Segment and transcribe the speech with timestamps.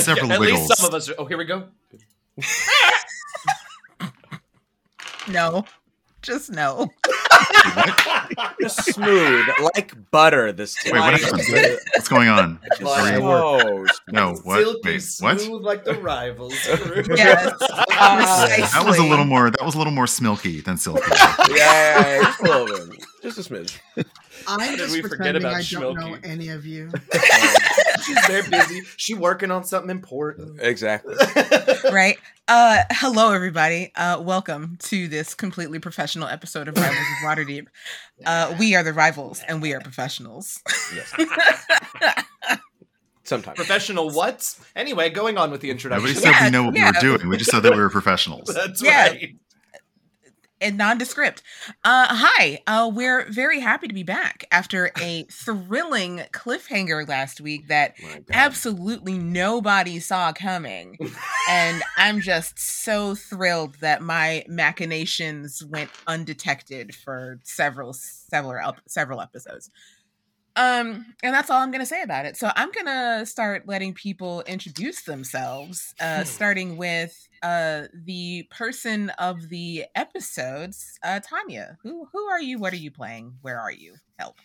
[0.04, 0.68] several At wiggles.
[0.68, 1.14] least some of us are.
[1.18, 1.64] Oh, here we go.
[5.30, 5.66] No,
[6.22, 6.88] just no.
[8.60, 10.52] Just smooth, like butter.
[10.52, 11.38] This Wait, what time.
[11.38, 11.78] happened?
[11.94, 12.58] What's going on?
[12.80, 14.58] Like- Are we- Oh, no, what?
[14.60, 15.40] Silky Wait, what?
[15.40, 16.54] smooth like the rivals.
[16.66, 17.52] Yes.
[17.60, 19.50] Uh, that was a little more.
[19.50, 21.02] That was a little more smilky than silky.
[21.10, 22.86] yeah, yeah, yeah, just a little
[23.22, 23.78] just a smidge.
[24.46, 26.90] I'm did just we forget pretending about I don't know any of you.
[28.04, 28.82] She's very busy.
[28.96, 30.60] She working on something important.
[30.62, 31.14] Exactly.
[31.92, 32.16] right.
[32.46, 33.92] Uh, hello, everybody.
[33.96, 37.66] Uh, welcome to this completely professional episode of Rivals of Waterdeep.
[38.24, 40.60] Uh, we are the rivals, and we are professionals.
[40.94, 41.12] Yes.
[43.24, 43.56] Sometimes.
[43.56, 44.58] Professional what?
[44.74, 46.02] Anyway, going on with the introduction.
[46.06, 46.92] Nobody said Yeah, we know what yeah.
[47.02, 47.28] we were doing.
[47.28, 48.48] We just said that we were professionals.
[48.54, 49.08] That's Yeah.
[49.08, 49.36] right.
[50.60, 51.42] And nondescript.
[51.84, 57.68] Uh, hi, uh, we're very happy to be back after a thrilling cliffhanger last week
[57.68, 57.94] that
[58.30, 60.98] absolutely nobody saw coming.
[61.48, 69.70] and I'm just so thrilled that my machinations went undetected for several several several episodes.
[70.58, 72.36] Um, and that's all I'm gonna say about it.
[72.36, 79.48] So I'm gonna start letting people introduce themselves, uh, starting with uh the person of
[79.48, 81.78] the episodes, uh Tanya.
[81.84, 82.58] Who who are you?
[82.58, 83.34] What are you playing?
[83.42, 83.94] Where are you?
[84.18, 84.40] Help.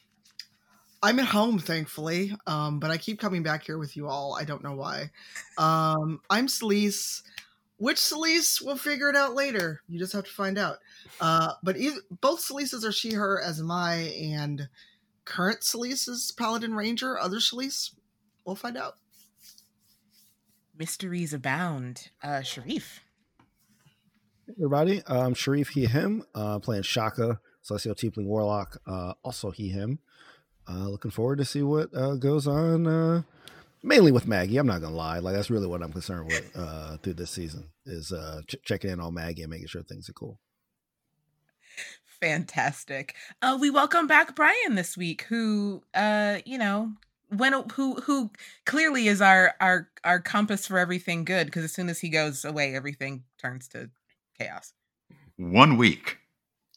[1.01, 4.37] I'm at home, thankfully, um, but I keep coming back here with you all.
[4.39, 5.09] I don't know why.
[5.57, 7.23] Um, I'm Celise.
[7.77, 8.63] Which Celise?
[8.63, 9.81] We'll figure it out later.
[9.89, 10.77] You just have to find out.
[11.19, 14.69] Uh, but either, both Celises are she, her, as am I, and
[15.25, 17.17] current Celise is Paladin Ranger.
[17.19, 17.91] Other Celise?
[18.45, 18.93] We'll find out.
[20.77, 22.09] Mysteries abound.
[22.21, 23.01] Uh Sharif.
[24.49, 25.01] everybody.
[25.07, 29.99] I'm Sharif He Him, uh, playing Shaka, Celestial Tiefling Warlock, uh, also He Him.
[30.67, 33.21] Uh, looking forward to see what uh, goes on, uh,
[33.83, 34.57] mainly with Maggie.
[34.57, 37.69] I'm not gonna lie, like that's really what I'm concerned with uh, through this season
[37.85, 40.39] is uh, ch- checking in on Maggie and making sure things are cool.
[42.23, 43.15] Fantastic.
[43.41, 46.93] Uh, we welcome back Brian this week, who, uh, you know,
[47.27, 48.31] when who who
[48.65, 51.47] clearly is our our our compass for everything good.
[51.47, 53.89] Because as soon as he goes away, everything turns to
[54.39, 54.71] chaos.
[55.35, 56.19] One week.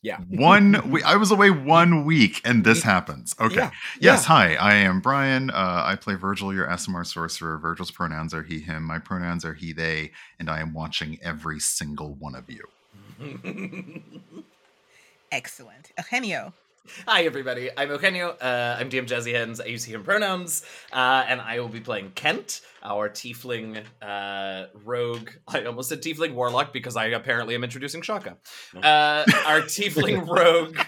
[0.03, 0.19] Yeah.
[0.29, 1.05] One week.
[1.07, 3.33] I was away one week, and this happens.
[3.41, 3.55] Okay.
[3.55, 3.71] Yeah,
[4.01, 4.23] Yes.
[4.23, 4.27] yeah.
[4.27, 4.55] Hi.
[4.57, 5.51] I am Brian.
[5.51, 7.57] Uh, I play Virgil, your SMR sorcerer.
[7.57, 8.83] Virgil's pronouns are he, him.
[8.83, 10.11] My pronouns are he, they,
[10.41, 12.65] and I am watching every single one of you.
[15.33, 16.53] Excellent, Eugenio.
[17.07, 17.69] Hi, everybody.
[17.77, 18.31] I'm Eugenio.
[18.31, 19.61] Uh, I'm DM Jazzy Hands.
[19.61, 20.65] I use he, him pronouns.
[20.93, 25.31] Uh, and I will be playing Kent, our tiefling uh, rogue.
[25.49, 28.37] I almost said tiefling warlock because I apparently am introducing Shaka.
[28.77, 30.79] Uh, our tiefling rogue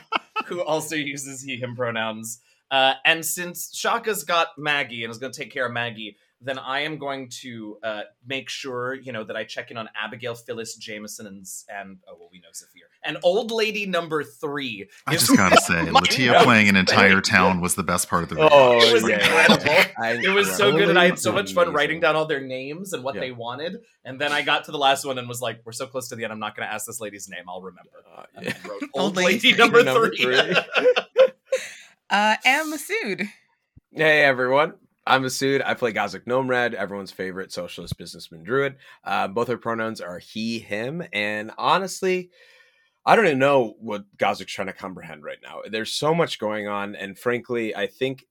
[0.46, 2.40] who also uses he, him pronouns.
[2.70, 6.56] Uh, and since Shaka's got Maggie and is going to take care of Maggie, then
[6.58, 10.36] I am going to uh, make sure, you know, that I check in on Abigail,
[10.36, 12.84] Phyllis, Jameson, and, and oh, well, we know Zafir.
[13.04, 14.88] And old lady number three.
[15.06, 18.36] I just gotta say, Latia playing an entire town was the best part of the
[18.36, 18.50] video.
[18.52, 19.16] Oh, It was yeah.
[19.16, 19.92] incredible.
[20.02, 22.40] I- It was so good, and I had so much fun writing down all their
[22.40, 23.20] names and what Yeah.
[23.22, 23.78] they wanted.
[24.04, 26.14] And then I got to the last one and was like, "We're so close to
[26.16, 26.32] the end.
[26.32, 27.44] I'm not going to ask this lady's name.
[27.48, 28.54] I'll remember." Uh, yeah.
[28.66, 29.58] wrote Old old lady lady three.
[29.58, 30.34] number, Number three.
[30.36, 30.56] three.
[32.10, 33.28] Uh, and Masood.
[33.92, 34.74] Hey everyone,
[35.08, 35.62] I'm Masood.
[35.64, 35.94] I play
[36.26, 38.76] Gnome Red, everyone's favorite socialist businessman druid.
[39.02, 42.30] Uh, both our pronouns are he, him, and honestly,
[43.06, 45.62] I don't even know what Gothic's trying to comprehend right now.
[45.70, 48.26] There's so much going on, and frankly, I think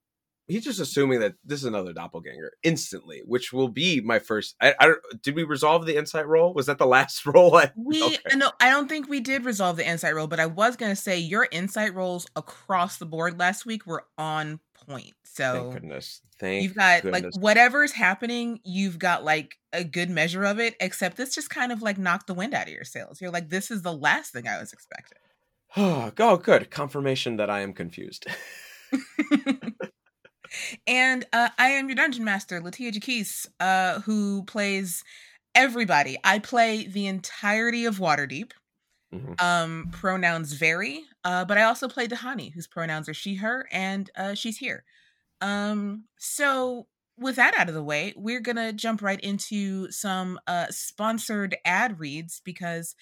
[0.47, 4.55] he's just assuming that this is another doppelganger instantly, which will be my first.
[4.61, 6.53] I, I did we resolve the insight roll?
[6.53, 7.55] Was that the last roll?
[7.55, 8.35] I, We okay.
[8.35, 11.17] no, I don't think we did resolve the insight roll, but I was gonna say
[11.17, 15.14] your insight rolls across the board last week were on point.
[15.25, 16.22] Thank So goodness.
[16.40, 17.36] Thank you've got goodness.
[17.36, 21.72] like whatever's happening, you've got like a good measure of it, except this just kind
[21.72, 23.22] of like knocked the wind out of your sails.
[23.22, 25.20] You're like, this is the last thing I was expecting.
[25.75, 28.28] Oh, oh, good confirmation that I am confused.
[30.88, 35.04] and uh, I am your dungeon master, Latia Jaquise, uh, who plays
[35.56, 36.18] everybody.
[36.24, 38.51] I play the entirety of Waterdeep.
[39.13, 39.42] Mhm.
[39.42, 44.09] Um, pronouns vary, uh, but I also play Dahani, whose pronouns are she, her, and
[44.15, 44.85] uh, she's here.
[45.41, 46.88] Um, so
[47.19, 52.00] with that out of the way, we're gonna jump right into some uh, sponsored ad
[52.00, 52.95] reads because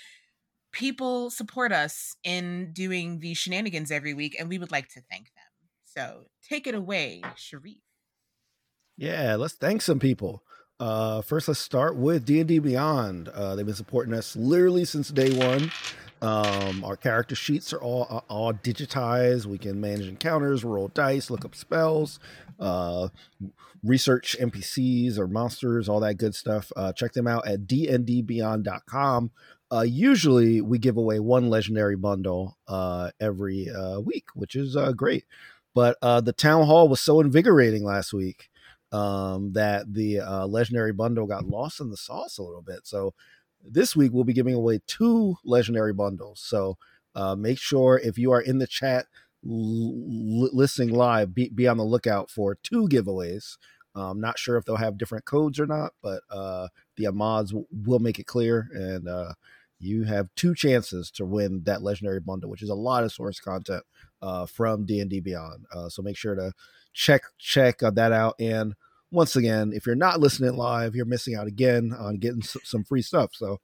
[0.71, 5.25] people support us in doing these shenanigans every week, and we would like to thank
[5.25, 5.69] them.
[5.83, 7.77] So take it away, Sharif.
[8.97, 10.41] Yeah, let's thank some people.
[10.79, 13.29] Uh, first, let's start with D and D Beyond.
[13.29, 15.71] Uh, they've been supporting us literally since day one.
[16.21, 19.45] Um, our character sheets are all all digitized.
[19.45, 22.19] We can manage encounters, roll dice, look up spells,
[22.59, 23.09] uh,
[23.83, 26.71] research NPCs or monsters, all that good stuff.
[26.75, 29.31] Uh, check them out at dndbeyond.com.
[29.71, 34.91] Uh, usually, we give away one legendary bundle uh, every uh, week, which is uh,
[34.91, 35.23] great.
[35.73, 38.49] But uh, the town hall was so invigorating last week
[38.95, 42.81] um, that the uh, legendary bundle got lost in the sauce a little bit.
[42.83, 43.13] So
[43.61, 46.39] this week we'll be giving away two legendary bundles.
[46.39, 46.77] So
[47.15, 49.05] uh, make sure if you are in the chat
[49.45, 53.57] l- listening live, be, be on the lookout for two giveaways.
[53.95, 57.67] I'm not sure if they'll have different codes or not, but uh, the mods w-
[57.85, 59.33] will make it clear, and uh,
[59.79, 63.39] you have two chances to win that legendary bundle, which is a lot of source
[63.39, 63.83] content
[64.21, 65.65] uh, from D and D Beyond.
[65.73, 66.51] Uh, so make sure to
[66.93, 68.35] check check uh, that out.
[68.37, 68.75] And
[69.15, 73.01] once again, if you're not listening live, you're missing out again on getting some free
[73.01, 73.31] stuff.
[73.33, 73.59] So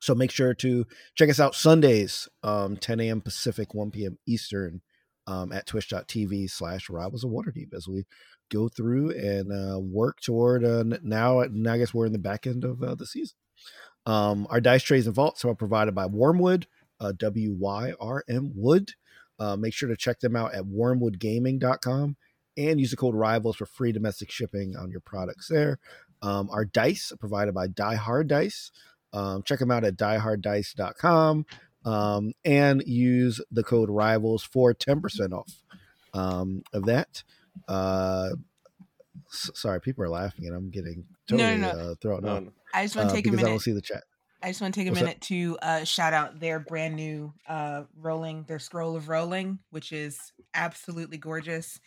[0.00, 3.20] so make sure to check us out Sundays, um, 10 a.m.
[3.20, 4.18] Pacific, 1 p.m.
[4.26, 4.82] Eastern,
[5.26, 8.06] um, at twitch.tv slash Rivals of Waterdeep as we
[8.50, 12.46] go through and uh, work toward uh, now, now I guess we're in the back
[12.46, 13.36] end of uh, the season.
[14.04, 16.66] Um, our dice trays and vaults are provided by Wyrmwood,
[17.00, 18.92] uh, W Y R M Wood.
[19.38, 22.16] Uh, make sure to check them out at wyrmwoodgaming.com
[22.56, 25.78] and use the code RIVALS for free domestic shipping on your products there.
[26.22, 28.72] Um, our dice are provided by Die Hard Dice.
[29.12, 31.46] Um, check them out at dieharddice.com
[31.84, 35.62] um, and use the code RIVALS for 10% off
[36.14, 37.22] um, of that.
[37.68, 38.30] Uh,
[39.32, 41.68] s- sorry, people are laughing and I'm getting No, no, totally no.
[41.68, 42.52] Uh, thrown No, off no.
[42.74, 43.62] I just want uh, to take a because I don't minute.
[43.62, 44.04] see the chat.
[44.42, 45.06] I just want to take a What's up?
[45.06, 49.92] minute to uh, shout out their brand new uh, rolling, their scroll of rolling, which
[49.92, 50.18] is
[50.54, 51.80] absolutely gorgeous.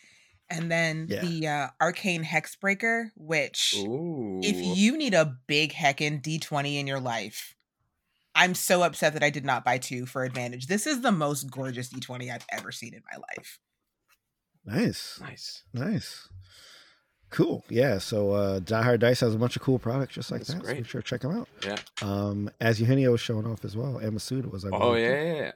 [0.50, 1.20] And then Yeah.
[1.24, 4.40] the uh, arcane hexbreaker, which Ooh.
[4.42, 7.54] if you need a big heckin' D20 in your life,
[8.34, 10.66] I'm so upset that I did not buy two for advantage.
[10.66, 13.58] This is the most gorgeous D20 I've ever seen in my life.
[14.64, 15.18] Nice.
[15.22, 15.62] nice.
[15.72, 16.28] Nice.
[17.30, 17.64] Cool.
[17.68, 17.98] Yeah.
[17.98, 20.56] So uh Die Hard Dice has a bunch of cool products just like That's that.
[20.58, 20.76] So great.
[20.78, 21.48] make sure to check them out.
[21.64, 21.76] Yeah.
[22.02, 23.98] Um as Eugenio was showing off as well.
[23.98, 25.12] And Masood was I Oh believe, too.
[25.12, 25.52] yeah, yeah,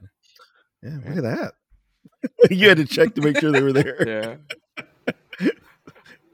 [0.82, 1.55] Yeah, look at that.
[2.50, 4.40] you had to check to make sure they were there.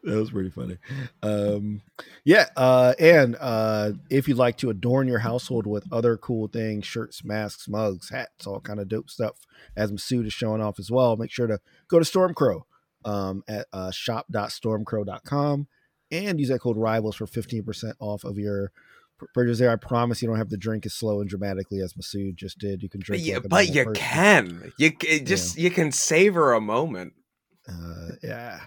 [0.02, 0.10] Yeah.
[0.10, 0.14] yeah.
[0.14, 0.78] that was pretty funny.
[1.22, 1.82] Um,
[2.24, 6.86] yeah, uh, and uh, if you'd like to adorn your household with other cool things,
[6.86, 9.36] shirts, masks, mugs, hats, all kind of dope stuff,
[9.76, 12.62] as Masood is showing off as well, make sure to go to Stormcrow
[13.04, 15.66] um, at uh, shop.stormcrow.com
[16.10, 18.72] and use that code RIVALS for 15% off of your
[19.18, 19.70] pur- purchase there.
[19.70, 22.82] I promise you don't have to drink as slow and dramatically as Masood just did.
[22.82, 23.94] You can drink you, like but you person.
[23.94, 24.72] can.
[24.78, 27.14] You just you can savor a moment.
[27.68, 28.60] Uh, yeah.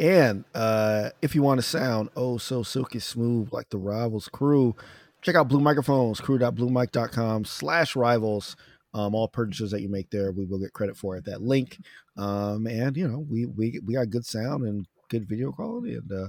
[0.00, 4.74] And uh, if you want to sound oh so silky smooth like the Rivals crew,
[5.22, 8.56] check out Blue Microphones, crew.bluemic.com slash rivals.
[8.92, 11.78] Um, all purchases that you make there, we will get credit for at that link.
[12.16, 16.12] Um, and you know, we we we got good sound and good video quality, and
[16.12, 16.28] uh,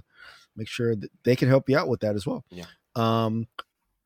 [0.55, 2.43] make sure that they can help you out with that as well.
[2.49, 2.65] Yeah.
[2.95, 3.47] Um,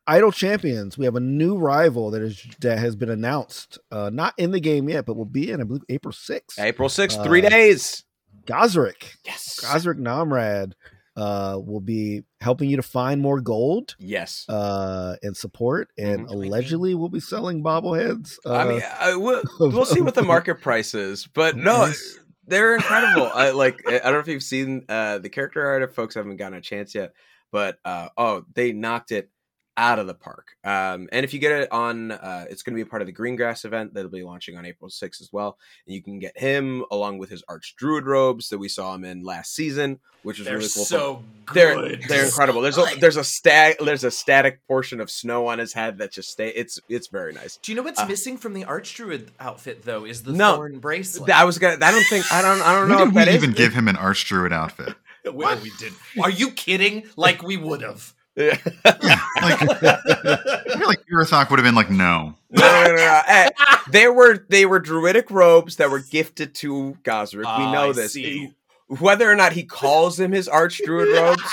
[0.08, 4.34] Idle Champions, we have a new rival that is that has been announced, uh, not
[4.38, 6.60] in the game yet, but will be in I believe April sixth.
[6.60, 8.04] April 6th, three Uh, days.
[8.46, 9.16] Gosrick.
[9.26, 9.60] Yes.
[9.64, 10.74] Gosrick Namrad
[11.16, 14.46] uh, will be helping you to find more gold Yes.
[14.48, 16.32] uh, and support, and Mhm.
[16.32, 18.36] allegedly will be selling bobbleheads.
[18.46, 22.18] Uh, I mean, I, we'll, we'll see what the market price is, but no, Nice.
[22.48, 23.30] they're incredible.
[23.34, 23.82] I like.
[23.88, 25.82] I don't know if you've seen uh, the character art.
[25.84, 27.12] If folks haven't gotten a chance yet,
[27.52, 29.30] but uh, oh, they knocked it
[29.80, 30.58] out of the park.
[30.66, 33.06] Um, and if you get it on, uh, it's going to be a part of
[33.06, 35.58] the Greengrass event that'll be launching on April 6th as well.
[35.88, 39.06] And you can get him along with his Arch Druid robes that we saw him
[39.06, 40.84] in last season, which is They're really cool.
[40.84, 41.56] so good.
[41.56, 42.60] they're they're incredible.
[42.62, 46.12] There's a there's a stag there's a static portion of snow on his head that
[46.12, 46.50] just stay.
[46.50, 47.56] It's it's very nice.
[47.58, 50.04] Do you know what's Uh, missing from the Arch Druid outfit though?
[50.06, 50.56] Is the No.
[50.58, 51.30] thorn bracelet?
[51.32, 51.78] I was gonna.
[51.86, 52.32] I don't think.
[52.34, 52.62] I don't.
[52.62, 53.36] I don't When know did if we that is.
[53.36, 54.94] even give him an Archdruid outfit?
[55.34, 55.94] well, we did.
[56.22, 57.04] Are you kidding?
[57.16, 58.14] Like we would have.
[58.40, 58.58] Yeah.
[58.86, 62.36] Like, I feel like Urathok would have been like, no.
[62.50, 63.22] no, no, no, no.
[63.28, 63.50] Eh,
[63.92, 67.40] they were they were druidic robes that were gifted to Gosrick.
[67.40, 68.14] we Ah, know I this.
[68.14, 68.54] see.
[68.88, 71.44] Whether or not he calls them his arch druid robes,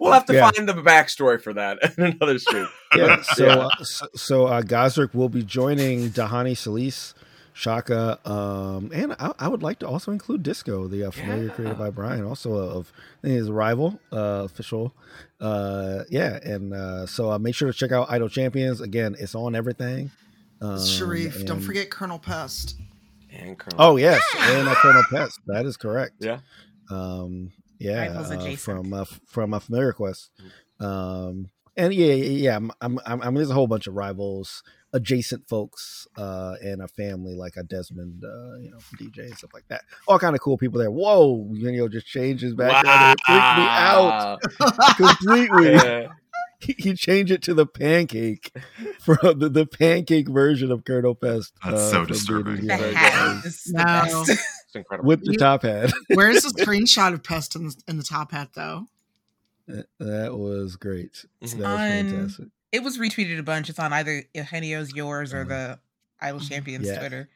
[0.00, 0.50] we'll have to Yeah.
[0.50, 2.68] find the backstory for that in another stream.
[2.96, 3.20] yeah.
[3.34, 3.54] So, Yeah.
[3.56, 7.12] uh, so, so uh, Gosrick will be joining Dahani Solis,
[7.58, 11.50] Shaka, um, and I, I would like to also include Disco, the uh, familiar Yeah.
[11.50, 14.94] created by Brian, also of his rival, uh, official.
[15.40, 18.80] Uh, yeah, and uh, so uh, make sure to check out Idle Champions.
[18.80, 20.12] Again, it's on everything.
[20.60, 22.76] Um, Sharif, don't forget Colonel Pest.
[23.32, 23.76] And Colonel.
[23.84, 25.40] Oh yes, and uh, Colonel Pest.
[25.48, 26.14] That is correct.
[26.20, 26.38] Yeah.
[26.90, 27.50] Um,
[27.80, 30.30] Yeah, uh, from uh, from a familiar quest.
[30.78, 32.56] Um, and yeah, yeah, yeah.
[32.56, 36.80] I'm, I'm, I'm, I mean, there's a whole bunch of rivals, adjacent folks, uh, and
[36.82, 39.82] a family like a Desmond, uh, you know, DJ and stuff like that.
[40.06, 40.90] All kind of cool people there.
[40.90, 43.18] Whoa, you know, just changed his background.
[43.18, 44.40] It freaked me out
[44.96, 46.08] completely.
[46.60, 46.66] Yeah.
[46.66, 48.50] he, he changed it to the pancake
[49.00, 51.52] from the, the pancake version of Colonel Pest.
[51.64, 52.56] That's so disturbing.
[52.56, 52.66] D&D.
[52.66, 53.46] The hat good.
[53.48, 53.84] is the No.
[53.84, 54.30] best.
[54.30, 55.06] It's incredible.
[55.06, 55.92] with the You- top hat.
[56.14, 58.86] Where's the screenshot of Pest in the, in the top hat, though?
[60.00, 61.24] that was great.
[61.40, 62.46] That was fantastic.
[62.72, 63.70] It was retweeted a bunch.
[63.70, 65.48] It's on either Eugenio's, yours, or Mhm.
[65.48, 65.78] the
[66.20, 66.98] Idle Champions Yeah.
[66.98, 67.28] Twitter.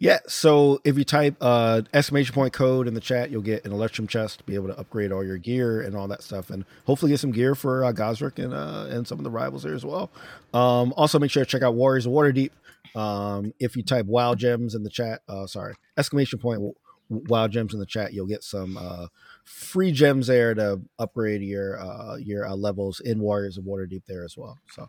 [0.00, 3.72] Yeah, so if you type uh, exclamation point code in the chat, you'll get an
[3.72, 6.64] Electrum chest, to be able to upgrade all your gear and all that stuff, and
[6.86, 9.74] hopefully get some gear for uh, Gosrick and uh, and some of the rivals there
[9.74, 10.08] as well.
[10.54, 12.50] Um, also, make sure to check out Warriors of Waterdeep.
[12.94, 16.62] Um, if you type Wild gems in the chat, uh, sorry, exclamation point
[17.10, 19.08] Wild gems in the chat, you'll get some uh,
[19.48, 24.24] free gems there to upgrade your uh, your uh, levels in Warriors of Waterdeep there
[24.24, 24.58] as well.
[24.72, 24.88] So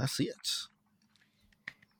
[0.00, 0.48] I see it.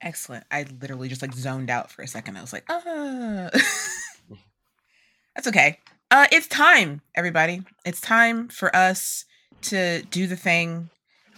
[0.01, 0.45] Excellent.
[0.51, 2.37] I literally just like zoned out for a second.
[2.37, 3.49] I was like, ah.
[5.35, 5.79] That's okay.
[6.11, 7.63] Uh, it's time, everybody.
[7.85, 9.25] It's time for us
[9.63, 10.89] to do the thing,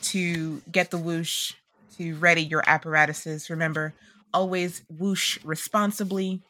[0.02, 1.54] to get the whoosh,
[1.98, 3.50] to ready your apparatuses.
[3.50, 3.94] Remember,
[4.34, 6.42] always whoosh responsibly.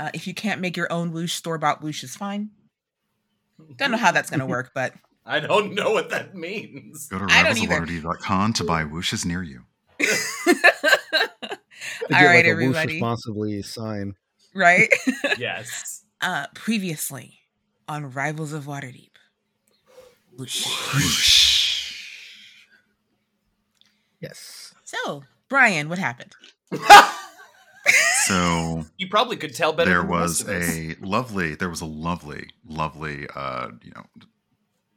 [0.00, 2.48] Uh, if you can't make your own whoosh, store bought whoosh is fine.
[3.76, 4.94] Don't know how that's going to work, but
[5.26, 7.06] I don't know what that means.
[7.08, 7.58] Go to I don't
[8.54, 9.64] to buy whooshes near you.
[12.08, 12.92] To All get, right, like, a whoosh everybody.
[12.94, 14.14] responsibly sign.
[14.54, 14.92] right?
[15.38, 16.04] yes.
[16.20, 17.38] uh, previously
[17.88, 19.10] on Rivals of Waterdeep.
[20.36, 20.66] Whoosh.
[20.66, 21.94] Whoosh.
[24.20, 24.74] Yes.
[24.84, 26.32] So, Brian, what happened?
[28.30, 29.90] So You probably could tell better.
[29.90, 30.76] there was rest of us.
[30.76, 34.04] a lovely there was a lovely lovely uh you know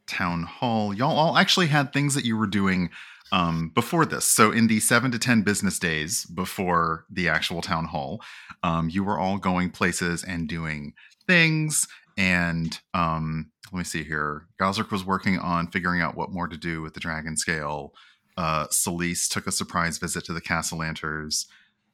[0.07, 0.93] town hall.
[0.93, 2.89] Y'all all actually had things that you were doing
[3.31, 4.25] um before this.
[4.25, 8.21] So in the seven to ten business days before the actual town hall
[8.63, 10.93] um you were all going places and doing
[11.27, 11.87] things.
[12.17, 14.45] And um let me see here.
[14.61, 17.93] Gosrick was working on figuring out what more to do with the dragon scale.
[18.37, 21.47] Uh Celise took a surprise visit to the castle lanters.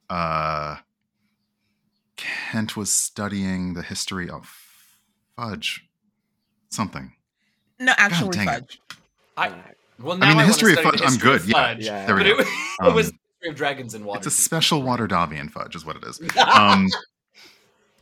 [0.10, 0.78] Uh
[2.20, 4.46] Kent was studying the history of
[5.38, 5.86] fudge.
[6.70, 7.14] Something.
[7.80, 8.52] No, actually, dang it.
[8.52, 8.82] fudge.
[9.38, 9.54] I
[10.00, 11.08] well now I mean, the wanna history of study fudge.
[11.12, 11.42] I'm good.
[11.42, 12.06] of Yeah, fudge, Yeah.
[12.06, 12.40] there we but go.
[12.42, 12.48] it,
[12.90, 14.18] it was Um, the history of dragons and water.
[14.18, 16.20] It's a special Waterdhavian fudge, is what it is.
[16.38, 16.88] Um,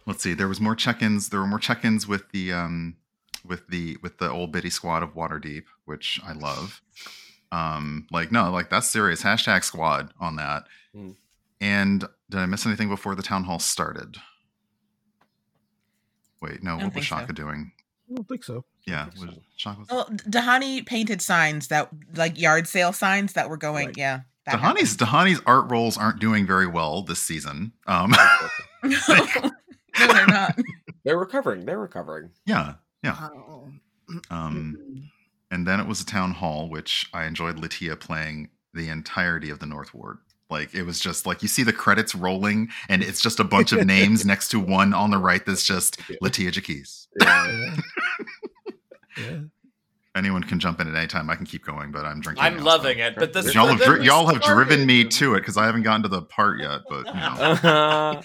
[0.08, 0.34] let's see.
[0.34, 1.30] There was more check-ins.
[1.30, 2.96] There were more check-ins with the um,
[3.46, 6.82] with the with the old bitty squad of Waterdeep, which I love.
[7.52, 9.22] Um, like no, like that's serious.
[9.22, 10.64] Hashtag squad on that.
[10.96, 11.16] Mm.
[11.60, 14.18] And did I miss anything before the town hall started?
[16.42, 16.76] Wait, no.
[16.76, 17.16] What was think so.
[17.18, 17.72] Shaka doing?
[18.10, 18.64] I don't think so.
[18.86, 19.42] Yeah, think was so.
[19.58, 23.98] Shaka was Well, Dahani painted signs that, like yard sale signs that were going, Right.
[23.98, 24.22] yeah.
[24.48, 27.74] Dahani's Dahani's art rolls aren't doing very well this season.
[27.86, 28.52] Um, happened.
[30.00, 30.58] no, they're not.
[31.04, 31.66] They're recovering.
[31.66, 32.32] They're recovering.
[32.46, 33.30] yeah, yeah.
[33.34, 33.70] Oh.
[34.30, 34.78] Um,
[35.52, 39.60] and then it was a town hall, which I enjoyed Latia playing the entirety of
[39.60, 40.18] the North Ward.
[40.50, 43.72] Like it was just like you see the credits rolling, and it's just a bunch
[43.74, 47.08] of names next to one on the right that's just Latia Jaquise.
[47.20, 47.76] Yeah.
[49.18, 49.38] Yeah.
[50.16, 51.30] Anyone can jump in at any time.
[51.30, 52.44] I can keep going, but I'm drinking.
[52.44, 53.04] I'm now, loving so.
[53.06, 55.84] it, but this Y'all have, dri- y'all have driven me to it because I haven't
[55.84, 56.82] gotten to the part yet.
[56.90, 58.22] But you know, Uh-huh.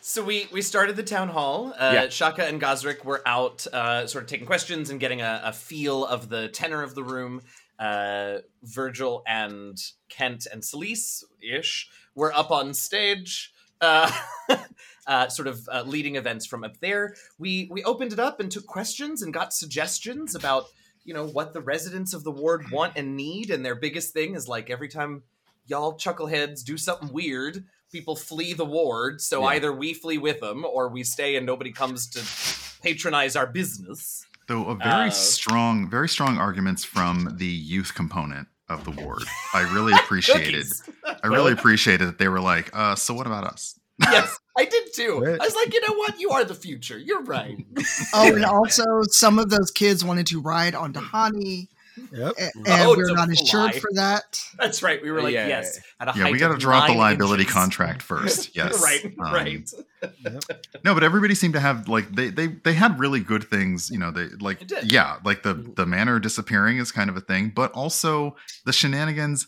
[0.00, 1.74] So we we started the town hall.
[1.78, 2.08] Uh, Yeah.
[2.08, 6.06] Shaka and Gosrick were out, uh, sort of taking questions and getting a, a feel
[6.06, 7.42] of the tenor of the room.
[7.78, 14.10] Uh, Virgil and Kent and Celise ish were up on stage, uh,
[15.06, 17.14] uh, sort of uh, leading events from up there.
[17.38, 20.64] We we opened it up and took questions and got suggestions about
[21.04, 23.50] you know what the residents of the ward want and need.
[23.50, 25.22] And their biggest thing is like every time
[25.66, 29.20] y'all chuckleheads do something weird, people flee the ward.
[29.20, 29.46] So Yeah.
[29.56, 34.26] either we flee with them or we stay and nobody comes to patronize our business.
[34.48, 39.22] Though a very Uh, strong, very strong arguments from the youth component of the ward.
[39.54, 40.66] I really appreciated.
[40.66, 40.82] Cookies.
[41.22, 43.78] I really appreciated that they were like, uh, so what about us?
[44.00, 45.24] yes, I did too.
[45.40, 46.20] I was like, you know what?
[46.20, 46.96] You are the future.
[46.98, 47.56] You're right.
[48.14, 51.68] Oh, and also some of those kids wanted to ride on Dahani,
[52.12, 52.32] Yep.
[52.38, 54.40] a- and Oh, we're to not insured for that.
[54.58, 55.02] That's right.
[55.02, 55.48] We were like, Yeah.
[55.48, 55.78] yes.
[56.00, 57.54] At a Yeah, we got to drop the liability inches.
[57.54, 58.50] contract first.
[58.56, 59.04] Yes, right.
[59.04, 59.70] Um, right.
[60.84, 63.90] No, but everybody seemed to have like they they they had really good things.
[63.90, 67.50] You know, they like yeah, like the the manor disappearing is kind of a thing,
[67.54, 69.46] but also the shenanigans.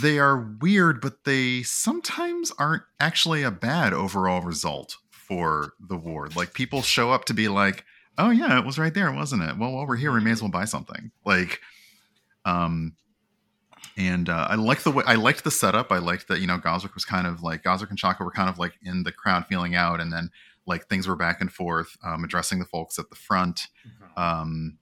[0.00, 6.34] They are weird, but they sometimes aren't actually a bad overall result for the ward.
[6.34, 7.84] Like people show up to be like,
[8.22, 10.42] "Oh yeah, it was right there, wasn't it?" Well, while we're here, we may as
[10.42, 11.10] well buy something.
[11.24, 11.60] Like,
[12.44, 12.94] um,
[13.96, 15.90] and uh, I like the way I liked the setup.
[15.92, 18.48] I liked that you know Gosrick was kind of like Gosrick and Shaka were kind
[18.48, 20.30] of like in the crowd feeling out, and then
[20.66, 23.66] like things were back and forth, um, addressing the folks at the front.
[24.16, 24.78] Um,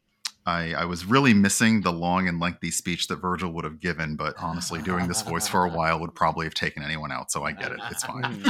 [0.47, 4.17] I, I was really missing the long and lengthy speech that Virgil would have given,
[4.17, 7.31] but honestly, doing this voice for a while would probably have taken anyone out.
[7.31, 8.43] So I get it; it's fine.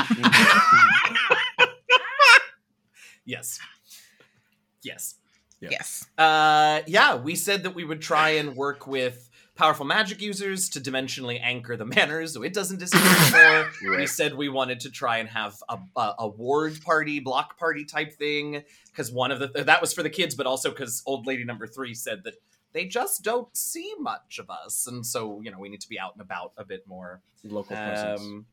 [3.24, 3.58] yes.
[4.82, 5.16] Yes.
[5.60, 5.68] Yeah.
[5.72, 6.06] Yes.
[6.16, 10.80] Uh, yeah, we said that we would try and work with powerful magic users to
[10.80, 13.96] dimensionally anchor the manners so it doesn't disappear more.
[13.98, 17.84] We said we wanted to try and have a, a, a ward party, block party
[17.84, 21.26] type thing because one of the that was for the kids, but also because old
[21.26, 22.34] lady number three said that
[22.72, 25.98] they just don't see much of us, and so you know we need to be
[25.98, 27.20] out and about a bit more.
[27.44, 28.20] Local presence.
[28.20, 28.46] Um,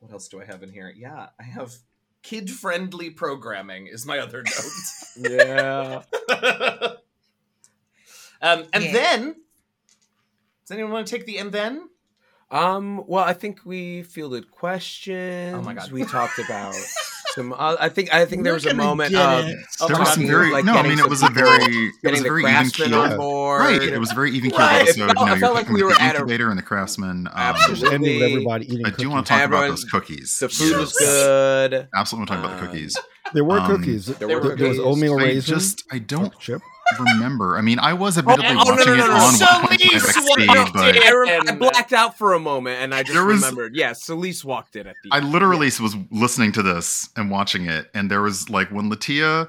[0.00, 0.92] what else do I have in here?
[0.96, 1.74] Yeah, I have
[2.22, 4.72] kid friendly programming is my other note.
[5.30, 6.02] yeah.
[8.42, 8.92] um, and Yeah.
[8.92, 9.34] then,
[10.62, 11.88] does anyone want to take the and then?
[12.50, 13.04] Um.
[13.06, 15.54] Well, I think we fielded questions.
[15.56, 15.90] Oh my God.
[15.90, 16.74] We talked about
[17.34, 17.52] some.
[17.52, 18.12] Uh, I think.
[18.14, 19.46] I think there We're was a moment get of.
[19.88, 20.74] There was some very like no.
[20.74, 23.00] I mean, it was a very it was Getting a the very even craftsmen keel.
[23.00, 23.60] on board.
[23.60, 24.82] Right, it was a very even keel Right.
[24.82, 25.02] episode.
[25.04, 26.62] It You know, I you're felt like we were the at a- incubator and the
[26.62, 27.26] craftsman.
[27.28, 27.80] Um, Absolutely.
[27.80, 28.86] Just ending with everybody eating.
[28.86, 30.38] I do want to talk Everyone- about those cookies.
[30.38, 31.88] The food was good.
[31.94, 32.96] Absolutely want to talk about the Um, cookies.
[33.34, 34.06] There were Um, cookies.
[34.06, 34.80] there There, were there was cookies.
[34.80, 36.60] oatmeal I just I don't chip.
[36.98, 37.56] Remember.
[37.56, 39.46] I mean, I was admittedly oh, no, watching no, no, it no, on no.
[39.46, 41.02] 1.5 Solis XP, walked but in.
[41.02, 43.74] I, rem- I And- blacked out for a moment, and I just There was- remembered.
[43.76, 45.10] Yeah, Celise walked in at the.
[45.12, 45.30] I end.
[45.32, 49.48] literally was listening to this and watching it, and there was like when Latia.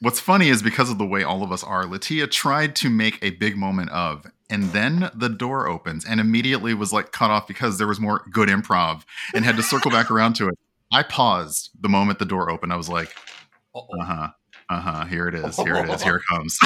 [0.00, 3.18] What's funny is because of the way all of us are, Latia tried to make
[3.22, 7.48] a big moment of, and then the door opens and immediately was like cut off
[7.48, 10.58] because there was more good improv and had to circle back around to it.
[10.92, 12.74] I paused the moment the door opened.
[12.74, 13.14] I was like,
[13.74, 13.88] Uh-oh.
[14.00, 14.28] uh huh,
[14.68, 16.58] uh huh, here it is, here it is, here it comes.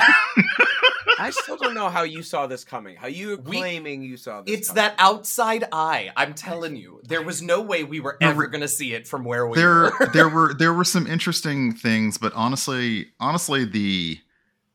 [1.19, 2.97] I still don't know how you saw this coming.
[2.97, 4.55] How you We- claiming you saw this?
[4.59, 4.83] It's coming.
[4.83, 6.11] that outside eye.
[6.17, 9.25] I'm telling you, there was no way we were ever going to see it from
[9.25, 10.11] where we there were.
[10.15, 14.19] there were there were some interesting things but honestly honestly the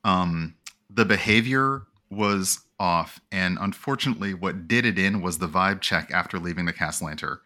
[0.04, 0.54] um
[0.90, 6.38] the behavior was off and unfortunately what did it in was the vibe check after
[6.38, 7.38] leaving the castlanter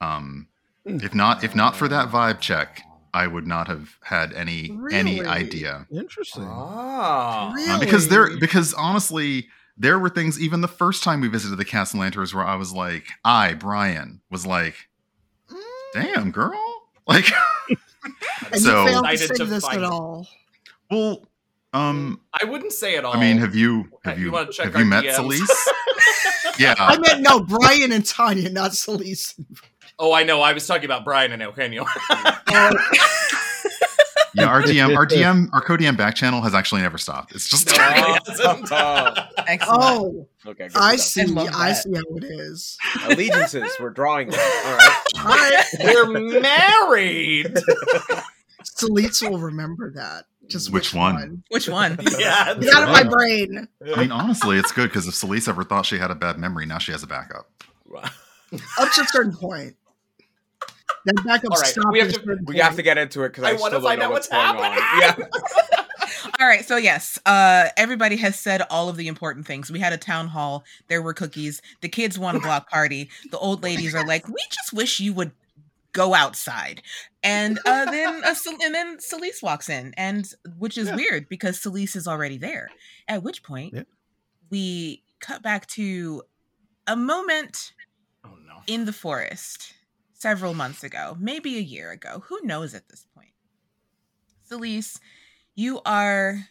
[0.00, 0.46] um
[0.86, 2.82] if not if not for that vibe check
[3.14, 6.44] i would not have had any any idea Interesting.
[6.46, 7.52] Ah.
[7.54, 7.70] Really?
[7.70, 11.64] uh, because there because honestly there were things even the first time we visited the
[11.64, 14.88] castlanters where i was like i brian was like
[15.50, 16.52] Mm, damn girl
[17.06, 17.26] like
[18.54, 20.26] So- you failed to Excited say to this find- at all.
[20.90, 21.26] well
[21.74, 23.14] um I wouldn't say it all.
[23.16, 25.16] i mean have you Uh, have you you, have our you met DMs?
[25.16, 25.50] Celise?
[26.58, 29.34] yeah I meant no, Brian and Tanya, not Celise.
[29.98, 30.40] Oh, I know.
[30.40, 31.86] I was talking about Brian and Eugenio.
[34.34, 37.66] Yeah our dm our dm our co-dm back channel has actually never stopped it's just
[37.66, 38.68] No, it hasn't.
[38.72, 39.28] Oh,
[39.68, 40.68] oh, okay.
[40.74, 41.26] I see.
[41.26, 42.78] love I see how it is.
[43.04, 43.70] Allegiances.
[43.78, 44.40] We're drawing them.
[44.40, 45.02] All right.
[45.18, 47.54] All right, We're married.
[48.64, 50.24] Celise will remember that.
[50.48, 51.42] Just Which which, one?
[51.50, 51.98] Which one?
[52.18, 52.54] yeah.
[52.58, 53.68] Get out of my brain.
[53.94, 56.64] i mean honestly it's good because if Celise ever thought she had a bad memory
[56.64, 57.50] now she has a backup
[57.86, 58.08] Wow.
[58.78, 59.76] Up to a certain point.
[61.04, 62.58] Then back up All right, stop we have to- We point.
[62.60, 64.30] have to get into it because I I, wanna still don't find know out what's,
[64.30, 65.22] what's going happening.
[65.24, 65.28] on.
[65.28, 65.82] Yeah.
[66.40, 69.70] All right, so yes, uh, everybody has said all of the important things.
[69.70, 70.64] We had a town hall.
[70.88, 71.62] There were cookies.
[71.80, 73.10] The kids want a block party.
[73.30, 75.32] The old ladies are like, "We just wish you would
[75.92, 76.82] go outside."
[77.22, 80.96] And uh, then uh, and then Celise walks in, and which is Yeah.
[80.96, 82.68] weird because Celise is already there.
[83.08, 83.82] At which point, Yeah.
[84.50, 86.22] we cut back to
[86.86, 87.72] a moment
[88.24, 88.62] Oh no.
[88.66, 89.74] in the forest
[90.22, 92.22] several months ago, maybe a year ago.
[92.28, 93.32] Who knows at this point?
[94.48, 95.00] Celise,
[95.56, 96.46] you are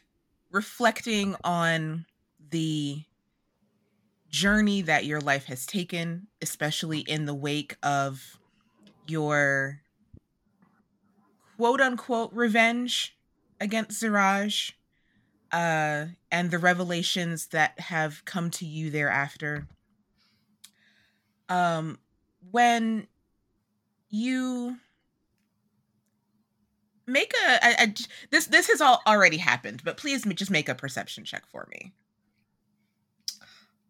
[0.52, 2.06] reflecting on
[2.50, 3.04] the
[4.30, 8.38] journey that your life has taken, especially in the wake of
[9.08, 9.80] your
[11.56, 13.16] quote unquote revenge
[13.62, 14.74] against Ziraj,
[15.54, 19.66] uh, and the revelations that have come to you thereafter.
[21.48, 22.00] Um,
[22.52, 23.08] when
[24.12, 24.78] you
[27.08, 27.94] make a
[28.30, 31.94] this this has all already happened, but please just make a perception check for me.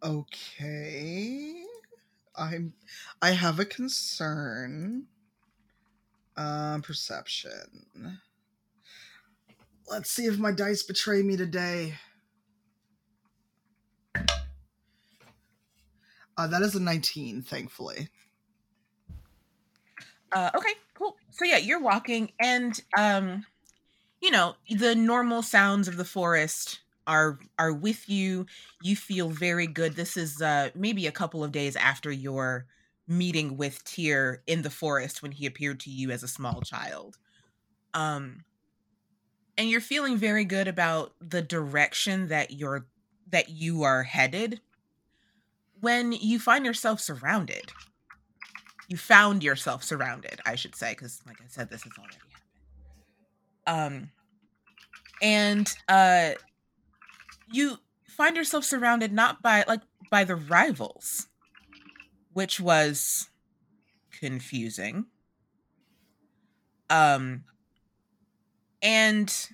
[0.04, 1.64] Okay.
[2.36, 2.74] I'm
[3.22, 5.08] I have a concern.
[6.38, 8.20] Um perception.
[9.90, 11.96] Let's see if my dice betray me today.
[16.38, 18.08] Uh, that is a 19, thankfully.
[20.32, 21.18] Uh, okay, cool.
[21.32, 23.46] So yeah, you're walking, and um,
[24.22, 28.46] you know the normal sounds of the forest are are with you.
[28.82, 29.96] You feel very good.
[29.96, 32.68] This is uh maybe a couple of days after your
[33.08, 37.18] meeting with Tyr in the forest when he appeared to you as a small child.
[37.94, 38.46] Um,
[39.58, 42.88] and you're feeling very good about the direction that you're
[43.28, 44.62] that you are headed
[45.80, 47.72] when you find yourself surrounded
[48.92, 52.16] you found yourself surrounded i should say because like i said this has already
[53.66, 54.02] happened.
[54.04, 54.12] Um
[55.22, 56.32] and uh
[57.52, 61.28] you find yourself surrounded not by like by the rivals
[62.34, 63.30] which was
[64.20, 65.06] confusing.
[66.90, 67.44] Um
[68.82, 69.50] and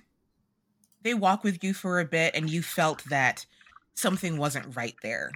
[1.02, 3.46] they walk with you for a bit and you felt that
[3.94, 5.30] something wasn't right there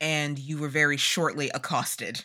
[0.00, 2.24] and you were very shortly accosted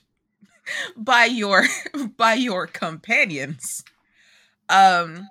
[0.97, 1.65] by your
[2.17, 3.83] by your companions
[4.69, 5.29] um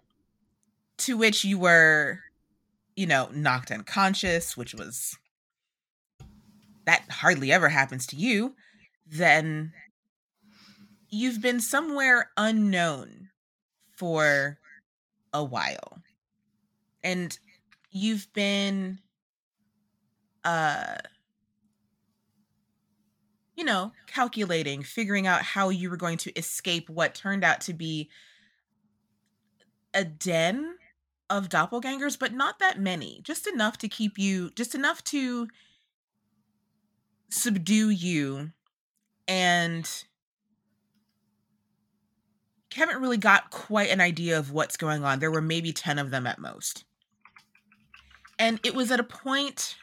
[0.96, 2.20] to which you were
[2.96, 5.16] you know knocked unconscious which was
[6.86, 8.54] that hardly ever happens to you
[9.06, 9.72] then
[11.14, 13.28] you've been somewhere unknown
[13.96, 14.58] for
[15.32, 15.98] a while.
[17.02, 17.38] And
[17.90, 18.98] you've been
[20.44, 20.96] uh
[23.56, 27.72] you know calculating figuring out how you were going to escape what turned out to
[27.72, 28.08] be
[29.92, 30.76] a den
[31.30, 35.48] of doppelgangers but not that many just enough to keep you just enough to
[37.30, 38.50] subdue you
[39.26, 40.04] and
[42.74, 45.20] haven't really got quite an idea of what's going on.
[45.20, 46.84] There were maybe 10 of them at most.
[48.38, 49.76] And it was at a point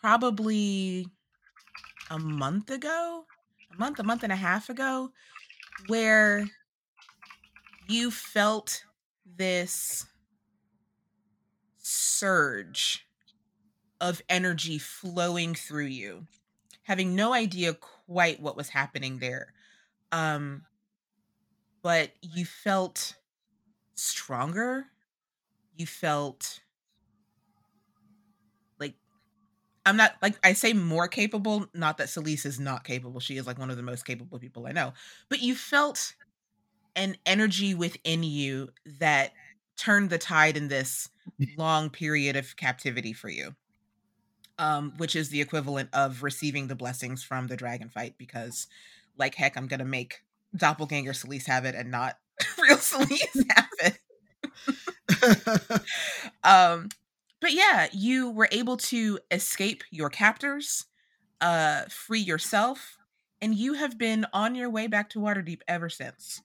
[0.00, 1.06] probably
[2.10, 3.24] a month ago,
[3.74, 5.10] a month, a month and a half ago,
[5.86, 6.46] where
[7.88, 8.84] you felt
[9.36, 10.06] this
[11.78, 13.06] surge
[14.00, 16.26] of energy flowing through you,
[16.82, 19.52] having no idea quite what was happening there.
[20.12, 20.62] Um,
[21.82, 23.14] but you felt
[23.94, 24.86] stronger.
[25.76, 26.60] You felt
[28.78, 28.94] like
[29.86, 33.20] I'm not like I say more capable, not that Celise is not capable.
[33.20, 34.92] She is like one of the most capable people I know.
[35.28, 36.14] But you felt
[36.96, 39.32] an energy within you that
[39.76, 41.08] turned the tide in this
[41.56, 43.54] long period of captivity for you.
[44.58, 48.66] Um, which is the equivalent of receiving the blessings from the dragon fight because
[49.18, 50.22] like heck I'm gonna make
[50.56, 52.16] doppelganger Celise have it and not
[52.60, 53.98] real Celise have it.
[56.44, 56.88] um,
[57.40, 60.86] but yeah, you were able to escape your captors,
[61.40, 62.96] uh, free yourself,
[63.40, 66.42] and you have been on your way back to Waterdeep ever since.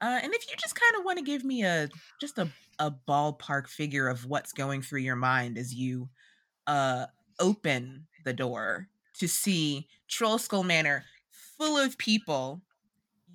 [0.00, 1.88] Uh, and if you just kind of want to give me a
[2.20, 6.08] just a, a ballpark figure of what's going through your mind as you
[6.66, 7.06] uh,
[7.40, 11.04] open the door to see Troll Skull Manor
[11.56, 12.60] full of people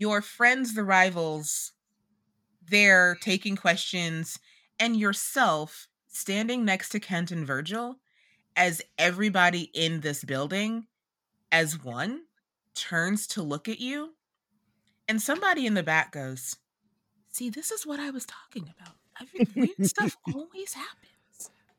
[0.01, 1.73] your friends, the rivals,
[2.67, 4.39] there taking questions,
[4.79, 7.97] and yourself standing next to Kent and Virgil
[8.55, 10.85] as everybody in this building,
[11.51, 12.21] as one,
[12.75, 14.13] turns to look at you.
[15.07, 16.57] And somebody in the back goes,
[17.29, 18.95] See, this is what I was talking about.
[19.17, 21.11] I mean, weird stuff always happens.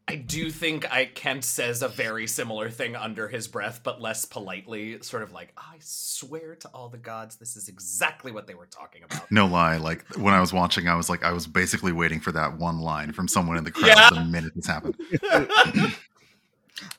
[0.08, 4.24] I do think I Kent says a very similar thing under his breath, but less
[4.24, 8.54] politely, sort of like, I swear to all the gods, this is exactly what they
[8.54, 9.30] were talking about.
[9.30, 9.76] No lie.
[9.76, 12.80] Like when I was watching, I was like, I was basically waiting for that one
[12.80, 14.10] line from someone in the crowd Yeah.
[14.12, 14.96] the minute this happened.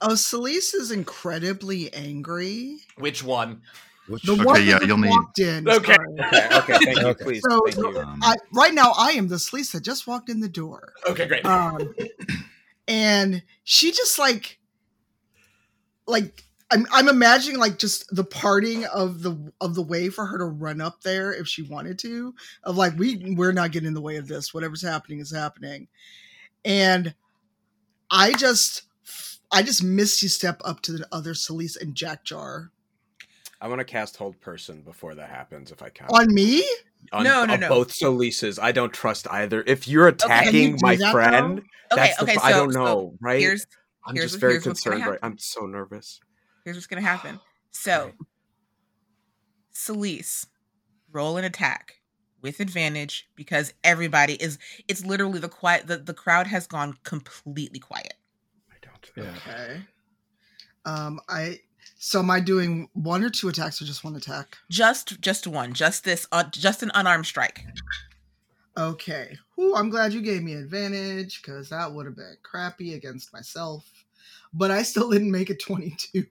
[0.01, 2.77] oh, Celise is incredibly angry.
[2.97, 3.61] Which one?
[4.07, 5.67] Which, The Okay, one yeah, that you'll need- walked in.
[5.69, 5.95] Okay.
[6.19, 7.41] Okay, okay, thank you, please.
[7.49, 7.99] So, thank you.
[7.99, 10.93] Um, I, right now, I am the Celise that just walked in the door.
[11.07, 11.45] Okay, great.
[11.45, 11.93] um,
[12.93, 14.59] and she just like
[16.05, 20.37] like I'm I'm imagining like just the parting of the of the way for her
[20.37, 23.95] to run up there if she wanted to of like we we're not getting in
[23.95, 25.87] the way of this whatever's happening is happening
[26.63, 27.15] and
[28.11, 28.83] I just
[29.51, 32.71] I just misty step up to the other Celise and Jack Jar
[33.59, 36.07] I want to cast hold person before that happens if I can.
[36.09, 36.63] on me.
[37.11, 37.69] On- No, no, on no.
[37.69, 38.57] Both Solises.
[38.61, 39.63] I don't trust either.
[39.67, 41.57] If you're attacking Can you my that, friend,
[41.91, 41.97] though?
[41.97, 43.39] Okay, that's the okay, pro- so I don't so know, right?
[43.39, 43.67] here's
[44.05, 45.11] I'm here's just what- very here's what's gonna concerned.
[45.11, 45.19] Right?
[45.23, 46.19] I'm so nervous.
[46.65, 47.39] here's what's gonna happen.
[47.71, 48.11] So
[49.73, 50.45] Celise,
[51.11, 51.95] roll an attack
[52.41, 57.79] with advantage because everybody is it's literally the quiet the, the crowd has gone completely
[57.79, 58.13] quiet.
[58.71, 59.11] I don't.
[59.25, 59.35] Yeah.
[59.37, 59.81] Okay.
[60.85, 61.59] Um, I
[61.97, 64.57] So am I doing one or two attacks or just one attack?
[64.69, 65.73] Just just one.
[65.73, 66.27] Just this.
[66.31, 67.65] Uh, just an unarmed strike.
[68.75, 69.37] Okay.
[69.55, 73.89] Whew, I'm glad you gave me advantage because that would have been crappy against myself.
[74.53, 76.25] But I still didn't make it 22.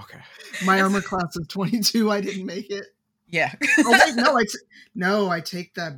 [0.00, 0.18] Okay.
[0.64, 2.10] My armor class is 22.
[2.10, 2.84] I didn't make it.
[3.28, 3.52] Yeah.
[3.80, 4.58] Oh wait, no, I t-
[4.94, 5.94] no, I take that.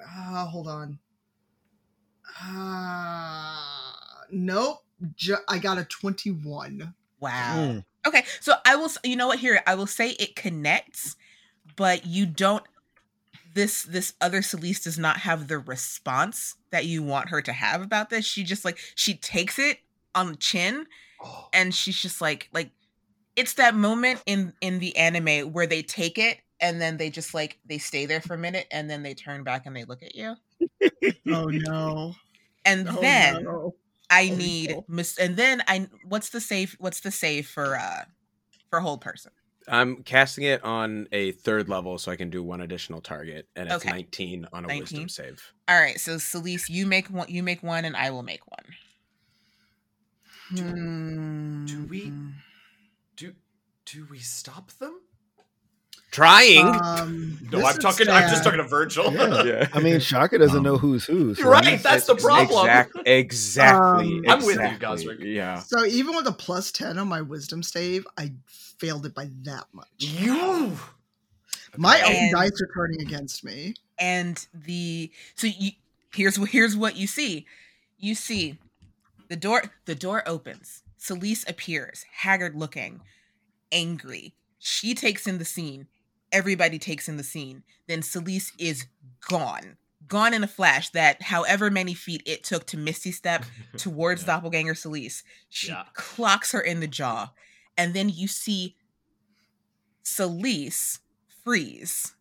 [0.00, 0.98] Ah, hold on.
[2.40, 4.78] Ah, nope.
[5.16, 6.94] Ju- I got a 21.
[7.20, 7.54] Wow.
[7.56, 7.84] Mm.
[8.06, 8.90] Okay, so I will.
[9.04, 9.38] You know what?
[9.38, 11.16] Here, I will say it connects,
[11.76, 12.64] but you don't.
[13.54, 17.82] This this other Celeste does not have the response that you want her to have
[17.82, 18.24] about this.
[18.24, 19.78] She just like she takes it
[20.14, 20.86] on the chin,
[21.52, 22.70] and she's just like like
[23.36, 27.34] it's that moment in in the anime where they take it and then they just
[27.34, 30.02] like they stay there for a minute and then they turn back and they look
[30.02, 30.34] at you
[31.30, 32.14] Oh no.
[32.64, 33.74] and Oh, then no.
[34.10, 34.84] I Oh, need no.
[34.88, 38.04] mis- and then i what's the save what's the save for uh
[38.70, 39.32] for hold person
[39.68, 43.66] I'm casting it on a third level so I can do one additional target, and
[43.68, 43.90] it's Okay.
[43.90, 44.80] 19 on a 19?
[44.80, 45.52] wisdom save.
[45.68, 48.64] all right so Celeste, you make one you make one and i will make one
[50.50, 51.66] Hmm.
[51.66, 52.12] do we-
[53.16, 53.34] Do
[53.86, 55.00] do we stop them?
[56.16, 56.66] Trying.
[56.66, 58.08] Um, No, I'm is talking.
[58.08, 59.12] I'm just talking to Virgil.
[59.12, 59.42] Yeah.
[59.44, 59.68] yeah.
[59.74, 61.34] I mean, Shaka doesn't Um, know who's who.
[61.34, 62.66] so right, he's- that's the problem.
[62.66, 64.16] Exact, exactly.
[64.20, 64.86] Um, I'm with you, exactly.
[64.86, 65.18] Gosrick.
[65.34, 65.58] Yeah.
[65.58, 69.64] So even with a plus 10 on my wisdom save, I failed it by that
[69.74, 69.88] much.
[69.98, 70.72] You.
[71.76, 73.74] My own And- dice are turning against me.
[73.98, 75.72] and the so you
[76.14, 77.44] here's what here's what you see
[77.98, 78.58] you see
[79.28, 83.00] the door the door opens Celeste appears haggard looking
[83.72, 85.86] angry she takes in the scene
[86.32, 88.86] everybody takes in the scene then Celeste is
[89.28, 89.76] gone
[90.08, 93.44] gone in a flash that however many feet it took to misty step
[93.76, 94.26] towards Yeah.
[94.26, 95.84] doppelganger Celeste she Yeah.
[95.94, 97.30] clocks her in the jaw
[97.76, 98.76] and then you see
[100.02, 101.00] Celeste
[101.44, 102.14] freeze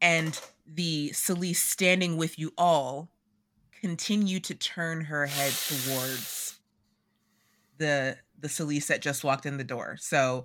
[0.00, 3.10] and the Celeste standing with you all
[3.80, 6.58] continue to turn her head towards
[7.78, 9.96] the the Celeste that just walked in the door.
[10.00, 10.44] So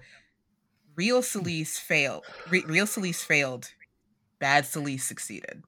[0.96, 2.24] real Celeste failed.
[2.50, 3.72] Re- real Celeste failed.
[4.40, 5.64] Bad Celeste succeeded.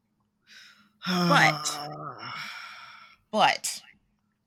[1.05, 1.77] But-
[3.31, 3.81] But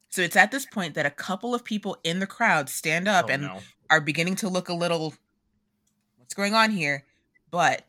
[0.08, 3.26] so it's at this point that a couple of people in the crowd stand up
[3.28, 3.60] Oh, and no.
[3.90, 5.14] are beginning to look a little
[6.16, 7.04] what's going on here
[7.50, 7.86] but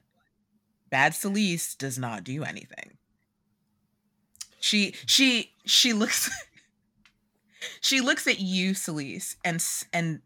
[0.89, 2.97] bad celeste does not do anything
[4.59, 6.29] she she she looks
[7.81, 10.21] she looks at you celeste and and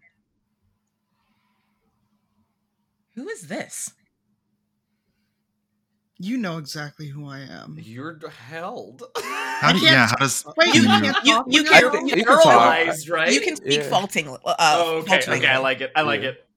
[3.15, 3.91] who is this
[6.17, 7.77] you know exactly who I am.
[7.81, 9.03] You're held.
[9.17, 11.81] How do, can't- yeah, how does Wait, You- you, you- can't you- talk you can't-
[11.81, 12.43] you're- think- You're you can talk.
[12.43, 13.33] paralyzed, right?
[13.33, 13.89] you can speak Yeah.
[13.89, 15.07] faulting uh, oh, okay.
[15.09, 15.45] falteringly.
[15.45, 15.91] Okay, I like it.
[15.95, 16.29] I like Yeah.
[16.29, 16.47] it.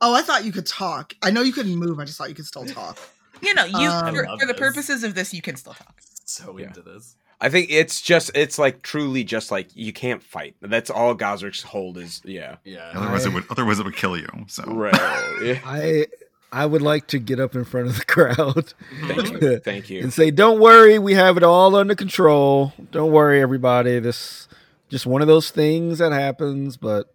[0.00, 1.14] Oh, I thought you could talk.
[1.22, 1.98] I know you couldn't move.
[1.98, 2.98] I just thought you could still talk.
[3.42, 6.58] you know you Um, for, for the purposes of this you can still talk So
[6.58, 6.66] Yeah.
[6.68, 7.16] into this.
[7.40, 10.56] I think it's just it's like truly just like you can't fight.
[10.60, 12.20] That's all Gosrick's hold is.
[12.24, 12.56] Yeah.
[12.64, 12.90] Yeah.
[12.94, 14.28] otherwise it would otherwise it would kill you.
[14.48, 14.92] So Right.
[15.44, 15.60] yeah.
[15.64, 16.06] I
[16.50, 18.72] I would like to get up in front of the crowd
[19.06, 19.58] Thank you.
[19.64, 20.00] Thank you.
[20.00, 22.72] and say, "Don't worry, we have it all under control.
[22.90, 23.98] Don't worry, everybody.
[24.00, 24.48] This
[24.88, 27.14] just one of those things that happens, but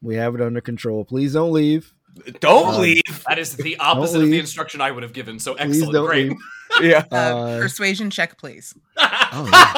[0.00, 1.04] we have it under control.
[1.04, 1.92] Please don't leave.
[2.40, 3.02] Don't Um, leave.
[3.28, 5.38] That is the opposite of the instruction I would have given.
[5.40, 5.92] So Please excellent.
[5.92, 6.32] don't Great.
[6.80, 7.04] Leave." Yeah.
[7.10, 9.74] uh, Uh, persuasion check please Oh, yeah,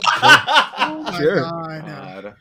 [0.78, 1.40] Oh my Sure.
[1.40, 1.86] god.
[1.86, 2.34] God.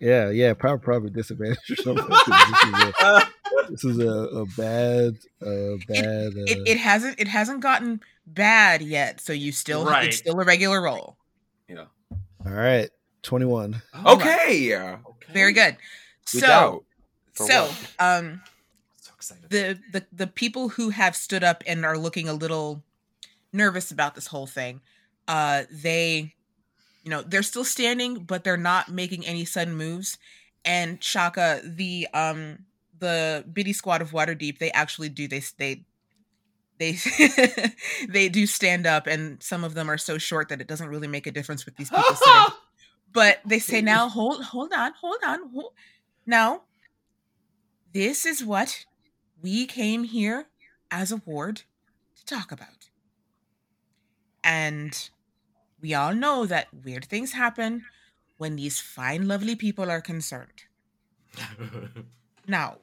[0.00, 2.04] yeah, yeah, probably probably disadvantage or something.
[2.06, 3.28] 'cause this is a,
[3.70, 6.32] this is a, a bad, uh, bad.
[6.36, 10.08] Uh, it, it hasn't it hasn't gotten bad yet so you still Right.
[10.08, 11.16] it's still a regular roll
[11.68, 11.86] Yeah.
[12.44, 12.90] all right,
[13.22, 13.80] twenty-one.
[14.04, 14.58] Okay.
[14.58, 14.98] Yeah.
[15.32, 15.76] very good
[16.32, 16.84] Good so
[17.34, 17.90] so what?
[17.98, 18.40] um
[19.20, 22.82] So the, the the people who have stood up and are looking a little
[23.52, 24.80] nervous about this whole thing.
[25.28, 26.34] Uh they
[27.02, 30.18] you know they're still standing but they're not making any sudden moves.
[30.64, 32.66] And shaka the um
[32.98, 35.84] the biddy squad of waterdeep they actually do they they
[36.78, 36.98] they
[38.08, 41.08] they do stand up and some of them are so short that it doesn't really
[41.08, 42.42] make a difference with these people sitting.
[43.12, 45.72] But they say now hold hold on hold on hold.
[46.26, 46.62] now
[47.94, 48.84] this is what
[49.40, 50.48] we came here
[50.90, 51.62] as a ward
[52.16, 52.90] to talk about
[54.46, 55.10] and
[55.82, 57.84] we all know that weird things happen
[58.38, 60.64] when these fine lovely people are concerned
[62.48, 62.78] now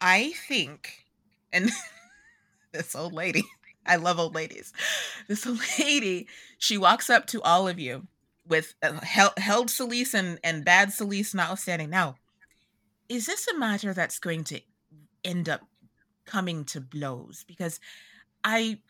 [0.00, 1.04] i think
[1.52, 1.70] and
[2.72, 3.44] this old lady
[3.84, 4.72] i love old ladies
[5.28, 8.06] this old lady she walks up to all of you
[8.50, 9.70] with uh, held, held
[10.12, 11.88] and, and bad Celeste notwithstanding.
[11.88, 12.16] Now,
[13.08, 14.60] is this a matter that's going to
[15.24, 15.62] end up
[16.26, 17.44] coming to blows?
[17.46, 17.80] Because
[18.44, 18.80] I,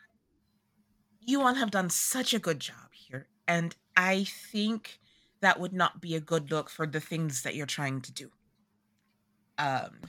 [1.20, 4.98] you all have done such a good job here, and I think
[5.40, 8.30] that would not be a good look for the things that you're trying to do.
[9.58, 10.00] Um,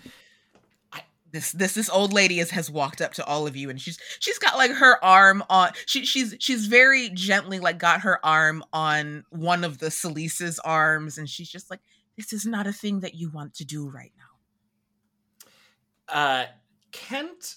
[1.32, 3.98] this this this old lady is, has walked up to all of you, and she's
[4.20, 5.72] she's got like her arm on.
[5.86, 11.18] She she's she's very gently like got her arm on one of the Salice's arms,
[11.18, 11.80] and she's just like,
[12.18, 14.24] "This is not a thing that you want to do right now."
[16.14, 16.46] Uh,
[16.92, 17.56] Kent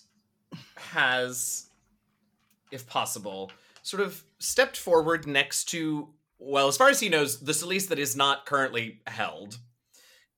[0.77, 1.69] has,
[2.75, 3.51] if possible,
[3.83, 6.09] sort of stepped forward next to,
[6.39, 9.59] well, as far as he knows, the Celise that is not currently held.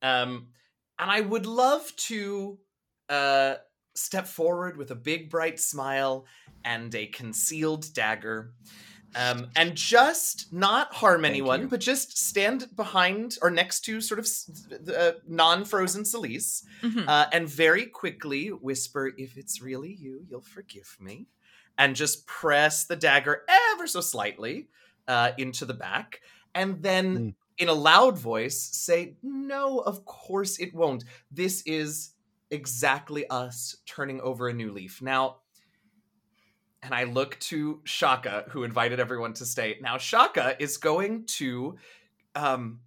[0.03, 0.49] Um,
[0.99, 2.59] and I would love to
[3.09, 3.55] uh,
[3.95, 6.27] step forward with a big, bright smile
[6.65, 8.53] and a concealed dagger.
[9.15, 11.69] Um, and just not harm Thank anyone, you.
[11.69, 14.51] but just stand behind or next to sort of s-
[14.95, 17.09] uh, non-frozen Celise, Mhm.
[17.09, 21.29] uh, and very quickly whisper, "If it's really you, you'll forgive me,"
[21.79, 23.43] and just press the dagger
[23.75, 24.69] ever so slightly
[25.09, 26.21] uh, into the back,
[26.55, 27.35] and then Mm.
[27.59, 31.05] in a loud voice say, "No, of course it won't.
[31.31, 32.13] This is
[32.51, 35.39] exactly us turning over a new leaf." Now,
[36.83, 39.79] and I look to Shaka, who invited everyone to stay.
[39.81, 41.77] Now, Shaka is going to
[42.35, 42.81] um,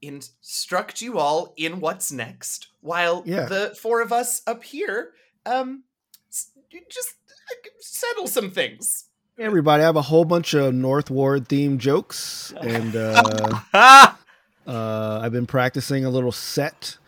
[0.00, 3.46] instruct you all in what's next, while Yeah.
[3.46, 5.14] the four of us up here
[5.46, 5.84] um,
[6.70, 7.14] you just
[7.80, 9.06] settle some things.
[9.36, 15.20] Hey, everybody, I have a whole bunch of North Ward themed jokes, and uh, uh,
[15.22, 16.98] I've been practicing a little set.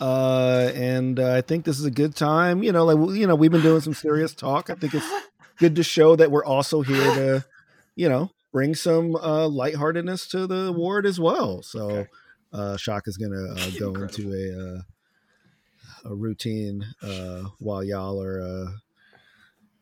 [0.00, 2.62] Uh, and uh, I think this is a good time.
[2.62, 4.70] You know, like you know, we've been doing some serious talk.
[4.70, 5.06] I think it's
[5.58, 7.44] good to show that we're also here to,
[7.96, 11.62] you know, bring some uh, lightheartedness to the ward as well.
[11.62, 12.08] So, Okay.
[12.52, 14.02] uh, Shaka is gonna uh, go Incredible.
[14.02, 18.72] into a uh, a routine uh, while y'all are uh,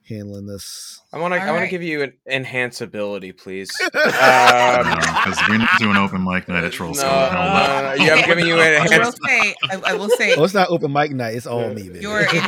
[0.08, 1.00] handling this.
[1.12, 1.40] I want to.
[1.40, 3.70] I want to give you an enhance ability, please.
[3.94, 7.32] Uh, Um, because we're not doing open mic night at Troll no, Skull.
[7.32, 8.04] no, no, no, no.
[8.04, 9.18] Yeah, I'm giving you an I will enhance.
[9.26, 11.34] say, I, I will say, Oh, it's not open mic night.
[11.34, 11.88] It's all me.
[11.88, 12.00] baby.
[12.00, 12.42] your in,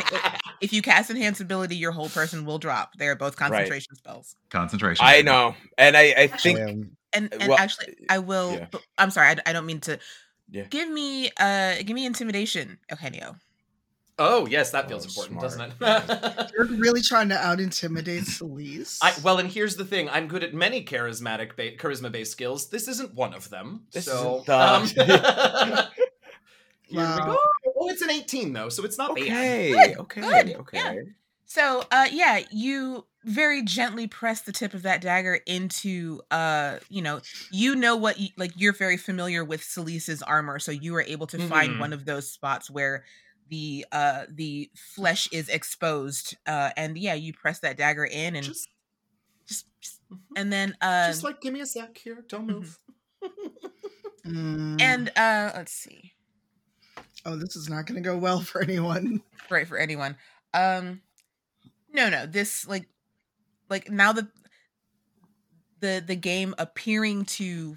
[0.60, 2.92] if you cast enhance ability, your whole person will drop.
[2.98, 4.36] They are both concentration spells.
[4.50, 5.04] Concentration.
[5.06, 8.52] I know, and I, I think Um, And and Well, actually, I will.
[8.54, 8.66] yeah.
[8.98, 9.98] I'm sorry, I, I don't mean to.
[10.52, 10.64] Yeah.
[10.64, 13.36] Give me, uh, give me intimidation, Eugenio.
[14.22, 15.50] Oh yes, that Oh, feels important, smart.
[15.50, 16.50] doesn't it?
[16.54, 18.98] You're really trying to out intimidate Celise.
[19.02, 22.68] I, well, and here's the thing: I'm good at many charismatic, ba- charisma-based skills.
[22.68, 23.86] This isn't one of them.
[23.92, 25.06] This so, isn't um, here
[26.90, 27.38] we go.
[27.78, 29.22] Oh, it's an 18 though, so it's not bad.
[29.22, 30.98] okay, Good, okay, good, okay.
[31.46, 37.02] So, uh, yeah, you very gently press the tip of that dagger into, uh, you
[37.02, 41.02] know, you know what, you, like you're very familiar with Celise's armor, so you are
[41.02, 41.80] able to find Mhm.
[41.80, 43.04] one of those spots where
[43.50, 48.46] the uh the flesh is exposed, uh, and yeah, you press that dagger in and
[48.46, 48.68] just,
[49.46, 50.00] Just, just
[50.36, 52.24] and then uh, just like, give me a sec here.
[52.28, 52.78] Don't move.
[54.26, 54.80] Mm.
[54.82, 56.12] and uh, let's see.
[57.24, 59.22] oh, this is not going to go well for anyone.
[59.50, 60.14] right for anyone
[60.54, 61.00] um
[61.92, 62.86] no no this like
[63.70, 64.26] like now that
[65.80, 67.76] the the game appearing to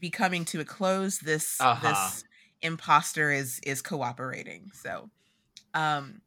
[0.00, 1.88] be coming to a close this Uh-huh.
[1.88, 2.24] this
[2.62, 5.10] imposter is is cooperating so
[5.74, 6.20] um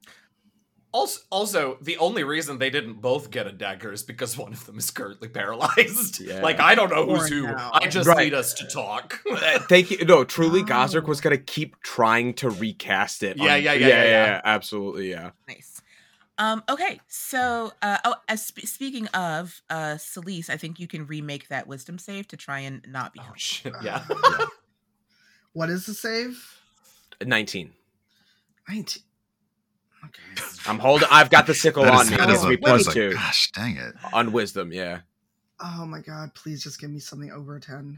[0.91, 4.65] Also, also, the only reason they didn't both get a dagger is because one of
[4.65, 6.21] them is currently paralyzed.
[6.25, 6.39] Yeah.
[6.41, 7.47] Like I don't know who's who.
[7.53, 8.23] I just Right.
[8.23, 9.19] need us to talk.
[9.29, 10.05] Uh, Thank you.
[10.05, 11.07] No, truly, Gosrick Oh.
[11.07, 13.35] was gonna keep trying to recast it.
[13.35, 14.41] Yeah, yeah, yeah, yeah, yeah.
[14.45, 15.31] absolutely, yeah.
[15.49, 15.81] nice
[16.37, 21.05] um okay so uh oh as sp- speaking of uh Celise, i think you can
[21.07, 23.39] remake that wisdom save to try and not be oh helped.
[23.39, 23.73] shit!
[23.81, 24.03] Yeah.
[25.55, 26.59] What is the save?
[27.23, 27.71] Nineteen.
[28.67, 29.01] 19.
[30.03, 30.47] Okay.
[30.67, 31.07] I'm holding.
[31.09, 32.17] I've got the sickle That on is, me.
[32.17, 33.93] that It is needs to a, be that is plus a- two gosh, dang it.
[34.11, 34.73] on wisdom.
[34.73, 34.99] Yeah.
[35.61, 37.97] Oh my god, please just give me something over a 10.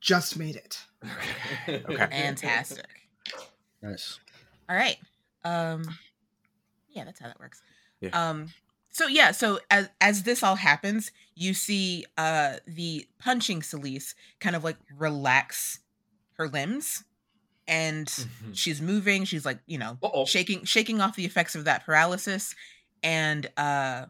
[0.00, 0.78] Just made it.
[1.68, 1.96] Okay.
[1.96, 2.86] fantastic
[3.82, 4.18] nice.
[4.68, 4.96] All right.
[5.44, 5.82] Um
[6.90, 7.60] yeah, that's how that works.
[8.00, 8.10] Yeah.
[8.10, 8.48] Um
[8.98, 14.56] so yeah, so as as this all happens, you see uh the punching Celise kind
[14.56, 15.78] of like relax
[16.34, 17.04] her limbs
[17.68, 18.56] and Mhm.
[18.56, 20.24] she's moving, she's like, you know, Uh-oh.
[20.26, 22.54] shaking shaking off the effects of that paralysis
[23.02, 24.06] and uh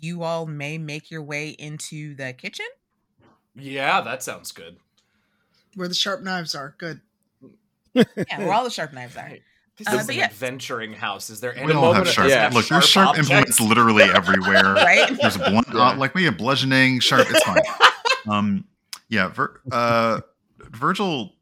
[0.00, 2.66] you all may make your way into the kitchen.
[3.54, 4.78] Yeah, that sounds good.
[5.74, 6.74] Where the sharp knives are.
[6.76, 7.00] Good.
[7.94, 9.30] Yeah, where all the sharp knives are.
[9.78, 9.84] Right.
[9.84, 10.24] This Uh, is an yeah.
[10.26, 11.28] adventuring house.
[11.30, 12.28] Is there any We all moment have of- sharp.
[12.30, 12.50] yeah.
[12.52, 13.30] Look, there's sharp objects?
[13.30, 14.74] implements literally everywhere.
[14.74, 15.16] Right?
[15.20, 15.88] There's blunt, Yeah.
[15.90, 17.26] uh, like we have bludgeoning, sharp.
[17.30, 17.60] It's fine.
[18.28, 18.64] um,
[19.08, 19.28] yeah.
[19.28, 20.20] Vir- uh,
[20.70, 21.32] Virgil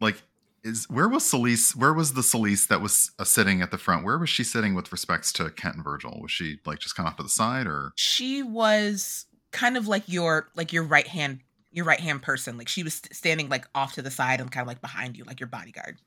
[0.00, 0.22] like
[0.62, 1.76] is where was Celise?
[1.76, 4.04] Where was the Celise that was uh, sitting at the front?
[4.04, 6.18] Where was she sitting with respects to Kent and Virgil?
[6.20, 9.86] Was she like just kind of off to the side, or She was kind of
[9.86, 11.40] like your like your right hand
[11.70, 12.56] your right hand person.
[12.58, 15.16] Like she was st- standing like off to the side and kind of like behind
[15.16, 15.98] you, like your bodyguard.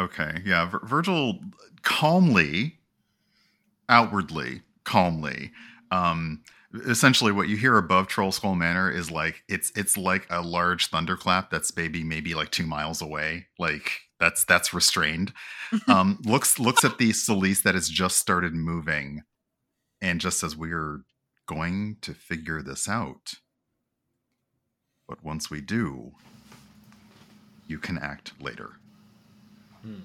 [0.00, 0.42] Okay?
[0.44, 1.38] Yeah, Vir- Virgil
[1.82, 2.78] calmly,
[3.88, 5.52] outwardly calmly.
[5.90, 6.42] Um,
[6.86, 10.88] essentially, what you hear above Troll Skull Manor is like it's it's like a large
[10.88, 13.46] thunderclap that's maybe maybe like two miles away.
[13.58, 15.32] Like that's that's restrained.
[15.88, 19.22] um, looks looks at the Celise that has just started moving,
[20.00, 21.02] and just says, "We're
[21.46, 23.34] going to figure this out.
[25.08, 26.12] But once we do,
[27.66, 28.70] you can act later."
[29.82, 30.00] Hmm.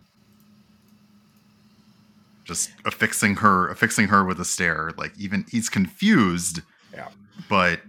[2.44, 4.92] Just affixing her, affixing her with a stare.
[4.98, 6.62] Like even he's confused.
[6.94, 7.10] Yeah.
[7.50, 7.82] But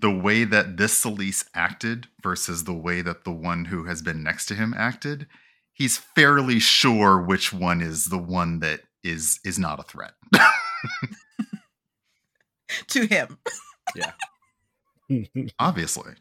[0.00, 4.22] the way that this Celise acted versus the way that the one who has been
[4.22, 5.26] next to him acted,
[5.72, 10.12] he's fairly sure which one is the one that is is not a threat.
[12.88, 13.38] to him.
[13.94, 14.12] Yeah.
[15.58, 16.12] Obviously.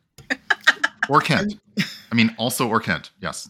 [1.10, 1.60] Or Kent.
[2.12, 3.12] I mean, also or Kent.
[3.20, 3.50] Yes.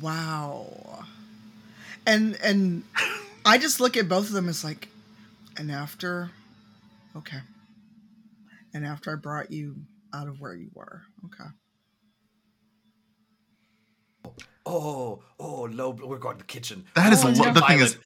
[0.00, 1.04] Wow.
[2.06, 2.84] And and
[3.44, 4.88] I just look at both of them as like,
[5.56, 6.30] and after,
[7.16, 7.38] okay.
[8.74, 9.76] And after I brought you
[10.14, 11.50] out of where you were, okay.
[14.64, 15.90] Oh, oh, low.
[15.90, 16.84] We're going to the kitchen.
[16.94, 17.98] That is oh, a lo- the thing is-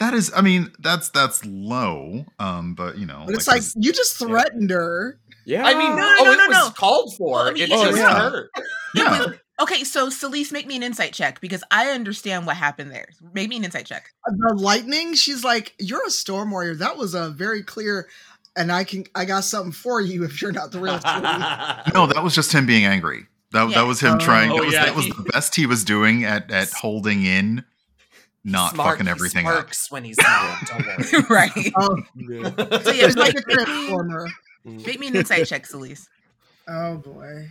[0.00, 2.24] That is, I mean, that's that's low.
[2.40, 5.20] Um, but you know, But it's like this- you just threatened her.
[5.46, 5.64] Yeah.
[5.64, 6.70] I mean, No, oh, no, it no, was no.
[6.72, 7.30] called for.
[7.30, 8.50] Well, I mean, it it's just just- hurt.
[8.94, 9.26] yeah.
[9.62, 13.08] Okay, so Celise, make me an insight check because I understand what happened there.
[13.32, 14.10] Make me an insight check.
[14.26, 16.74] Uh, the lightning, she's like, You're a storm warrior.
[16.74, 18.08] That was a very clear
[18.56, 20.94] and I can I got something for you if you're not the real
[21.94, 23.26] No, that was just him being angry.
[23.52, 23.80] That, Yeah.
[23.82, 24.50] that was him trying.
[24.50, 27.64] Oh, that was, yeah, that was the best he was doing at at holding in,
[28.44, 29.68] not Smart, fucking he everything up.
[29.90, 30.58] when he's mad.
[30.66, 31.24] Don't worry.
[31.30, 31.72] right.
[31.76, 31.96] Oh,
[32.82, 34.28] So yeah, it's like a make transformer.
[34.64, 36.08] make me an insight check, Celise.
[36.68, 37.48] Oh boy.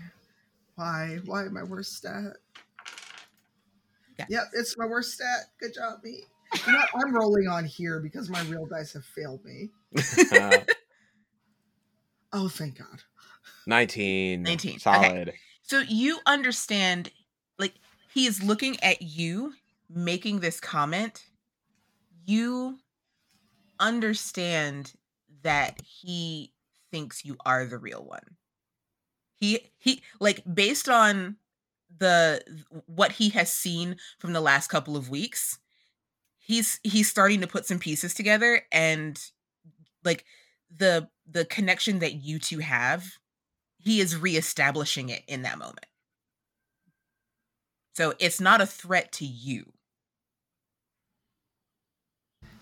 [0.82, 1.20] Why?
[1.26, 2.38] Why my worst stat?
[4.18, 4.26] Yeah.
[4.30, 5.52] Yep, it's my worst stat.
[5.60, 6.24] Good job, me.
[6.66, 7.06] You know, what?
[7.06, 9.70] I'm rolling on here because my real dice have failed me.
[12.34, 13.04] Oh, thank God.
[13.68, 14.44] 19.
[14.44, 14.80] 19, okay.
[14.80, 15.34] Solid.
[15.64, 17.12] So you understand,
[17.60, 17.74] like
[18.14, 19.52] he is looking at you
[19.90, 21.26] making this comment.
[22.26, 22.78] You
[23.82, 24.94] understand
[25.44, 26.54] that he
[26.90, 28.38] thinks you are the real one.
[29.42, 31.38] He he like based on
[31.98, 32.44] the
[32.86, 35.58] what he has seen from the last couple of weeks,
[36.38, 39.20] he's he's starting to put some pieces together and
[40.06, 40.26] like
[40.74, 43.18] the the connection that you two have
[43.80, 45.88] he is reestablishing it in that moment.
[47.94, 49.74] So it's not a threat to you.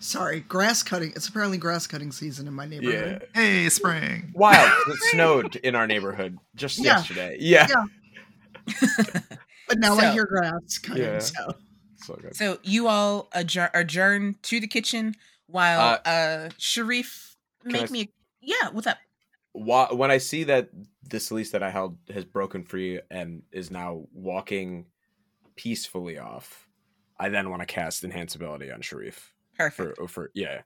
[0.00, 1.12] Sorry, grass cutting.
[1.14, 2.68] It's apparently grass cutting season in my Yeah.
[2.80, 3.28] neighborhood.
[3.34, 4.32] Hey, spring.
[4.34, 4.70] Wild.
[4.88, 6.96] It snowed in our neighborhood just Yeah.
[6.96, 7.36] yesterday.
[7.38, 7.68] Yeah.
[7.68, 9.04] Yeah.
[9.68, 11.04] But now I hear grass cutting.
[11.04, 11.20] Yeah.
[11.20, 11.54] So
[11.96, 12.34] So good.
[12.34, 15.14] So you all adjourn, adjourn to the kitchen
[15.46, 18.10] while uh, Sharif make I s- me.
[18.40, 18.98] Yeah, what's up?
[19.54, 20.70] Wha- when I see that
[21.04, 24.86] this lease that I held has broken free and is now walking
[25.54, 26.66] peacefully off,
[27.18, 29.32] I then want to cast enhance ability on Sharif.
[29.60, 29.96] Perfect.
[29.98, 30.62] For, for yeah.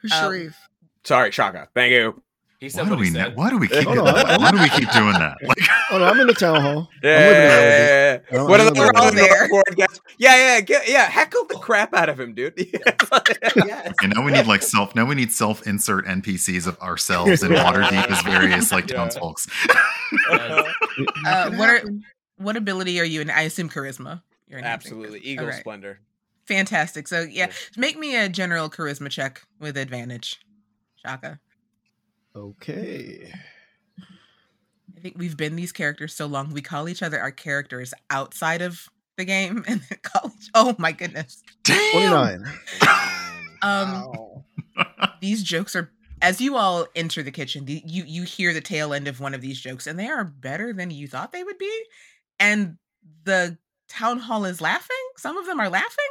[0.00, 0.56] who's Um, Sharif?
[1.04, 1.68] Sorry, Shaka.
[1.74, 2.22] Thank you.
[2.58, 4.26] He Why said do what we he ne- why do we keep doing that?
[4.30, 5.36] I- why do we keep doing that?
[5.42, 5.58] Like
[5.92, 6.88] Oh no, I'm in the town hall.
[7.02, 8.24] Yeah, I'm yeah, out with it.
[8.32, 8.42] yeah, yeah.
[8.48, 9.30] What are the living out with it.
[9.30, 10.00] other board guests?
[10.18, 11.04] Yeah, yeah, get, yeah.
[11.06, 12.54] Heckle the crap out of him, dude.
[12.56, 13.94] yes.
[14.02, 14.94] and now we need like self.
[14.94, 18.96] Now we need self insert NPCs of ourselves in Waterdeep as various like Yeah.
[18.96, 19.38] townsfolk.
[20.30, 21.82] Uh, what are
[22.38, 23.30] what ability are you in?
[23.30, 24.22] I assume charisma.
[24.48, 25.20] You're enhancing Absolutely.
[25.20, 25.60] Eagle All right.
[25.60, 26.00] splendor.
[26.48, 27.08] Fantastic.
[27.08, 30.40] So yeah, make me a general charisma check with advantage.
[30.96, 31.40] Shaka.
[32.34, 33.32] Okay.
[34.96, 36.52] I think we've been these characters so long.
[36.52, 40.50] We call each other our characters outside of the game, and then call each.
[40.54, 41.42] Oh my goodness!
[41.62, 42.42] Damn.
[42.42, 42.44] 29.
[43.62, 44.44] Um,
[45.20, 45.90] these jokes are
[46.22, 47.64] as you all enter the kitchen.
[47.64, 50.24] The, you you hear the tail end of one of these jokes, and they are
[50.24, 51.72] better than you thought they would be.
[52.38, 52.76] And
[53.24, 54.96] the town hall is laughing.
[55.16, 56.04] Some of them are laughing.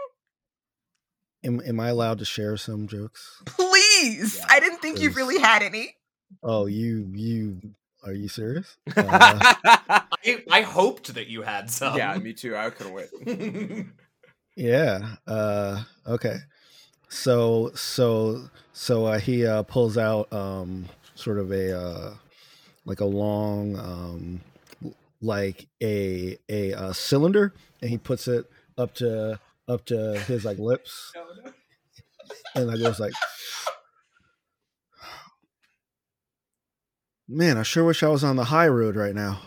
[1.46, 3.42] Am, am I allowed to share some jokes?
[3.46, 5.96] Please, Yeah, I didn't think you really had any.
[6.44, 7.62] Oh, you you
[8.04, 8.78] are you serious?
[8.98, 9.40] Uh,
[10.26, 11.96] I, I hoped that you had some.
[11.98, 12.56] yeah, me too.
[12.56, 13.86] I couldn't wait.
[14.56, 15.16] yeah.
[15.28, 16.38] Uh okay.
[17.10, 22.14] So so so uh, he uh, pulls out um sort of a uh
[22.86, 24.42] like a long, um,
[25.22, 30.58] like a a uh, cylinder, and he puts it up to up to his like
[30.58, 31.12] lips,
[32.56, 33.14] and like it was like,
[37.28, 39.40] man, I sure wish I was on the high road right now.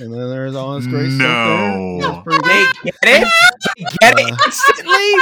[0.00, 1.98] and, then, there's all this great no.
[2.00, 2.24] stuff.
[2.26, 3.28] No, they get it.
[3.76, 5.12] They get uh, it oh, instantly.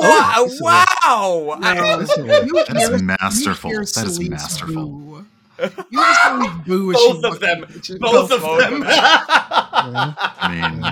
[0.00, 0.46] Wow!
[0.60, 1.56] wow.
[1.60, 2.02] No,
[2.68, 3.70] that's masterful.
[3.70, 5.24] That is masterful.
[5.58, 7.60] You just going boo both, both, both of them.
[8.00, 8.84] Both of them.
[8.86, 10.82] I mean,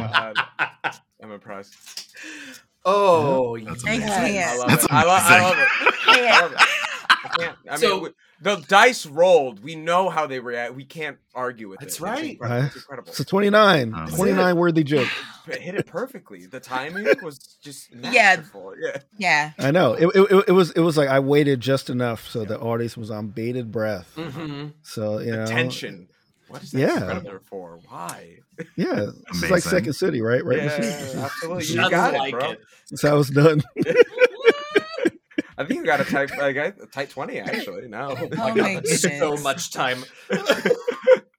[1.22, 2.10] I'm impressed.
[2.84, 4.34] oh, That's Thanks, amazing.
[4.36, 4.48] Ian.
[4.48, 4.92] I love That's it.
[4.92, 5.68] I, lo- I love it.
[6.08, 6.58] I love it.
[7.24, 7.56] I can't.
[7.66, 9.62] I mean, So- w- the dice rolled.
[9.62, 10.74] We know how they react.
[10.74, 11.84] We can't argue with it.
[11.84, 12.02] That's it.
[12.02, 12.24] right.
[12.24, 12.66] It's incredible.
[12.66, 13.10] It's incredible.
[13.10, 15.08] It's a 29, Um, 29 worthy joke.
[15.48, 16.46] It hit it perfectly.
[16.46, 18.10] The timing was just Yeah.
[18.36, 18.74] masterful.
[18.80, 18.96] Yeah.
[19.18, 19.50] Yeah.
[19.58, 22.44] I know it, it, it- it was it was like I waited just enough so
[22.44, 24.12] the audience was on bated breath.
[24.14, 26.08] hmm So you know, Attention.
[26.52, 26.98] What is that Yeah.
[26.98, 27.78] Predator for?
[27.88, 28.36] Why?
[28.76, 30.44] Yeah, it's like Second City, right?
[30.44, 30.58] Right.
[30.58, 31.64] Yeah, absolutely.
[31.64, 32.50] You Just got like it, bro.
[32.50, 32.60] it.
[32.90, 33.62] That's how it's done.
[35.58, 37.88] I think you got a type like a type twenty actually.
[37.88, 40.04] No, Oh Oh my my god, so much time.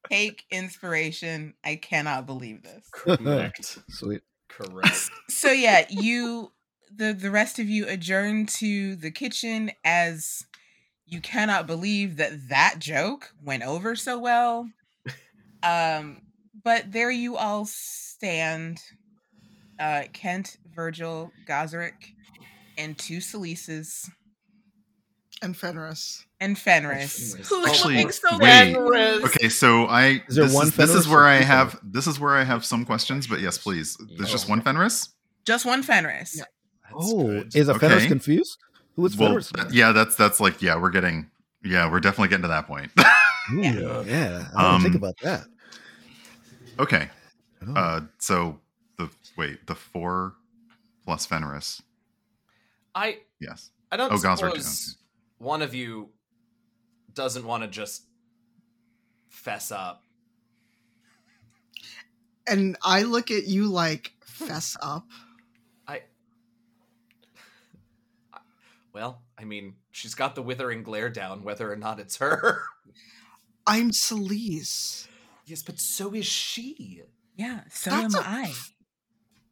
[0.09, 1.53] Take inspiration.
[1.63, 2.87] I cannot believe this.
[2.91, 3.79] Correct.
[3.89, 4.21] Sweet.
[4.49, 5.09] Correct.
[5.29, 6.51] So yeah, you
[6.95, 10.45] the the rest of you adjourn to the kitchen as
[11.05, 14.69] you cannot believe that that joke went over so well.
[15.63, 16.21] Um
[16.63, 18.79] but there you all stand
[19.79, 21.93] uh Kent, Virgil, Gosrick
[22.77, 24.09] and two Celises
[25.41, 26.25] And Fenris.
[26.39, 27.33] and Fenris.
[27.33, 27.49] Fenris.
[27.49, 28.73] Who's Actually, looking so wait.
[28.73, 29.23] good.
[29.25, 32.07] Okay, so I Is there this one is, this is where I two have this
[32.07, 33.97] is where I have some questions, but yes, please.
[34.17, 35.09] There's just one Fenris.
[35.45, 36.37] Just one Fenris.
[36.37, 36.43] Yeah.
[36.95, 37.55] Oh, good.
[37.55, 38.07] is a Fenris Okay.
[38.07, 38.57] confused?
[38.95, 39.51] Who is Well, Fenris?
[39.55, 41.29] that- yeah, that's that's like yeah, we're getting
[41.63, 42.91] yeah, we're definitely getting to that point.
[43.53, 44.01] Ooh, Yeah.
[44.03, 45.45] yeah, I didn't think Um, about that.
[46.79, 47.09] Okay,
[47.67, 47.73] Oh.
[47.75, 48.59] uh, so
[48.97, 50.35] the wait the four
[51.05, 51.81] plus Fenris,
[52.95, 53.69] I yes.
[53.91, 54.97] I don't Oh, Gosrick, suppose
[55.37, 56.09] one of you
[57.13, 58.03] doesn't want to just
[59.29, 60.03] fess up.
[62.47, 65.05] And I look at you like, fess up.
[65.87, 66.01] I
[68.93, 72.63] Well, I mean, she's got the withering glare down, whether or not it's her.
[73.67, 75.07] I'm Celise.
[75.45, 77.01] Yes, but so is she.
[77.35, 78.53] Yeah, so That's am a- I.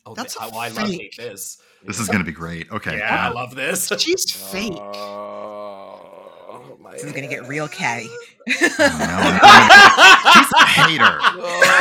[0.06, 1.16] Oh, That's th- a oh, I love fake.
[1.18, 1.58] this.
[1.86, 2.72] This is gonna be great.
[2.72, 3.92] Okay, yeah, I uh, love this.
[4.00, 4.74] She's fake.
[4.74, 8.10] Oh, my This is gonna get real catty.
[8.48, 11.20] now I'm- he's a hater.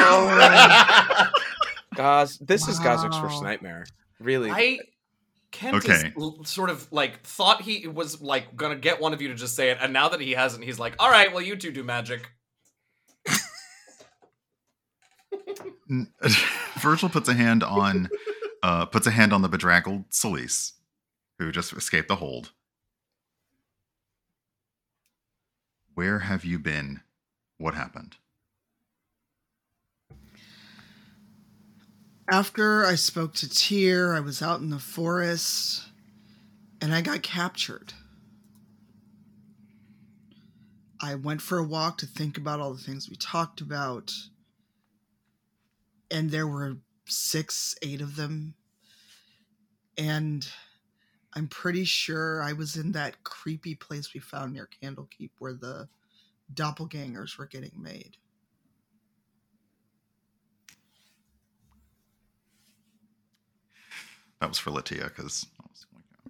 [0.02, 1.26] Oh.
[1.94, 3.22] Gaz, this is Gosrick's Wow.
[3.24, 3.84] worst nightmare.
[4.20, 4.50] Really.
[4.50, 4.78] I
[5.50, 6.12] Kent Okay.
[6.16, 9.56] is sort of like thought he was like gonna get one of you to just
[9.56, 11.82] say it, and now that he hasn't, he's like, "All right, well, you two do
[11.82, 12.30] magic."
[16.78, 18.08] Virgil puts a hand on
[18.62, 20.72] uh puts a hand on the bedraggled Celise,
[21.38, 22.52] who just escaped the hold.
[25.94, 27.00] Where have you been?
[27.58, 28.16] What happened?
[32.30, 35.82] After I spoke to Tyr, I was out in the forest
[36.80, 37.92] and I got captured.
[41.00, 44.12] I went for a walk to think about all the things we talked about.
[46.10, 48.54] And there were six, eight of them.
[49.96, 50.46] And
[51.34, 55.88] I'm pretty sure I was in that creepy place we found near Candlekeep where the
[56.52, 58.16] doppelgangers were getting made.
[64.40, 65.46] That was for Latia because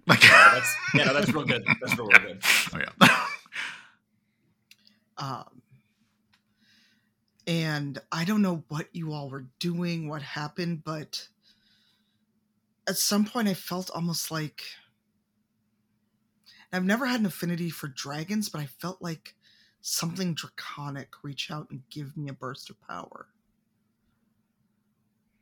[0.05, 1.63] like, Yeah, that's yeah, no, that's real good.
[1.79, 2.41] That's real, real good.
[2.73, 3.17] oh yeah.
[5.17, 5.60] Um,
[7.47, 11.27] and I don't know what you all were doing, what happened, but
[12.87, 14.63] at some point I felt almost like
[16.73, 19.35] I've never had an affinity for dragons, but I felt like
[19.81, 23.27] something draconic reach out and give me a burst of power.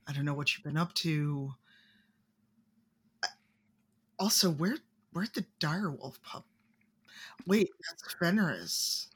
[0.08, 1.54] I don't know what you've been up to.
[4.18, 4.78] Also, where
[5.14, 6.46] where'd the direwolf pup?
[7.46, 9.10] Wait, that's Fenris.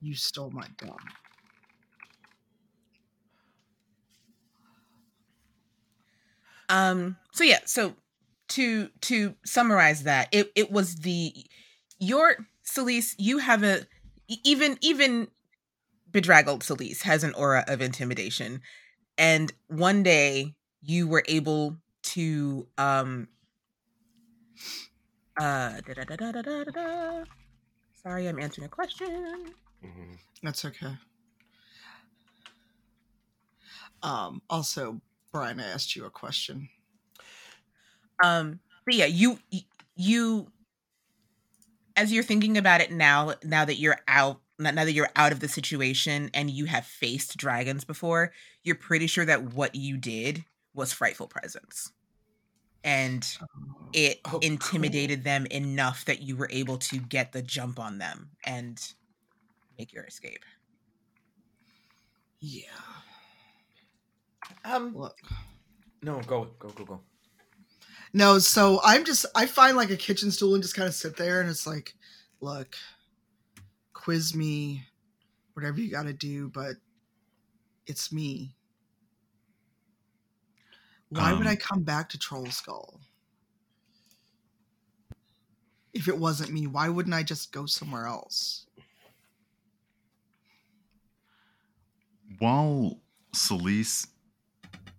[0.00, 0.96] You stole my gun.
[6.68, 7.94] Um, so yeah, so
[8.48, 11.32] to to summarize that, it it was the
[11.98, 13.86] your Celise, you have a
[14.28, 15.28] even even
[16.10, 18.62] bedraggled Celise has an aura of intimidation.
[19.18, 23.28] And one day you were able to um
[25.40, 27.24] uh da, da, da,
[28.02, 29.54] sorry, I'm answering a question.
[29.82, 30.18] Mhm.
[30.42, 30.96] That's okay.
[34.02, 34.42] Um.
[34.50, 35.00] Also,
[35.32, 36.68] Brian, I asked you a question.
[38.22, 39.38] Um, but yeah, you
[39.96, 40.48] you
[41.96, 45.40] as you're thinking about it now, now that you're out, now that you're out of
[45.40, 50.44] the situation and you have faced dragons before, you're pretty sure that what you did
[50.74, 51.92] was frightful presence,
[52.84, 53.38] and
[53.92, 54.98] it Oh, cool.
[55.00, 58.94] intimidated them enough that you were able to get the jump on them and
[59.78, 60.44] make your escape.
[62.40, 62.64] Yeah.
[64.64, 65.18] Um, Look.
[66.02, 67.00] no, go, go, go, go.
[68.12, 71.16] No, so I'm just I find like a kitchen stool and just kind of sit
[71.16, 71.94] there and it's like,
[72.40, 72.76] look,
[73.92, 74.84] quiz me,
[75.54, 76.76] whatever you got to do, but
[77.86, 78.56] it's me.
[81.10, 83.00] Why would Um, I come back to Troll Skull?
[85.92, 88.67] If it wasn't me, why wouldn't I just go somewhere else?
[92.38, 92.98] While
[93.34, 94.06] Celise,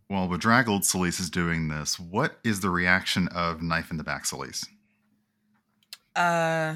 [0.08, 4.26] while bedraggled Celise is doing this, what is the reaction of Knife in the Back
[4.26, 4.66] Celise?
[6.16, 6.76] Uh,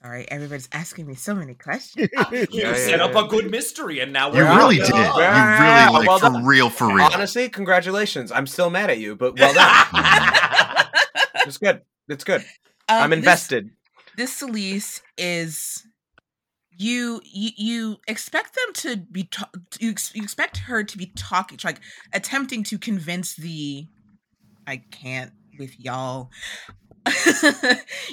[0.00, 2.08] sorry, everybody's asking me so many questions.
[2.32, 3.24] You Yeah, set yeah, up yeah.
[3.24, 4.86] a good mystery, and now You we're really out.
[4.86, 4.94] did.
[4.94, 5.18] Yeah.
[5.18, 6.44] Yeah, You really like well for done.
[6.46, 7.08] real, for real.
[7.12, 8.32] Honestly, congratulations.
[8.32, 10.86] I'm still mad at you, but well done.
[11.46, 11.82] it's good.
[12.08, 12.40] It's good.
[12.88, 13.70] Um, I'm this- invested.
[14.16, 15.86] This, Celise is
[16.76, 17.50] you, you.
[17.56, 19.24] You expect them to be.
[19.24, 21.80] Ta- you, ex- you expect her to be talking, like
[22.12, 23.86] attempting to convince the.
[24.66, 26.30] I can't with y'all.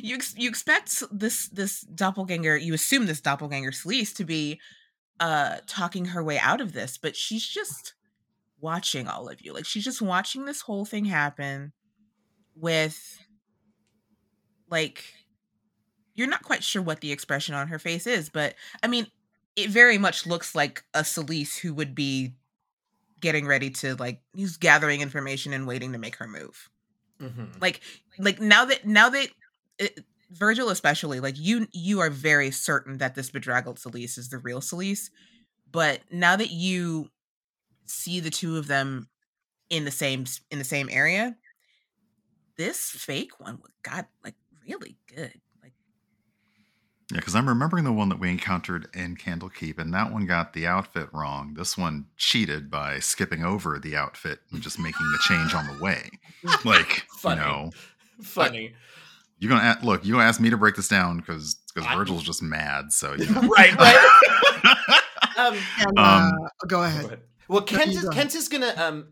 [0.02, 2.58] you ex- you expect this this doppelganger.
[2.58, 4.60] You assume this doppelganger Celise to be,
[5.20, 7.94] uh, talking her way out of this, but she's just
[8.60, 9.54] watching all of you.
[9.54, 11.72] Like she's just watching this whole thing happen
[12.56, 13.20] with
[14.70, 15.04] like
[16.20, 19.08] you're not quite sure what the expression on her face is, but I mean,
[19.56, 22.36] it very much looks like a Celise who would be
[23.22, 26.70] getting ready to like he's gathering information and waiting to make her move.
[27.22, 27.62] Mhm.
[27.62, 27.82] Like
[28.18, 29.30] like now that now that
[29.78, 34.40] it, Virgil especially like you you are very certain that this bedraggled Celise is the
[34.40, 35.10] real Celise,
[35.72, 37.10] but now that you
[37.86, 39.10] see the two of them
[39.70, 41.38] in the same in the same area,
[42.58, 44.36] this fake one got like
[44.68, 45.40] really good.
[47.12, 50.26] Like Yeah, because I'm remembering the one that we encountered in Candlekeep, and that one
[50.26, 51.56] got the outfit wrong.
[51.56, 55.84] This one cheated by skipping over the outfit and just making the change on the
[55.84, 56.10] way.
[56.64, 57.42] Like, Funny.
[57.42, 57.70] you know,
[58.22, 58.74] Funny,
[59.40, 60.06] you're gonna a- look.
[60.06, 62.92] You gonna ask me to break this down because because Virgil's just mad.
[62.94, 63.42] So you know.
[63.42, 63.76] right?
[63.76, 65.02] Right.
[65.38, 67.02] um, And, Um, uh, go ahead.
[67.02, 67.20] Go ahead.
[67.50, 68.08] Well, Kent is.
[68.10, 69.08] Kent is gonna um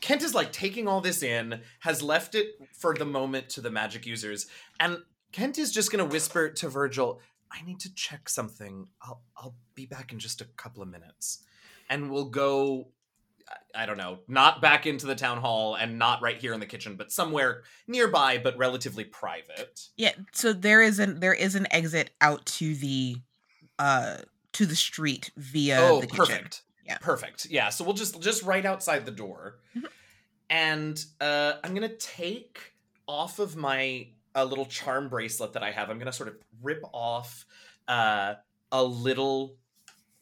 [0.00, 3.70] Kent is like taking all this in, has left it for the moment to the
[3.70, 4.46] magic users,
[4.80, 4.98] and
[5.32, 7.20] Kent is just gonna whisper to Virgil,
[7.50, 8.88] "I need to check something.
[9.02, 11.44] I'll I'll be back in just a couple of minutes,"
[11.88, 12.88] and we'll go.
[13.74, 16.66] I- don't know, not back into the town hall and not right here in the
[16.66, 19.88] kitchen, but somewhere nearby, but relatively private.
[19.96, 23.16] yeah, so there is an there is an exit out to the
[23.78, 24.18] uh
[24.52, 26.26] to the street via oh, the kitchen.
[26.26, 26.62] perfect.
[26.84, 26.98] Yeah.
[26.98, 27.46] Perfect.
[27.46, 27.70] Yeah.
[27.70, 29.60] So we'll just just right outside the door.
[29.74, 29.86] Mhm.
[30.50, 32.74] And uh I'm gonna take
[33.06, 34.08] off of my
[34.42, 35.90] a little charm bracelet that I have.
[35.90, 37.46] I'm gonna sort of rip off
[37.86, 38.34] uh
[38.72, 39.56] a little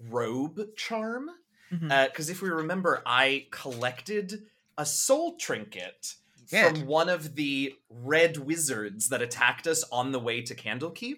[0.01, 1.31] robe charm.
[1.71, 4.45] Because if we remember, I collected
[4.79, 6.15] a soul trinket
[6.49, 6.77] did.
[6.77, 11.17] from one of the red wizards that attacked us on the way to Candlekeep.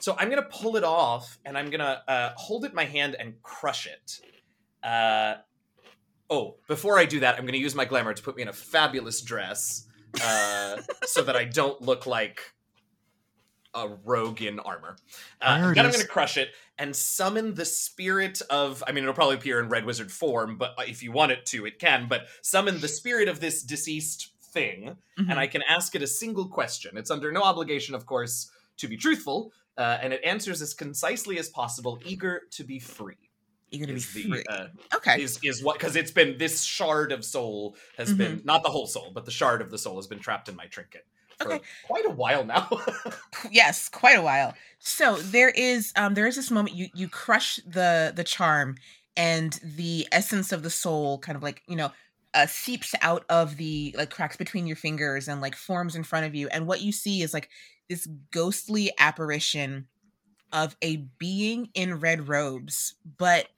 [0.00, 3.16] So I'm gonna pull it off and I'm gonna uh, hold it in my hand
[3.18, 4.20] and crush it.
[4.82, 5.36] Uh,
[6.30, 8.52] oh, before I do that, I'm gonna use my glamour to put me in a
[8.52, 9.87] fabulous dress
[10.22, 12.40] uh, so that I don't look like
[13.74, 14.96] a rogue in armor.
[15.40, 18.82] Uh, then I'm gonna crush it and summon the spirit of.
[18.86, 21.66] I mean, it'll probably appear in red wizard form, but if you want it to,
[21.66, 22.08] it can.
[22.08, 25.30] But summon the spirit of this deceased thing Mhm.
[25.30, 26.96] and I can ask it a single question.
[26.96, 31.38] It's under no obligation, of course, to be truthful, uh, and it answers as concisely
[31.38, 33.27] as possible, eager to be free.
[33.70, 34.44] Eager to be Is the free.
[34.48, 35.20] uh, okay.
[35.22, 38.86] is is what because it's been this shard of soul has been not the whole
[38.86, 41.06] soul, but the shard of the soul has been trapped in my trinket
[41.38, 41.60] for Okay.
[41.86, 42.68] quite a while now.
[43.50, 47.56] yes quite a while so there is um there is this moment you you crush
[47.66, 48.74] the the charm
[49.16, 51.90] and the essence of the soul kind of like you know
[52.34, 56.26] uh, seeps out of the like cracks between your fingers and like forms in front
[56.26, 57.48] of you and what you see is like
[57.88, 59.86] this ghostly apparition
[60.52, 63.48] of a being in red robes but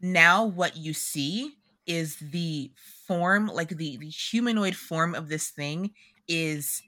[0.00, 2.72] now what you see is the
[3.06, 5.92] form like the the humanoid form of this thing
[6.28, 6.82] is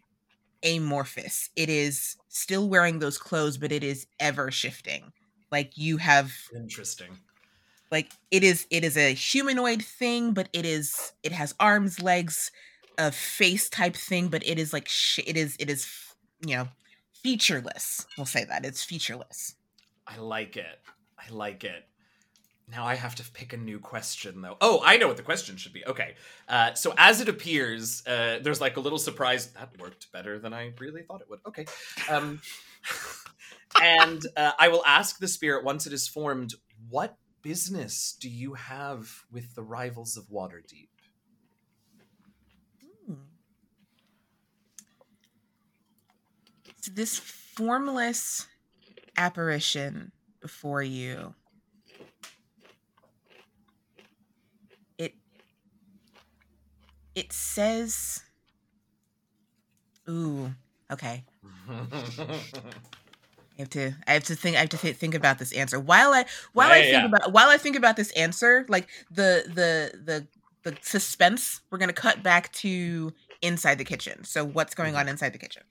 [0.65, 1.51] amorphous.
[1.57, 5.13] It is still wearing those clothes, but it is ever shifting.
[5.53, 7.19] Like you have Interesting.
[7.91, 12.51] like it is it is a humanoid thing, but it is it has arms, legs,
[12.99, 15.87] a face type thing, but it is like sh- it is it is
[16.47, 16.69] you know
[17.23, 18.07] featureless.
[18.17, 19.55] We'll say that it's featureless.
[20.07, 20.81] I like it.
[21.19, 21.89] I like it.
[22.69, 24.57] Now I have to pick a new question, though.
[24.61, 25.87] Oh, I know what the question should be.
[25.87, 26.15] Okay.
[26.49, 29.53] Uh, so as it appears, uh, there's like a little surprise.
[29.53, 31.39] That worked better than I really thought it would.
[31.47, 31.67] Okay.
[32.11, 32.41] Um,
[33.83, 36.55] and uh, I will ask the spirit once it is formed,
[36.89, 40.89] what business do you have with the rivals of Waterdeep?
[43.07, 43.15] Hmm.
[46.81, 48.49] So this formless
[49.17, 50.11] apparition
[50.41, 51.35] before you.
[57.17, 58.23] It says
[60.09, 60.55] Ooh,
[60.91, 61.25] okay.
[61.69, 65.81] I have to I have to think I have to th- think about this answer.
[65.81, 67.07] While I while I think yeah.
[67.07, 70.27] about while I think about this answer, like the the the
[70.63, 73.13] the suspense, we're gonna cut back to
[73.43, 74.25] inside the kitchen.
[74.25, 75.63] So what's going on inside the kitchen?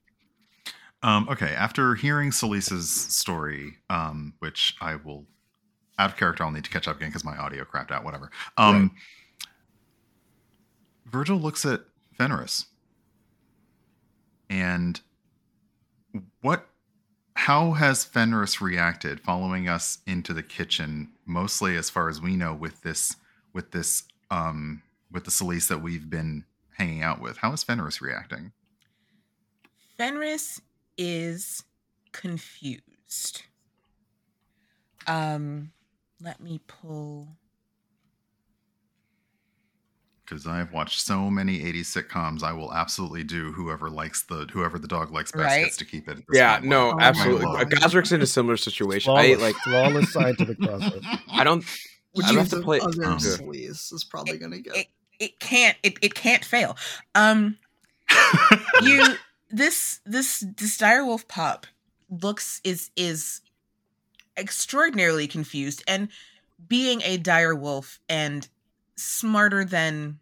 [1.04, 5.26] Um, okay, after hearing Celise's story, um, which I will
[6.00, 8.04] out of character, I'll need to catch up again because my audio crapped out.
[8.04, 8.32] Whatever.
[8.58, 8.92] Um,
[11.06, 11.82] Virgil looks at
[12.18, 12.66] Fenris,
[14.50, 15.00] and
[16.42, 16.68] what?
[17.38, 21.10] How has Fenris reacted following us into the kitchen?
[21.26, 23.16] Mostly, as far as we know, with this,
[23.54, 24.82] with this, um,
[25.12, 26.46] with the Celise that we've been
[26.78, 27.38] hanging out with.
[27.38, 28.52] How is Fenris reacting?
[29.98, 30.62] Fenris
[30.98, 31.64] is
[32.12, 33.44] confused.
[35.08, 35.72] Um,
[36.22, 37.28] let me pull.
[40.26, 44.80] Because I've watched so many 80s sitcoms, I will absolutely do whoever likes the whoever
[44.80, 45.64] the dog likes best Right.
[45.66, 46.24] gets to keep it.
[46.34, 46.70] Yeah, point.
[46.70, 47.46] no, Oh, absolutely.
[47.46, 47.64] my.
[47.66, 49.12] Gosrick's in a similar situation.
[49.14, 49.56] I Flawless, like.
[49.64, 51.00] flawless scientific process.
[51.32, 51.64] I don't.
[52.14, 54.76] Which I'd have to play- other um, sleaze is probably gonna get.
[54.78, 54.88] It,
[55.20, 56.78] it can't it, it can't fail.
[57.14, 57.58] Um,
[58.82, 59.04] you
[59.50, 61.68] this this this direwolf pup
[62.10, 63.42] looks is is
[64.38, 66.10] extraordinarily confused and
[66.68, 68.48] being a direwolf and
[68.96, 70.20] smarter than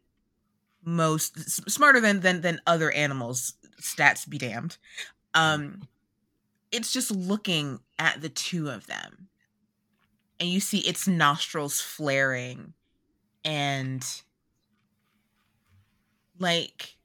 [0.84, 4.78] most smarter than than than other animals stats be damned
[5.34, 5.82] um
[6.72, 9.30] it's just looking at the two of them
[10.40, 12.74] and you see its nostrils flaring
[13.46, 14.22] and
[16.40, 16.98] like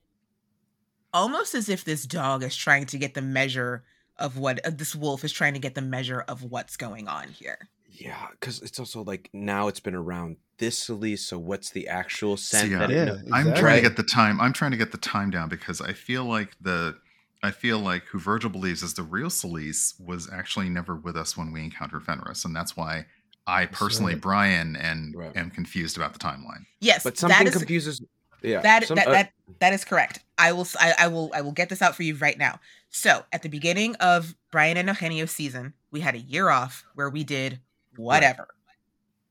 [1.13, 3.85] almost as if this dog is trying to get the measure
[4.19, 7.29] of what uh, this wolf is trying to get the measure of what's going on
[7.29, 7.69] here.
[7.91, 11.21] Yeah, because it's also like now it's been around this Celise.
[11.21, 13.19] So what's the actual scent See, that it Yeah, knows?
[13.33, 13.61] I'm exactly.
[13.61, 14.41] trying to get the time.
[14.41, 16.97] I'm trying to get the time down because I feel like the
[17.43, 21.37] I feel like who Virgil believes is the real Celise was actually never with us
[21.37, 23.07] when we encountered Fenris, and that's why
[23.47, 24.21] I personally, right.
[24.23, 25.37] Brian, and Right.
[25.37, 26.67] am confused about the timeline.
[26.81, 28.03] Yes, But that something is confuses.
[28.43, 30.21] Yeah, that some- that, uh, that that is correct.
[30.37, 32.61] I will s- I, I will I will get this out for you right now.
[32.91, 37.09] So at the beginning of Brian and Eugenio season, we had a year off where
[37.11, 37.61] we did
[37.97, 38.49] whatever,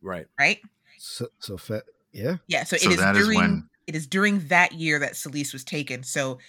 [0.01, 0.27] right.
[0.39, 0.59] right?
[1.07, 1.81] So, so fe-
[2.11, 2.63] yeah, Yeah.
[2.63, 5.53] So, So it is that is during when- it is during that year that Celise
[5.53, 6.03] was taken.
[6.03, 6.39] So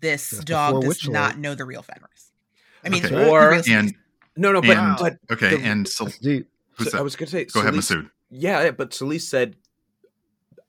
[0.00, 1.38] this That's dog before does not Witchlight.
[1.38, 2.30] know the real Fenris.
[2.84, 3.14] I mean, Okay.
[3.14, 3.94] the Or- And
[4.36, 6.14] No, no, but and but okay, the- and so who's
[6.78, 6.94] so that?
[6.94, 7.46] I was gonna say.
[7.46, 8.10] Go ahead, Celise- Masood.
[8.30, 9.56] Yeah, yeah, but Celise said,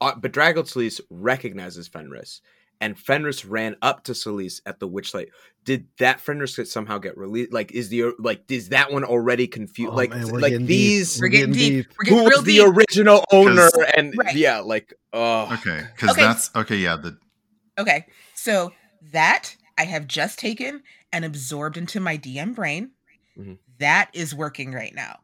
[0.01, 2.41] uh, but Draggle Celise recognizes Fenris,
[2.79, 5.27] and Fenris ran up to Celise at the Witchlight.
[5.63, 7.51] Did that Fenris somehow get released?
[7.51, 9.91] Like, is the like is that one already confused?
[9.91, 10.77] Oh, like, man, we're like getting deep.
[10.77, 11.19] these.
[11.21, 11.87] We're getting deep.
[11.97, 13.69] We're getting Who real was the original owner?
[13.95, 14.35] And Right.
[14.35, 16.21] yeah, like, oh, Okay, because Okay.
[16.21, 16.77] that's okay.
[16.77, 17.17] Yeah, the
[17.79, 18.73] Okay, so
[19.11, 22.91] that I have just taken and absorbed into my DM brain.
[23.37, 23.57] Mhm.
[23.79, 25.19] That is working right now.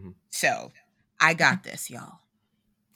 [0.00, 0.14] Mhm.
[0.30, 0.72] So
[1.20, 2.18] I got this, y'all.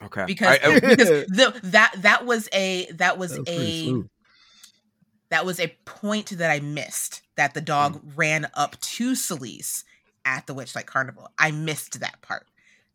[0.05, 0.25] Okay.
[0.25, 4.03] Because, I- I- because the, that that was a that was That was a
[5.29, 7.21] that was a point that I missed.
[7.35, 8.11] That the dog Mm.
[8.15, 9.83] ran up to Celise
[10.25, 11.29] at the Witchlight Carnival.
[11.39, 12.45] I missed that part.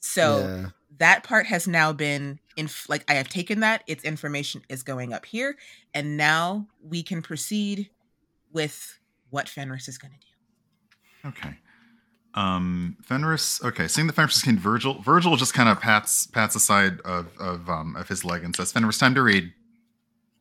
[0.00, 0.66] So yeah.
[0.98, 5.12] that part has now been in like i have taken that its information is going
[5.12, 5.56] up here
[5.94, 7.88] and now we can proceed
[8.52, 8.98] with
[9.30, 11.56] what fenris is going to do Okay.
[12.38, 13.62] Um, Fenris.
[13.64, 15.02] Okay, seeing the Fenris king, Virgil.
[15.02, 18.70] Virgil just kind of pats pats aside of of um of his leg and says,
[18.70, 19.52] "Fenris, time to read."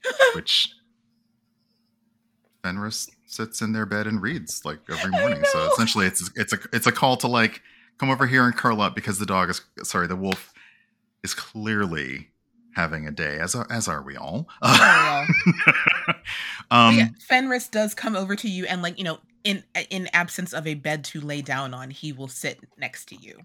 [0.36, 0.70] Which
[2.62, 5.43] Fenris sits in their bed and reads like every morning.
[5.52, 7.64] So essentially, it's it's a it's a call to like
[7.98, 10.54] come over here and curl up because the dog is sorry the wolf
[11.24, 12.28] is clearly
[12.76, 14.48] having a day, as are, as are we all.
[14.62, 15.26] Oh,
[16.72, 20.52] um, yeah, Fenris does come over to you, and like you know, in in absence
[20.54, 23.39] of a bed to lay down on, he will sit next to you.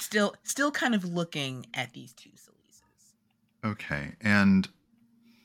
[0.00, 2.82] Still, still kind of looking at these two Celises.
[3.64, 4.68] Okay, and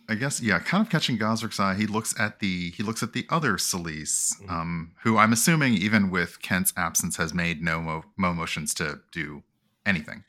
[0.08, 1.74] I guess yeah, kind of catching Gosrick's eye.
[1.74, 4.52] He looks at the he looks at the other Celise, Mhm.
[4.52, 9.02] um, who I'm assuming even with Kent's absence has made no mo, mo motions to
[9.12, 9.42] do
[9.86, 10.24] anything.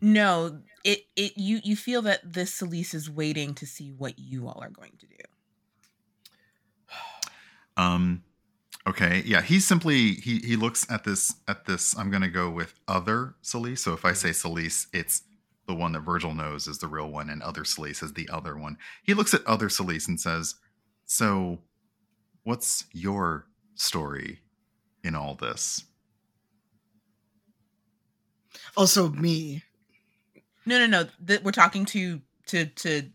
[0.00, 4.46] No, it it you you feel that this Celise is waiting to see what you
[4.46, 5.16] all are going to do.
[7.76, 8.22] Um,
[8.86, 11.96] okay, yeah, he's simply he he looks at this at this.
[11.96, 13.78] I'm gonna go with other Celise.
[13.78, 15.22] So if I say Celise, it's
[15.66, 18.56] the one that Virgil knows is the real one, and other Celise is the other
[18.56, 18.76] one.
[19.02, 20.56] He looks at other Celise and says,
[21.06, 21.60] "So,
[22.42, 24.40] what's your story
[25.02, 25.84] in all this?"
[28.76, 29.62] Also, me.
[30.66, 31.08] No, no, no.
[31.26, 33.10] Th- we're talking to to to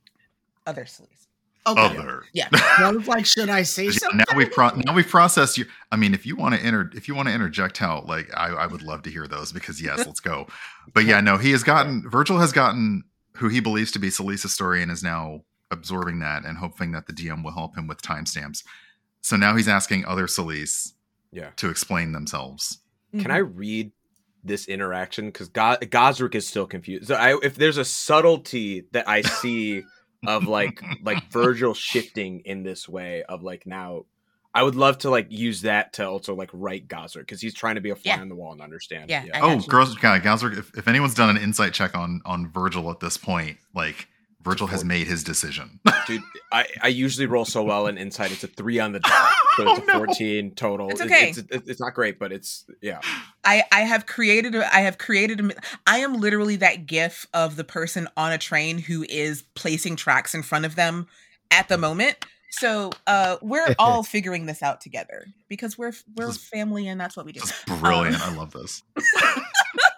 [0.66, 1.19] other Celise.
[1.68, 1.82] Okay.
[1.82, 2.24] Other.
[2.34, 2.48] Yeah.
[2.54, 4.18] I was like, should I say something?
[4.18, 5.66] now we've pro- now we've processed you.
[5.92, 8.50] I mean, if you want to enter, if you want to interject, how like I,
[8.50, 10.48] I would love to hear those because yes, let's go.
[10.94, 13.04] But yeah, no, he has gotten Virgil has gotten
[13.36, 15.42] who he believes to be Celise's story and is now
[15.72, 18.64] absorbing that and hoping that the DM will help him with timestamps.
[19.22, 20.94] So now he's asking other Celise
[21.32, 21.52] Yeah.
[21.58, 22.80] to explain themselves.
[23.12, 23.32] Can mm-hmm.
[23.32, 23.92] I read
[24.44, 25.28] this interaction?
[25.28, 27.08] Because Go- Gosrick is still confused.
[27.08, 29.84] So I, if there's a subtlety that I see
[30.28, 34.06] of like like Virgil shifting in this way of like now,
[34.54, 37.76] I would love to like use that to also like write Gosrick because he's trying
[37.76, 38.22] to be a fly Yeah.
[38.22, 39.10] on the wall and understand.
[39.10, 42.22] Yeah, I oh, got girls, guy, Gowser, if, if anyone's done an insight check on
[42.26, 44.08] on Virgil at this point, like
[44.42, 45.80] Virgil has made his decision.
[46.10, 46.22] Dude.
[46.52, 48.32] I, I usually roll so well in insight.
[48.32, 49.94] It's a three on the die, so it's Oh, a no.
[50.06, 50.90] fourteen total.
[50.90, 51.30] It's okay.
[51.30, 53.00] It's, it's, it's not great, but it's yeah.
[53.46, 55.52] I I have created a, I have created a,
[55.88, 60.36] I am literally that gif of the person on a train who is placing tracks
[60.36, 61.08] in front of them
[61.52, 62.18] at the moment.
[62.52, 67.16] So uh we're all figuring this out together because we're we're is- family and that's
[67.16, 67.40] what we do.
[67.42, 68.20] This is brilliant.
[68.26, 68.82] Um, I love this.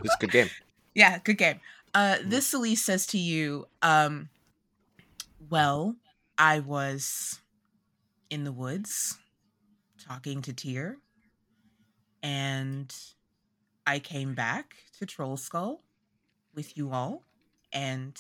[0.04, 0.50] It's a good game.
[0.96, 1.60] Yeah, good game.
[1.94, 4.30] Uh this Celise says to you, um
[5.50, 5.96] well,
[6.42, 7.40] I was
[8.32, 9.20] in the woods
[10.04, 10.98] talking to Tyr
[12.24, 12.92] and
[13.86, 15.84] I came back to Troll Skull
[16.56, 17.22] with you all
[17.72, 18.18] and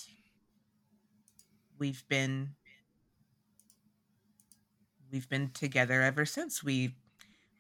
[1.80, 2.52] we've been
[5.12, 6.64] we've been together ever since.
[6.64, 6.94] We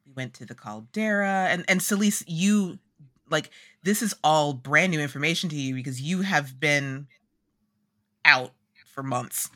[0.06, 2.78] we went to the caldera and and Celise you
[3.32, 3.50] like
[3.82, 7.08] this is all brand new information to you because you have been
[8.24, 8.54] out
[8.86, 9.50] for months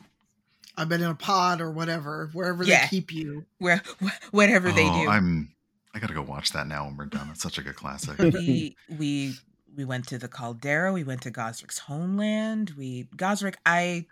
[0.76, 2.82] I've been in a pod or whatever, wherever Yeah.
[2.82, 3.46] they keep you.
[3.58, 5.52] where wh- whatever they Oh, do I'm.
[5.94, 7.28] I gotta go watch that now when we're done.
[7.30, 8.18] It's such a good classic.
[8.18, 9.34] we we
[9.74, 14.06] we went to the caldera we went to gosrick's homeland we gosrick i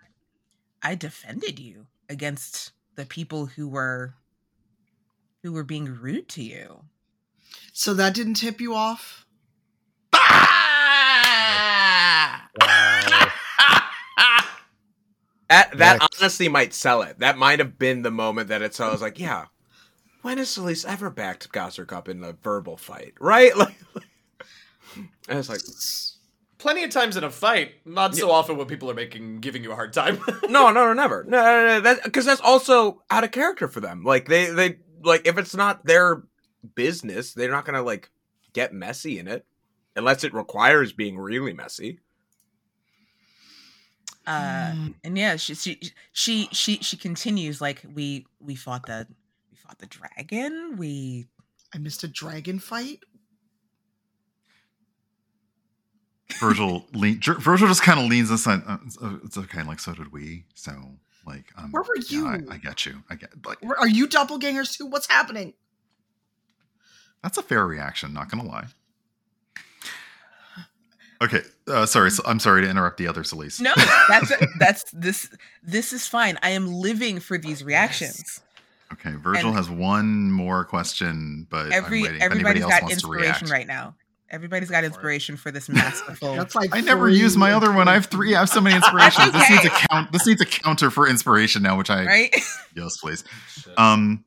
[0.82, 4.14] i defended you against the people who were
[5.42, 6.84] who were being rude to you
[7.72, 9.26] So that didn't tip you off?
[15.54, 16.20] That that Next.
[16.20, 17.20] honestly might sell it.
[17.20, 18.74] That might have been the moment that it.
[18.74, 19.46] So I was like, yeah.
[20.22, 23.14] When has Celise ever backed Gosser Cup in a verbal fight?
[23.20, 23.52] Right?
[24.96, 25.60] Like, and it's like,
[26.58, 29.72] Plenty of times in a fight, not so often when people are making giving you
[29.72, 30.20] a hard time.
[30.48, 31.24] no, no, no, never.
[31.24, 31.80] No, no, no.
[31.80, 34.04] That because that's also out of character for them.
[34.04, 36.22] Like they, they like if it's not their
[36.74, 38.10] business, they're not gonna like
[38.52, 39.44] get messy in it
[39.96, 42.00] unless it requires being really messy.
[44.26, 44.94] Uh Mm.
[45.04, 45.80] and yeah she she
[46.12, 49.06] she she, she continues like we we fought the
[49.50, 51.26] we fought the dragon we
[51.74, 53.00] I missed a dragon fight?
[56.40, 58.62] Virgil, lean, Jer- Virgil just kind of leans aside.
[58.66, 58.78] Uh,
[59.24, 59.62] it's, okay.
[59.62, 60.44] Like so did we.
[60.54, 60.72] So
[61.26, 62.46] like, um, Where were yeah, I, you?
[62.50, 63.02] I get you.
[63.10, 64.86] I get like Where- Are you doppelgangers too?
[64.86, 65.54] What's happening?
[67.22, 68.12] that's a fair reaction.
[68.12, 68.66] Not gonna lie.
[71.24, 72.10] Okay, uh, sorry.
[72.10, 73.60] So, I'm sorry to interrupt the other Celise.
[73.60, 73.72] no
[74.08, 75.30] that's that's this
[75.62, 78.40] this is fine i am living for these reactions
[78.92, 82.82] Okay, Virgil And- has one more question, but every I'm waiting if anybody else got
[82.82, 83.50] wants to inspiration react.
[83.50, 83.96] right now
[84.30, 87.88] everybody's got inspiration for this masterful That's like I never use my other one.
[87.88, 88.34] I have three.
[88.34, 89.32] I have so many inspirations.
[89.32, 90.12] This needs a count.
[90.12, 92.34] This needs a counter for inspiration now, which I right
[92.76, 93.24] yes, please.
[93.76, 94.24] Um,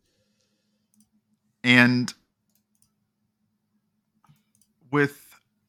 [1.64, 2.14] and
[4.92, 5.27] with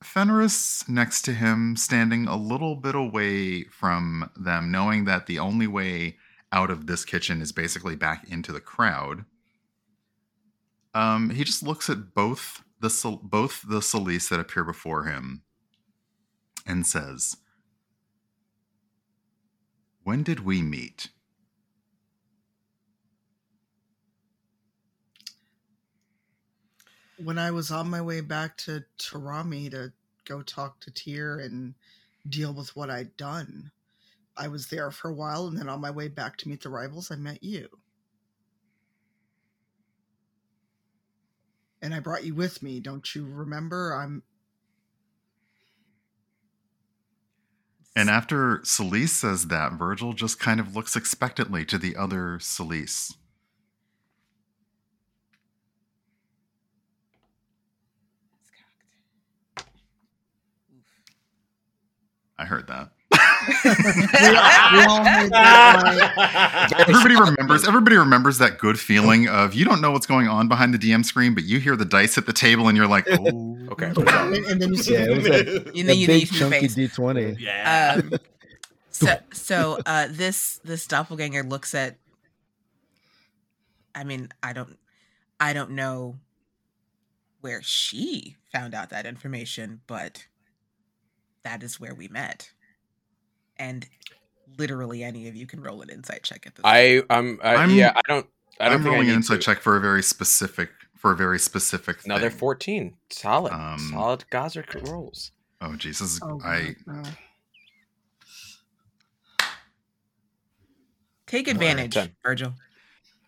[0.08, 5.66] Fenris next to him, standing a little bit away from them, knowing that the only
[5.66, 6.16] way
[6.50, 9.26] out of this kitchen is basically back into the crowd.
[10.94, 15.42] Um, he just looks at both the both the Celise that appear before him,
[16.66, 17.36] and says,
[20.04, 21.10] When did we meet?
[27.22, 29.92] When I was on my way back to Tarami to
[30.28, 31.74] go talk to Tyr and
[32.28, 33.70] deal with what I'd done,
[34.36, 36.68] I was there for a while, and then on my way back to meet the
[36.68, 37.68] rivals, I met you.
[41.80, 42.80] And I brought you with me.
[42.80, 43.94] Don't you remember?
[43.94, 44.22] I'm
[47.98, 53.16] And after Celise says that, Virgil just kind of looks expectantly to the other Celise.
[62.38, 62.90] I heard that.
[63.10, 63.18] we
[64.84, 66.80] all heard that line.
[66.88, 67.66] Everybody remembers.
[67.66, 71.04] Everybody remembers that good feeling of you don't know what's going on behind the DM
[71.04, 73.86] screen, but you hear the dice at the table, and you're like, "Oh, Okay.
[73.96, 76.60] and, and then you see Yeah, it was that, You know, you big your chunky
[76.60, 76.74] face.
[76.74, 77.36] D twenty.
[77.40, 77.96] yeah.
[78.02, 78.12] Um,
[78.90, 81.96] so, so uh, this this doppelganger looks at.
[83.94, 84.78] I mean, I don't,
[85.40, 86.16] I don't know
[87.40, 90.26] where she found out that information, but
[91.48, 92.50] that is where we met,
[93.56, 93.88] and
[94.58, 96.62] literally any of you can roll an insight check at this.
[96.62, 96.74] point.
[96.74, 98.26] I um I, I'm- yeah I don't
[98.60, 99.44] I don't I'm think I rolling an need insight to.
[99.46, 102.38] check for a very specific for a very specific Another thing.
[102.38, 102.96] 14.
[103.10, 103.52] Solid.
[103.52, 105.30] Um, Solid Gozer rolls.
[105.60, 106.20] Oh Jesus!
[106.22, 107.16] Oh, I God.
[111.26, 112.14] Take advantage, ten.
[112.24, 112.54] Virgil.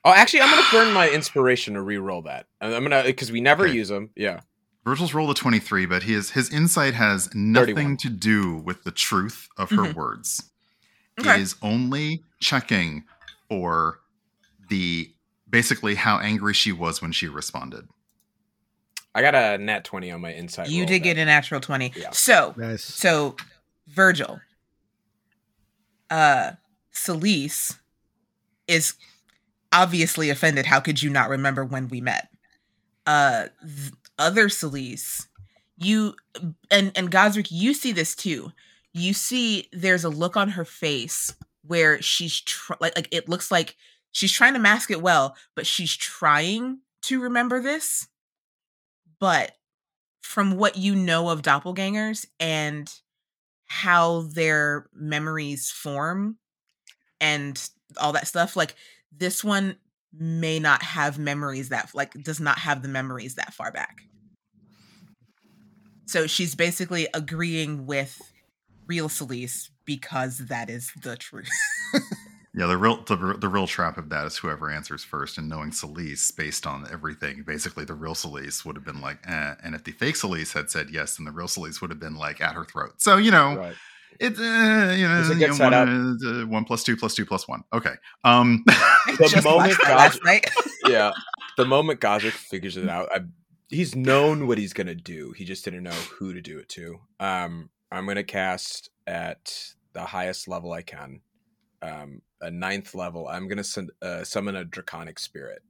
[0.05, 2.47] Oh, actually, I'm gonna burn my inspiration to re-roll that.
[2.61, 3.75] I'm I'm gonna because we never Okay.
[3.75, 4.11] use them.
[4.17, 4.41] Yeah.
[4.85, 7.97] Virgil's rolled a 23, but his his insight has nothing 31.
[7.99, 9.95] to do with the truth of her Mhm.
[9.95, 10.51] words.
[11.19, 11.37] Okay.
[11.37, 13.05] He is only checking
[13.49, 14.01] for
[14.69, 15.13] the
[15.49, 17.89] basically how angry she was when she responded.
[19.15, 20.71] I got a nat 20 on my insight.
[20.71, 21.93] You roll did that- get a natural twenty.
[21.97, 22.11] Yeah.
[22.13, 22.85] So Nice.
[22.85, 23.37] So,
[23.89, 24.41] Virgil,
[26.09, 26.53] uh,
[26.95, 27.77] Celise
[28.67, 28.95] is
[29.73, 30.67] obviously offended.
[30.67, 32.29] How could you not remember when we met?
[33.07, 35.27] Uh, th- other Celise,
[35.77, 36.15] you
[36.71, 38.53] and and Gosrick, you see this too.
[38.93, 41.35] You see, there's a look on her face
[41.67, 43.77] where she's tr- like like it looks like
[44.13, 48.09] she's trying to mask it well, but she's trying to remember this.
[49.19, 49.53] But
[50.23, 52.93] from what you know of doppelgangers and
[53.67, 56.37] how their memories form
[57.21, 58.75] and all that stuff like
[59.17, 59.77] this one
[60.19, 64.03] may not have memories that like does not have the memories that far back
[66.07, 68.21] so she's basically agreeing with
[68.87, 71.49] real Celise because that is the truth
[72.53, 75.71] Yeah, the real the, the real trap of that is whoever answers first, and knowing
[75.71, 79.55] Celise based on everything, basically the real Celise would have been like, eh.
[79.63, 82.17] and if the fake Celise had said yes, then the real Celise would have been
[82.17, 82.95] like at her throat.
[82.99, 83.77] So you know, Right.
[84.19, 85.87] It's uh, you know, It's a you know, setup.
[85.89, 87.63] one, uh, one plus two plus two plus one.
[87.73, 87.95] Okay.
[88.25, 88.65] Um,
[89.07, 90.51] The moment watched that God- last night.
[90.89, 91.11] yeah.
[91.57, 93.21] The moment Gosrick figures it out, I,
[93.69, 95.33] he's known what he's gonna do.
[95.37, 97.01] He just didn't know who to do it to.
[97.19, 101.21] Um, I'm gonna cast at the highest level I can,
[101.83, 103.27] um, a ninth level.
[103.29, 105.63] I'm gonna send, uh, summon a draconic spirit,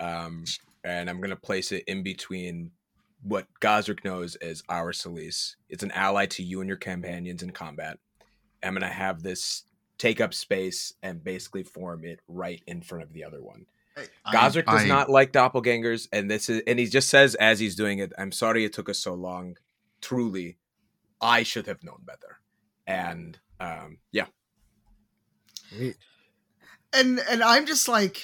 [0.00, 0.44] um,
[0.84, 2.70] and I'm gonna place it in between
[3.24, 5.56] what Gosrick knows as our Celise.
[5.68, 7.98] It's an ally to you and your companions in combat.
[8.62, 9.64] I'm gonna have this
[9.98, 13.66] take up space and basically form it right in front of the other one.
[14.32, 17.76] Gosrick does I- not like doppelgangers, and this is and he just says as he's
[17.76, 19.56] doing it, I'm sorry it took us so long.
[20.00, 20.58] Truly,
[21.20, 22.40] I should have known better.
[22.86, 24.26] And um yeah.
[26.92, 28.22] And and I'm just like,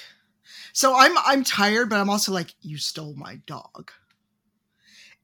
[0.73, 3.91] so I'm I'm tired, but I'm also like, you stole my dog,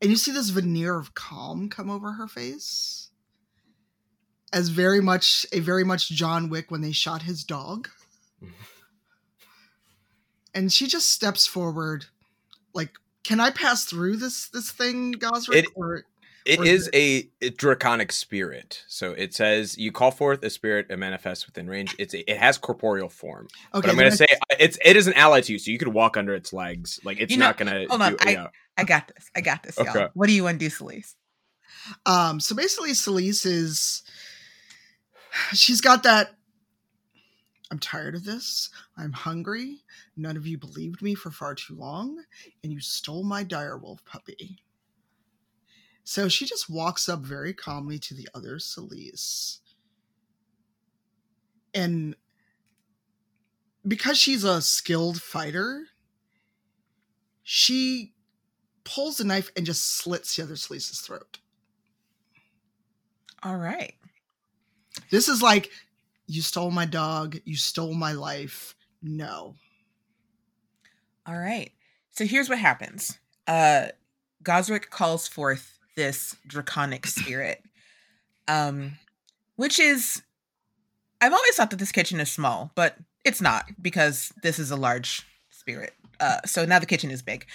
[0.02, 3.10] and you see this veneer of calm come over her face,
[4.54, 7.90] as very much a very much John Wick when they shot his dog,
[10.54, 12.06] and she just steps forward,
[12.74, 12.92] like,
[13.24, 15.56] can I pass through this this thing, Gosrick?
[15.64, 16.04] It- or
[16.46, 17.24] It Or is a,
[17.58, 18.86] draconic spirit.
[18.88, 21.94] So it says you call forth a spirit and manifests within range.
[22.00, 23.50] It's a, it has corporeal form.
[23.74, 25.78] okay, but I'm gonna say uh, it's it is an ally to you, so you
[25.78, 27.02] could walk under its legs.
[27.04, 28.48] Like it's You know- not gonna hold on, do, I-.
[28.78, 29.32] I got this.
[29.36, 29.90] I got this, y'all.
[29.90, 30.08] Okay.
[30.14, 31.16] What do you want to do, Celise?
[32.06, 34.04] Um, so basically, Celise is
[35.54, 36.36] she's got that.
[37.72, 38.70] I'm tired of this.
[38.98, 39.82] I'm hungry.
[40.16, 42.24] None of you believed me for far too long,
[42.64, 44.60] and you stole my direwolf puppy.
[46.04, 49.60] So she just walks up very calmly to the other Celise.
[51.74, 52.16] And
[53.86, 55.88] because she's a skilled fighter,
[57.44, 58.14] she
[58.88, 61.40] pulls a knife and just slits the other Celise's throat.
[63.44, 63.94] All right.
[65.12, 65.70] This is like
[66.26, 67.38] You stole my dog.
[67.46, 68.76] You stole my life.
[69.02, 69.56] No.
[71.26, 71.72] All right.
[72.12, 73.18] So here's what happens.
[73.46, 73.88] Uh
[74.44, 77.62] Gosrick calls forth this draconic spirit.
[78.48, 78.98] Um
[79.58, 80.22] which is
[81.20, 84.76] I've always thought that this kitchen is small, but it's not because this is a
[84.78, 85.94] large spirit.
[86.20, 87.46] Uh so now the kitchen is big.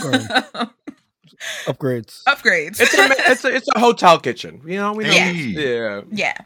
[0.00, 0.28] Growing.
[1.66, 2.22] Upgrades.
[2.24, 2.80] Upgrades.
[2.80, 4.60] It's a, it's a it's a hotel kitchen.
[4.66, 5.12] You know, we know.
[5.12, 5.30] Yeah.
[5.30, 6.00] yeah.
[6.10, 6.36] Yeah.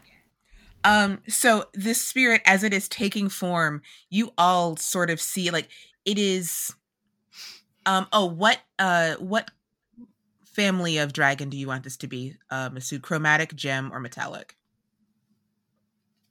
[0.85, 5.67] Um, so this spirit, as it is taking form, you all sort of see like
[6.05, 6.73] it is
[7.87, 9.51] um oh what uh what
[10.43, 12.35] family of dragon do you want this to be?
[12.49, 14.55] Uh Masood chromatic, gem, or metallic?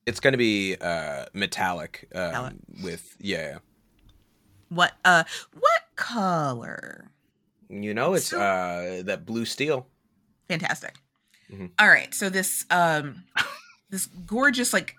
[0.06, 2.54] It's gonna be uh metallic, um, Metallic.
[2.82, 3.58] with yeah.
[4.68, 7.10] What uh what color?
[7.68, 9.86] You know, it's So- uh that blue steel.
[10.48, 10.94] Fantastic.
[11.50, 11.70] Mhm.
[11.78, 13.24] All right, so this um
[13.90, 14.94] this gorgeous like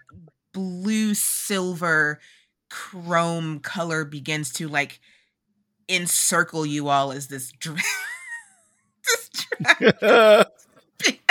[0.53, 2.19] blue silver
[2.69, 4.99] chrome color begins to like
[5.87, 7.75] encircle you all as this dra-
[9.05, 9.29] this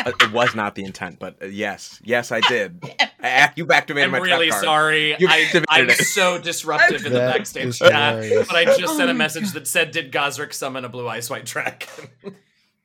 [0.07, 2.83] it was not the intent, but uh, yes, yes, I did.
[3.23, 4.65] I, you activated I'm my really trap card.
[4.65, 5.17] sorry.
[5.19, 5.97] You I, activated I'm it.
[5.99, 7.91] so disruptive in the backstage chat.
[8.23, 8.49] hilarious.
[8.49, 11.45] But I just sent a message that said, "Did Gosrick summon a blue ice white
[11.47, 11.89] dragon?"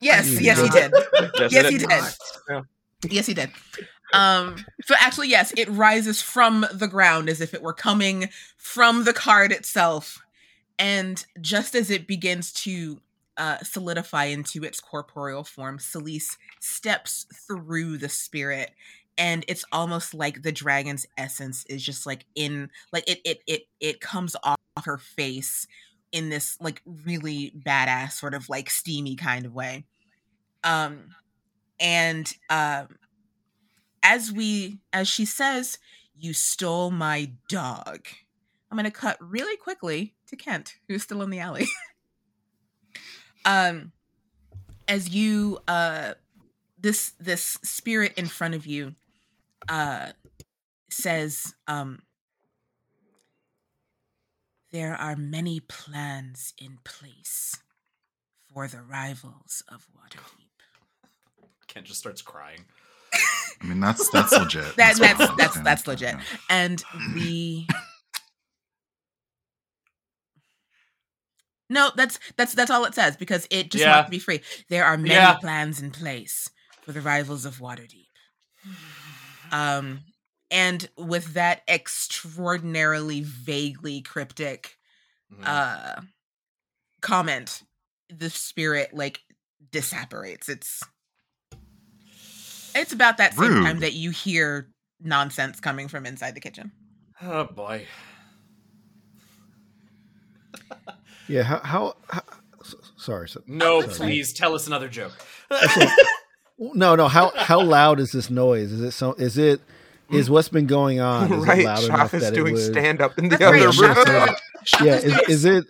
[0.00, 0.92] yes, yes, he did.
[0.92, 1.30] did.
[1.38, 1.82] Yes, Yes, he is.
[1.82, 1.88] did.
[2.48, 2.60] Yeah.
[3.10, 3.50] Yes, he did.
[4.12, 9.04] Um, so actually, yes, it rises from the ground as if it were coming from
[9.04, 10.18] the card itself.
[10.78, 13.00] And just as it begins to
[13.40, 18.70] uh, solidify into its corporeal form, Celise steps through the spirit.
[19.18, 23.62] And it's almost like the dragon's essence is just like in, like it, it, it,
[23.80, 25.66] it comes off her face
[26.12, 29.84] in this like really badass sort of like steamy kind of way.
[30.62, 31.14] Um,
[31.80, 32.88] and um
[34.02, 35.78] as we as she says
[36.16, 38.06] you stole my dog
[38.70, 41.66] i'm going to cut really quickly to kent who's still in the alley
[43.50, 43.92] um
[44.88, 46.14] as you uh
[46.80, 48.94] this this spirit in front of you
[49.68, 50.12] uh
[50.90, 52.00] says um
[54.72, 57.56] there are many plans in place
[58.52, 60.46] for the rivals of waterdeep
[61.66, 62.64] Kent just starts crying.
[63.62, 64.64] I mean, that's that's legit.
[64.76, 66.14] That- what I that's- that's- that's legit.
[66.16, 66.22] Yeah.
[66.48, 66.82] and
[67.14, 67.68] we
[71.70, 73.92] no that's that's that's all it says because it just Yeah.
[73.92, 75.36] wants to be free there are many Yeah.
[75.36, 76.50] plans in place
[76.84, 78.08] for the rivals of waterdeep
[79.52, 80.00] um
[80.50, 84.76] and with that extraordinarily vaguely cryptic
[85.32, 85.46] Mhm.
[85.46, 86.00] uh
[87.00, 87.62] comment
[88.10, 89.20] the spirit like
[89.70, 90.82] disapparates it's
[92.74, 94.68] it's about that same time that you hear
[95.00, 96.72] nonsense coming from inside the kitchen
[97.22, 97.86] oh boy.
[101.30, 101.42] Yeah.
[101.44, 101.60] How?
[101.64, 102.22] how, how
[102.96, 103.28] sorry.
[103.28, 103.94] so- No, Sorry.
[103.94, 105.12] please tell us another joke.
[106.74, 107.08] No, no.
[107.08, 108.70] How how loud is this noise?
[108.70, 109.14] Is it so?
[109.14, 109.62] Is it?
[110.10, 111.32] Is what's been going on?
[111.32, 112.62] Is right, it loud enough is that doing would?
[112.62, 113.94] stand up in the That's other
[114.26, 114.36] room.
[114.82, 114.96] Yeah.
[114.96, 115.64] Is, is it?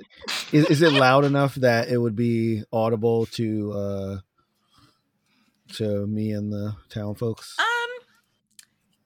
[0.50, 4.18] Is, is it loud enough that it would be audible to uh
[5.74, 7.66] to me and the town folks um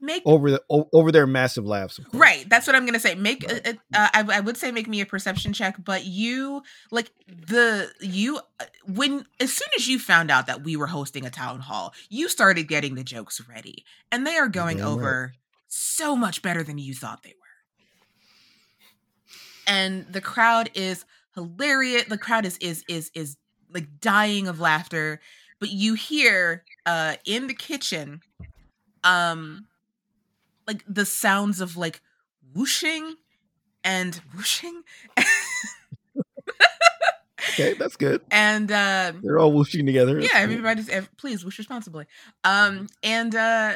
[0.04, 2.00] make over the over their massive laughs?
[2.12, 5.00] right that's what i'm gonna say make uh, uh, I, I would say make me
[5.00, 10.30] a perception check but you like the you uh, when as soon as you found
[10.30, 14.26] out that we were hosting a town hall you started getting the jokes ready and
[14.26, 14.92] they are going damn right.
[14.92, 15.32] over
[15.68, 17.44] so much better than you thought they were
[19.66, 23.36] and the crowd is hilarious the crowd is is is is
[23.72, 25.20] like dying of laughter
[25.58, 28.20] but you hear uh in the kitchen
[29.02, 29.66] um
[30.66, 32.00] like the sounds of like
[32.54, 33.16] whooshing
[33.82, 34.82] and whooshing
[37.50, 38.22] Okay, that's good.
[38.30, 40.20] and uh They're all whooshing together.
[40.20, 42.06] Yeah everybody's ev- please whoosh responsibly
[42.42, 43.74] um and uh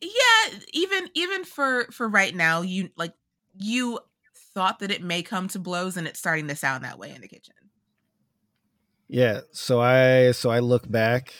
[0.00, 3.14] yeah even even for for right now you like
[3.58, 3.98] you
[4.54, 7.20] thought that it may come to blows and it's starting to sound that way in
[7.20, 7.54] the kitchen
[9.08, 11.32] Yeah, so I so I look back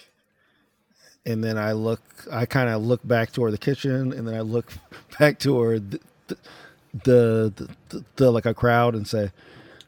[1.27, 2.01] and then I look
[2.31, 4.73] I kind of look back toward the kitchen and then I look
[5.19, 6.01] back toward the
[7.05, 9.31] the, the, the, the like a crowd and say,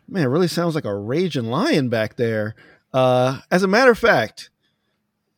[0.07, 2.55] "Man, it really sounds like a raging lion back there."
[2.93, 4.51] Uh as a matter of fact,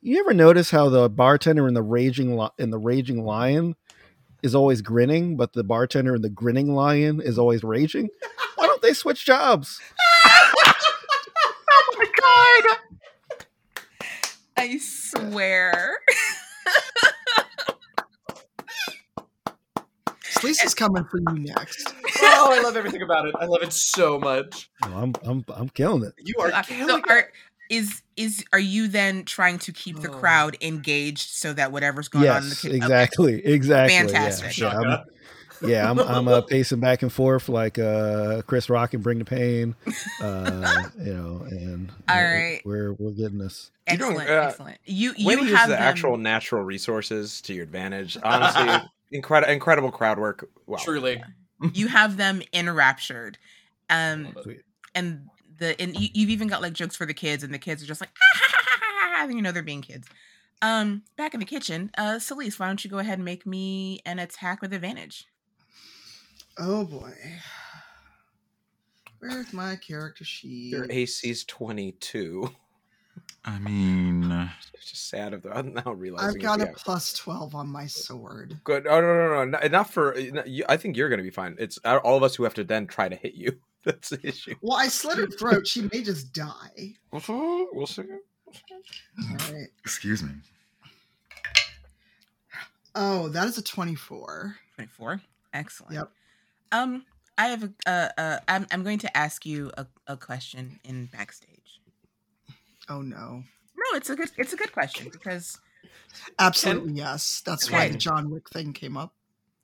[0.01, 3.77] you ever notice how the bartender in the raging in the raging lion
[4.43, 8.09] is always grinning, but the bartender in the grinning lion is always raging?
[8.57, 9.79] Why don't they switch jobs?
[14.61, 15.99] i swear
[20.23, 21.93] Celise is coming for you next.
[22.23, 23.35] oh, I love everything about it.
[23.39, 24.71] I love it so much.
[24.87, 26.13] Well, I'm I'm I'm killing it.
[26.19, 27.31] You are killing so are,
[27.69, 30.19] is is are you then trying to keep the Oh.
[30.19, 33.97] crowd engaged so that whatever's going on in the Yes, kitchen exactly, exactly.
[34.13, 34.57] Fantastic.
[34.59, 35.05] Yeah, I'm, Shaka.
[35.63, 39.25] Yeah, I'm I'm uh, pacing back and forth like uh, Chris Rock and Bring the
[39.25, 39.75] Pain,
[40.23, 43.71] uh, you know, and all right, we're we're getting this.
[43.91, 44.79] You don't, excellent, uh, excellent.
[44.85, 48.17] You you to use have the them, actual natural resources to your advantage.
[48.23, 50.49] Honestly, incredible, incredible crowd work.
[50.67, 50.79] Wow.
[50.79, 51.23] Truly.
[51.75, 53.39] you have them enraptured,
[53.89, 54.63] um, Sweet.
[54.95, 55.29] and
[55.59, 57.87] the and you, you've even got like jokes for the kids, and the kids are
[57.87, 58.11] just like,
[59.29, 60.09] you know, they're being kids.
[60.63, 64.01] Um, back in the kitchen, uh, Celise, why don't you go ahead and make me
[64.05, 65.27] an attack with advantage?
[66.61, 67.13] Oh boy.
[69.19, 70.73] Where's my character sheet?
[70.73, 72.51] Your AC's 22.
[73.45, 74.31] I mean,
[74.75, 76.37] It's just sad of the, I'm now realizing.
[76.37, 76.73] I've got a yeah.
[76.77, 78.61] plus 12 on my sword.
[78.65, 78.87] Good.
[78.87, 79.59] Oh no, no, no, no!
[79.59, 80.17] Enough for.
[80.69, 81.57] I think you're going to be fine.
[81.59, 83.59] It's uh, all of us who have to then try to hit you.
[83.85, 84.55] That's the issue.
[84.61, 85.67] Well, I slit her throat.
[85.67, 86.95] She may just die.
[87.13, 88.03] We'll see.
[88.03, 89.69] All right.
[89.85, 90.33] excuse me.
[92.95, 94.57] Oh, that is a 24.
[94.77, 95.21] 24.
[95.55, 95.95] Excellent.
[95.95, 96.11] Yep.
[96.73, 97.05] Um,
[97.37, 101.07] I have a, uh, uh, I'm, I'm going to ask you a, a question in
[101.07, 101.81] backstage.
[102.89, 103.43] Oh no.
[103.77, 105.59] No, it's a good, it's a good question because
[106.39, 107.43] Absolutely yes.
[107.45, 109.15] That's why the John Wick thing came up.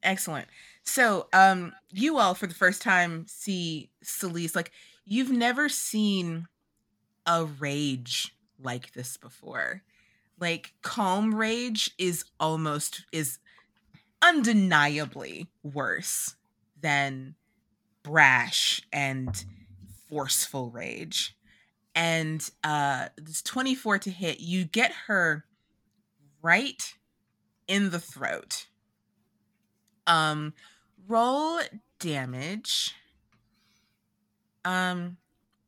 [0.03, 0.49] excellent.
[0.83, 4.71] So, um, you all for the first time see Celise, like
[5.05, 6.47] you've never seen
[7.27, 9.83] a rage like this before.
[10.39, 13.39] Like calm rage is almost is
[14.23, 16.37] undeniably worse
[16.87, 17.35] than
[18.05, 19.45] brash and
[20.09, 21.37] forceful rage.
[21.97, 25.45] And uh this 24 to hit, you get her
[26.43, 26.95] right
[27.67, 28.69] in the throat.
[30.07, 30.55] Um
[31.09, 31.59] roll
[31.99, 32.95] damage.
[34.65, 35.17] Um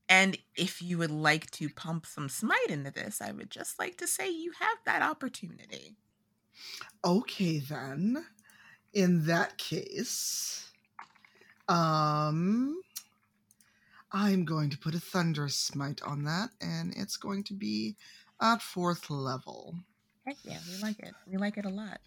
[0.08, 3.98] and if you would like to pump some smite into this, I would just like
[3.98, 5.96] to say you have that opportunity.
[7.04, 8.24] Okay then.
[8.92, 10.67] In that case,
[11.68, 12.80] um
[14.12, 17.96] I'm going to put a thunder smite on that and it's going to be
[18.40, 19.74] at fourth level.
[20.26, 21.14] Heck yeah, we like it.
[21.26, 21.98] We like it a lot.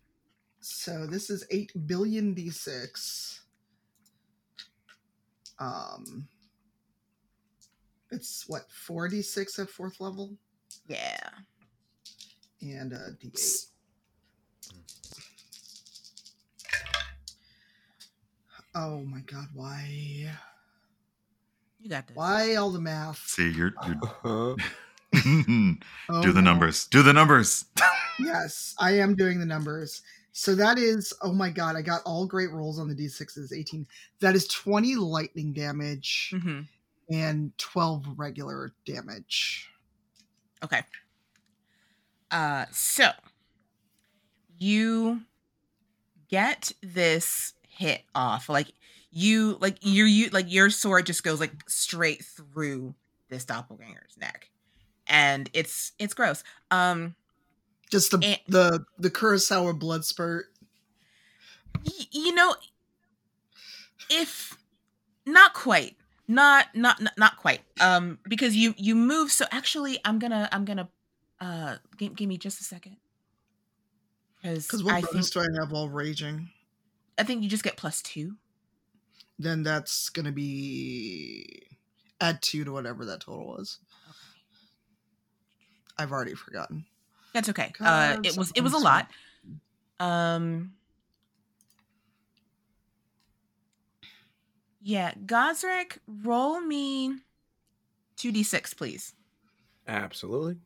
[0.61, 3.39] So this is 8 billion d6.
[5.59, 6.27] Um
[8.09, 10.35] it's what 4d6 at fourth level
[10.87, 11.29] Yeah.
[12.61, 13.67] and uh d8.
[18.75, 20.33] Oh my god, why?
[21.79, 22.15] You got this.
[22.15, 23.19] Why all the math?
[23.27, 24.55] See, you're, Uh-huh.
[24.55, 24.57] you're
[26.09, 26.41] Oh, do the no.
[26.41, 26.87] numbers.
[26.87, 27.65] Do the numbers.
[28.17, 30.01] Yes, I am doing the numbers.
[30.31, 33.51] So that is, oh my god, I got all great rolls on the d6s.
[33.51, 33.87] 18.
[34.19, 36.61] That is 20 lightning damage hmm
[37.11, 39.69] and 12 regular damage.
[40.63, 40.83] Okay.
[42.29, 43.11] Uh so
[44.59, 45.21] you
[46.29, 48.49] get this hit off.
[48.49, 48.67] Like
[49.11, 52.95] you like your you like your sword just goes like straight through
[53.29, 54.49] this doppelganger's neck.
[55.07, 56.43] And it's it's gross.
[56.69, 57.15] Um
[57.91, 60.45] Just the And- the the Kurosawa blood spurt.
[61.85, 62.55] y- you know
[64.09, 64.57] if
[65.25, 65.95] not quite
[66.27, 70.89] not not not, quite um because you you move so actually i'm gonna i'm gonna
[71.39, 72.97] uh give, give me just a second
[74.41, 76.49] because Because what i think do I have while raging?
[77.21, 78.35] I think you just get plus two
[79.37, 81.61] Then that's gonna be
[82.19, 83.79] add two to whatever that total was.
[85.97, 86.85] I've already forgotten.
[87.33, 89.07] that's okay uh it was it was a lot
[89.99, 90.73] um
[94.81, 97.15] yeah gosrick roll me
[98.17, 99.13] 2d6 please
[99.87, 100.57] Absolutely.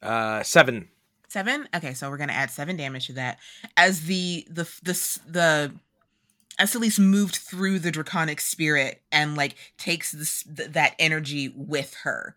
[0.00, 0.88] Uh, seven.
[1.36, 1.68] Seven.
[1.74, 3.38] Okay, so we're gonna add seven damage to that
[3.76, 5.74] as the the the the
[6.58, 11.92] as Celise moved through the draconic spirit and like takes this th- that energy with
[12.04, 12.36] her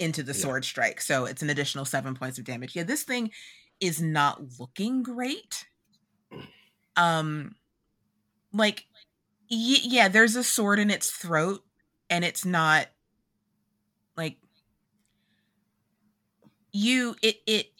[0.00, 0.38] into the Yeah.
[0.40, 1.00] sword strike.
[1.00, 2.74] So it's an additional seven points of damage.
[2.74, 3.30] Yeah, this thing
[3.78, 5.68] is not looking great.
[6.96, 7.54] Um,
[8.52, 8.86] like,
[9.48, 11.64] y- yeah, there's a sword in its throat,
[12.10, 12.88] and it's not
[14.16, 14.38] like
[16.72, 17.70] you it it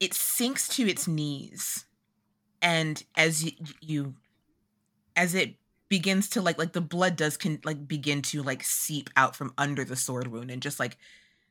[0.00, 1.86] it sinks to its knees
[2.62, 4.14] and as you, you
[5.16, 5.56] as it
[5.88, 9.52] begins to like like the blood does can like begin to like seep out from
[9.56, 10.96] under the sword wound and just like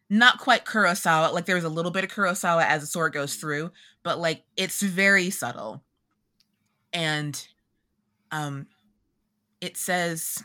[0.09, 1.33] not quite Kurosawa.
[1.33, 3.71] Like there's a little bit of Kurosawa as the sword goes through,
[4.03, 5.83] but like it's very subtle.
[6.93, 7.45] And
[8.31, 8.67] um
[9.59, 10.43] it says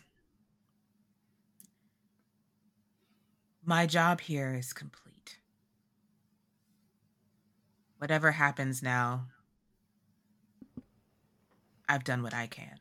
[3.64, 5.11] My job here is complete.
[8.02, 9.28] Whatever happens now,
[11.88, 12.80] I've done what I can.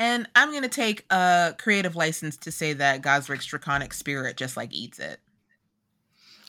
[0.00, 4.56] And I'm going to take a creative license to say that Gosrick's draconic spirit just
[4.56, 5.20] like eats it.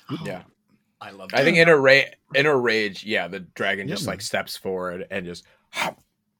[0.09, 0.41] Oh, yeah.
[0.99, 4.07] I love I think in a ra- in a rage, yeah, the dragon Yeah, just
[4.07, 4.13] man.
[4.13, 5.45] like steps forward and just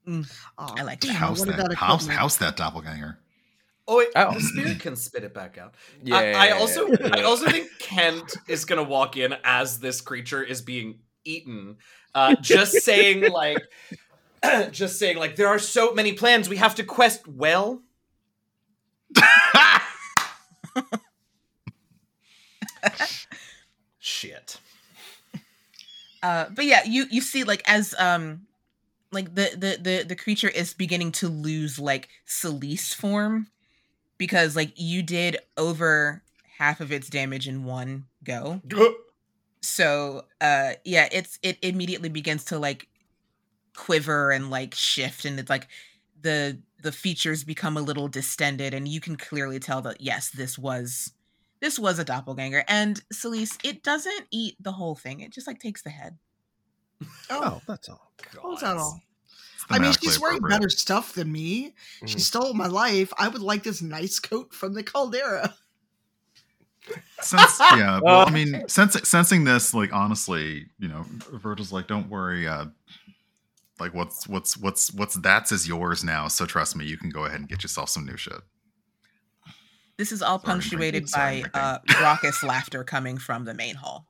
[0.07, 0.27] mm.
[0.57, 3.19] Aw, I like damn, house that, that house, house that doppelganger.
[3.89, 4.33] Oh, wait, Oh.
[4.33, 5.75] the spirit can spit it back out.
[6.03, 6.15] yeah.
[6.17, 7.09] I, I also, yeah.
[7.13, 11.77] I also think Kent is gonna walk in as this creature is being eaten,
[12.13, 13.59] uh, just saying like,
[14.71, 16.49] just saying like, there are so many plans.
[16.49, 17.81] We have to quest well.
[23.99, 24.59] Shit.
[26.23, 28.41] Uh, but yeah, you you see like as um
[29.11, 33.47] like the the the the creature is beginning to lose like Celise form
[34.17, 36.23] because like you did over
[36.57, 38.61] half of its damage in one go.
[39.59, 42.87] So uh yeah, it's it immediately begins to like
[43.75, 45.67] quiver and like shift and it's like
[46.21, 50.57] the the features become a little distended and you can clearly tell that yes, this
[50.57, 51.11] was
[51.59, 52.63] this was a doppelganger.
[52.67, 55.21] And Celise, it doesn't eat the whole thing.
[55.21, 56.17] It just like takes the head.
[57.29, 58.11] Oh, that's all.
[58.41, 59.01] What's that all?
[59.69, 61.73] It's I mean, she's wearing better stuff than me.
[62.05, 62.21] She Mhm.
[62.21, 63.11] stole my life.
[63.17, 65.55] I would like this nice coat from the Caldera.
[67.21, 67.99] Sense, yeah.
[68.01, 71.03] Well, I Uh, mean, sense, sensing this, like honestly, you know,
[71.33, 72.67] Virgil's like, "Don't worry, uh,
[73.79, 76.29] like what's what's what's what's that's is yours now.
[76.29, 78.39] So trust me, you can go ahead and get yourself some new shit."
[79.97, 81.09] This is all Sorry, punctuated.
[81.09, 84.07] Sorry, by uh, raucous laughter coming from the main hall.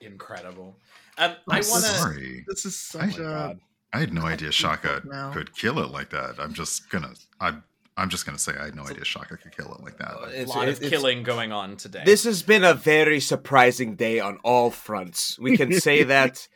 [0.00, 0.76] Incredible.
[1.18, 1.90] Um, I I'm want to.
[1.92, 2.44] sorry.
[2.46, 3.28] This is Oh such my a.
[3.48, 3.60] God.
[3.92, 5.32] I had no idea Shaka now.
[5.32, 6.36] could kill it like that.
[6.38, 7.62] I'm just gonna, I'm,
[7.96, 10.14] I'm just gonna say I had no idea Shaka could kill it like that.
[10.22, 12.02] A It's- lot of it's- killing going on today.
[12.04, 15.38] This has been a very surprising day on all fronts.
[15.38, 16.48] We can say that.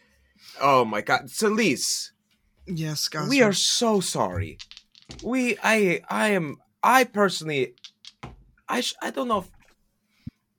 [0.61, 2.11] Oh my god, Celise,
[2.67, 3.29] Yes, guys.
[3.29, 4.59] we are so sorry.
[5.23, 7.75] We, I, I am, I personally,
[8.69, 9.39] I, sh- I don't know.
[9.41, 9.51] If,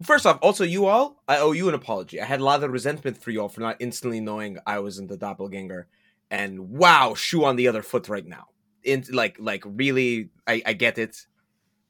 [0.06, 2.22] first off, also you all, I owe you an apology.
[2.22, 5.00] I had a lot of resentment for you all for not instantly knowing I was
[5.00, 5.88] in the doppelganger,
[6.30, 8.48] and wow, shoe on the other foot right now.
[8.84, 11.18] In like, like really, I, I get it.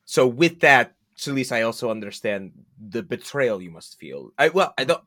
[0.05, 4.31] So with that, Celise, I also understand the betrayal you must feel.
[4.37, 5.03] I well, I don't.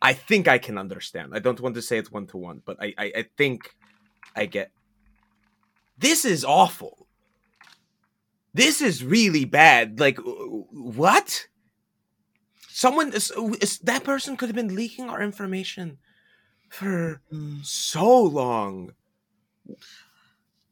[0.00, 1.32] I think I can understand.
[1.34, 3.76] I don't want to say it's one to one, but I, I, I think
[4.34, 4.72] I get.
[5.96, 7.06] This is awful.
[8.52, 10.00] This is really bad.
[10.00, 11.46] Like, what?
[12.68, 15.98] Someone that person could have been leaking our information
[16.72, 17.64] for Mm.
[17.64, 18.94] so long.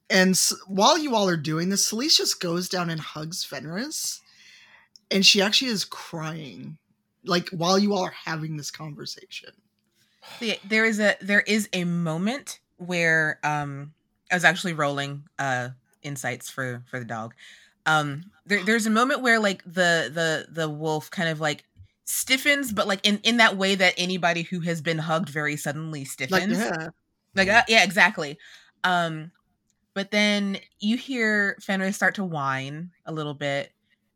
[0.09, 4.21] And s- while you all are doing this, Celise just goes down and hugs Fenris,
[5.11, 6.79] and she actually is crying,
[7.25, 9.51] like while you all are having this conversation.
[10.69, 13.95] There is a there is a moment where um
[14.31, 15.71] I was actually rolling uh
[16.03, 17.35] insights for for the dog.
[17.87, 21.65] Um there, there's a moment where like the the the wolf kind of like
[22.11, 26.01] stiffens but like in in that way that anybody who has been hugged very suddenly
[26.01, 26.59] Like, stiffens.
[26.59, 26.89] yeah,
[27.35, 28.39] Like uh, yeah, exactly.
[28.85, 29.31] Um
[29.95, 33.73] but then you hear Fenris start to whine a little bit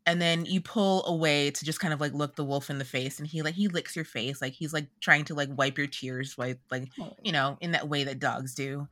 [0.06, 2.84] and then you pull away to just kind of like look the wolf in the
[2.84, 5.78] face and he like he licks your face like he's like trying to like wipe
[5.78, 6.88] your tears like like
[7.22, 8.86] you know in that way that dogs do.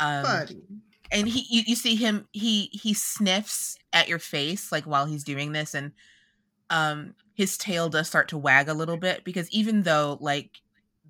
[0.00, 0.62] Um buddy.
[1.10, 5.24] and he you, you see him he he sniffs at your face like while he's
[5.24, 5.92] doing this and
[6.70, 10.60] um his tail does start to wag a little bit because even though like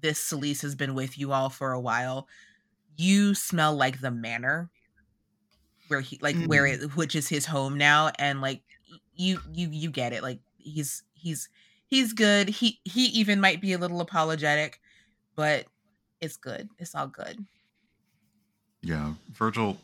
[0.02, 2.28] this Celise has been with you all for a while
[2.98, 4.68] you smell like the manor
[5.88, 6.74] where he like where mm.
[6.74, 8.60] it which is his home now and like
[9.16, 11.48] you you you get it like he's he's
[11.86, 12.50] he's good.
[12.50, 14.80] He he even might be a little apologetic
[15.34, 15.64] but
[16.20, 16.68] it's good.
[16.78, 17.42] It's all good.
[18.82, 19.78] Yeah, Virgil.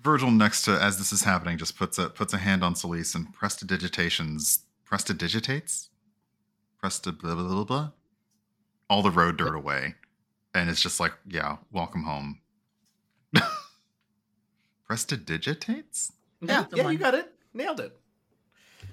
[0.00, 3.16] Virgil next to as this is happening just puts a puts a hand on Celise
[3.16, 4.60] and prestidigitations
[4.92, 5.88] prestidigitates
[6.82, 7.90] presti blah blah blah blah
[8.90, 9.94] all the road dirt away,
[10.54, 12.40] and it's just like yeah, welcome home.
[14.86, 16.12] prestidigitates.
[16.42, 16.92] yeah, the yeah, one.
[16.92, 17.32] you got it.
[17.54, 17.98] Nailed it.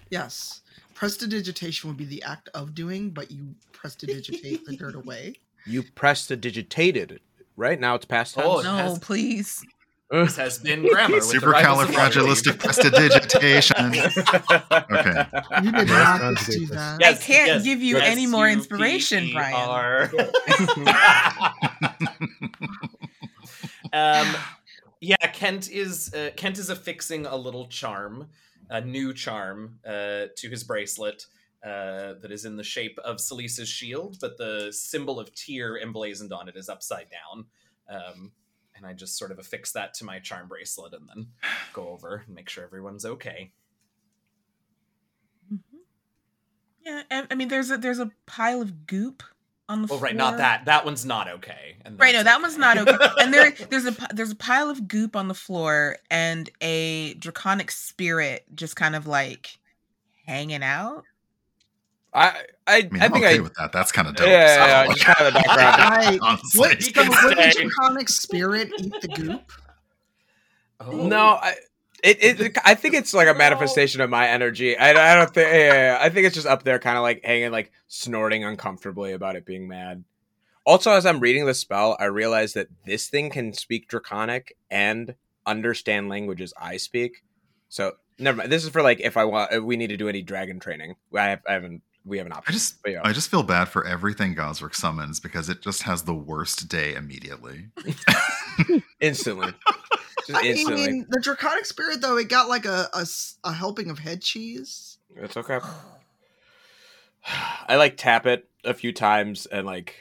[0.09, 0.61] Yes,
[0.93, 5.35] prestidigitation would be the act of doing, but you prestidigitate the dirt away.
[5.65, 7.19] You pressed the digitated,
[7.57, 7.77] right?
[7.77, 8.47] Now it's past tense.
[8.47, 9.65] Oh, no has- please
[10.11, 11.17] This has been grammar.
[11.17, 11.91] with the Rivals
[14.71, 15.25] okay.
[15.63, 16.69] You did not conjugate do this.
[16.75, 17.03] that.
[17.03, 20.09] I can't give you any more S U P inspiration, Brian.
[23.91, 24.35] Um,
[25.01, 28.27] yeah, Kent is uh, Kent is affixing a little charm,
[28.69, 31.25] a new charm, uh, to his bracelet
[31.63, 36.31] uh, that is in the shape of Celise's shield, but the symbol of Tyr emblazoned
[36.31, 37.45] on it is upside down.
[37.89, 38.31] Um,
[38.79, 41.27] and I just sort of affix that to my charm bracelet and then
[41.73, 43.51] go over and make sure everyone's okay.
[45.53, 45.77] Mm-hmm.
[46.85, 49.21] Yeah, and, I mean, there's a there's a pile of goop
[49.67, 50.07] on the Well, floor.
[50.07, 50.65] right, not that.
[50.65, 51.77] That one's not okay.
[51.85, 52.97] And Right, no, that one's not okay.
[53.21, 57.69] And there, there's a there's a pile of goop on the floor and a draconic
[57.71, 59.59] spirit just kind of like
[60.25, 61.03] hanging out.
[62.13, 62.33] I I,
[62.67, 63.71] I I, mean, I'm think okay I with that.
[63.71, 64.27] That's kind of yeah, dope.
[64.29, 65.75] yeah, So, yeah, like, just kind of the background.
[65.81, 66.59] I, honestly.
[66.59, 67.61] what, You so can would the stay.
[67.63, 69.51] draconic spirit eat the goop?
[70.79, 70.91] Oh.
[71.07, 71.55] No, I
[72.03, 74.77] it, it I think it's like a manifestation of my energy.
[74.77, 75.47] I, I don't think.
[75.51, 75.97] Yeah, yeah, yeah.
[76.01, 79.45] I think it's just up there, kind of like hanging, like snorting uncomfortably about it
[79.45, 80.03] being mad.
[80.65, 85.15] Also, as I'm reading the spell, I realize that this thing can speak Draconic and
[85.45, 87.23] understand languages I speak.
[87.69, 88.51] So never mind.
[88.51, 90.95] This is for like if I want, if we need to do any dragon training.
[91.13, 91.81] I, have, I haven't.
[92.09, 92.51] We have an option.
[92.51, 93.01] I just But yeah.
[93.03, 96.95] I just feel bad for everything Gosrick summons because it just has the worst day
[96.95, 97.67] immediately.
[98.99, 99.53] instantly.
[100.27, 100.87] Just I instantly.
[100.87, 102.89] mean, the draconic spirit though, it got like a
[103.53, 104.97] helping of head cheese.
[105.15, 105.59] It's okay.
[107.67, 109.95] I like tap it a few times and like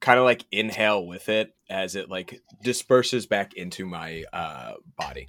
[0.00, 5.28] kind of like inhale with it as it like disperses back into my uh body.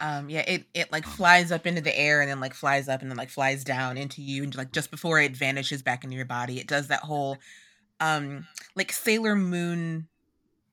[0.00, 3.02] Um, yeah, it it like flies up into the air and then like flies up
[3.02, 6.16] and then like flies down into you and like just before it vanishes back into
[6.16, 7.36] your body, it does that whole
[8.00, 8.46] um
[8.76, 10.06] like Sailor Moon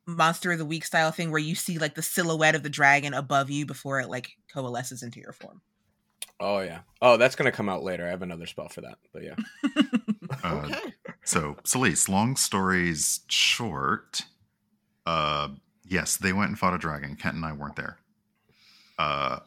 [0.05, 3.13] monster of the week style thing where you see like the silhouette of the dragon
[3.15, 5.61] above you before it like coalesces into your form.
[6.39, 6.79] Oh yeah.
[7.01, 8.05] Oh, that's gonna come out later.
[8.05, 8.97] I have another spell for that.
[9.13, 9.35] But yeah.
[10.43, 10.93] Uh, Okay.
[11.23, 14.23] So, Celise, long stories short,
[15.05, 15.49] uh,
[15.83, 17.15] yes, they went and fought a dragon.
[17.15, 17.97] Kent and I weren't there.
[18.97, 19.39] Uh,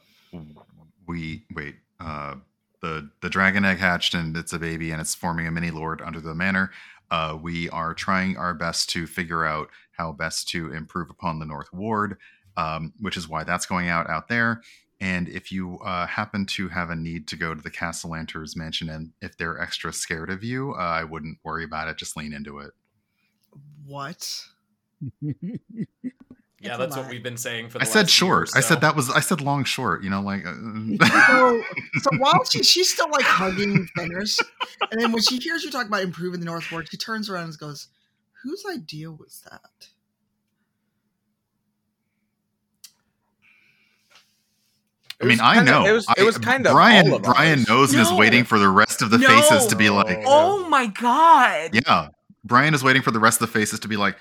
[1.06, 1.76] we wait.
[2.00, 2.36] Uh,
[2.80, 6.00] the the dragon egg hatched and it's a baby and it's forming a mini lord
[6.00, 6.70] under the manor.
[7.10, 11.46] Uh, we are trying our best to figure out how best to improve upon the
[11.46, 12.18] North Ward,
[12.56, 14.62] um, which is why that's going out out there.
[15.00, 18.56] And if you uh, happen to have a need to go to the Castle Cassalanter's
[18.56, 21.96] mansion, and if they're extra scared of you, uh, I wouldn't worry about it.
[21.96, 22.72] Just lean into it.
[23.86, 24.44] What?
[26.60, 28.56] Yeah, It's that's what we've been saying for the I said last year or short.
[28.56, 29.10] I said that was.
[29.10, 30.02] I said long short.
[30.02, 30.44] You know, like.
[30.44, 30.54] Uh,
[31.28, 31.62] So,
[32.00, 34.40] so while she, she's still like hugging Fenris,
[34.90, 37.44] and then when she hears you talk about improving the North Ward, she turns around
[37.44, 37.86] and goes,
[38.42, 39.88] "Whose idea was that?"
[45.20, 45.84] I mean, I kinda- know.
[45.86, 47.08] It was, it I- was kind of Brian.
[47.08, 47.68] all of Brian ours.
[47.68, 50.22] knows and is waiting for the rest of the faces to be like.
[50.26, 51.70] Oh my god.
[51.72, 52.08] Yeah,
[52.44, 54.16] Brian is waiting for the rest of the faces to be like.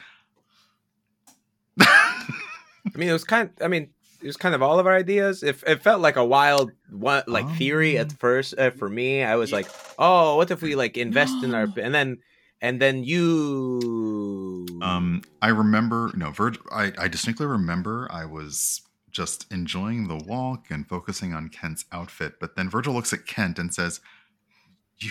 [2.94, 3.50] I mean, it was kind.
[3.62, 3.90] I mean,
[4.22, 5.44] it was kind of all of our ideas.
[5.44, 8.18] If it, felt like a wild one, like theory at Um.
[8.18, 9.58] first uh, for me, I was Yeah.
[9.58, 9.68] like,
[10.00, 12.18] oh, what if we like invest in our and then
[12.62, 14.66] and then you.
[14.82, 16.12] Um, I remember.
[16.16, 16.58] No, Virg.
[16.72, 18.08] I, I distinctly remember.
[18.12, 18.82] I was
[19.12, 23.58] just enjoying the walk and focusing on Kent's outfit, but then Virgil looks at Kent
[23.60, 24.00] and says,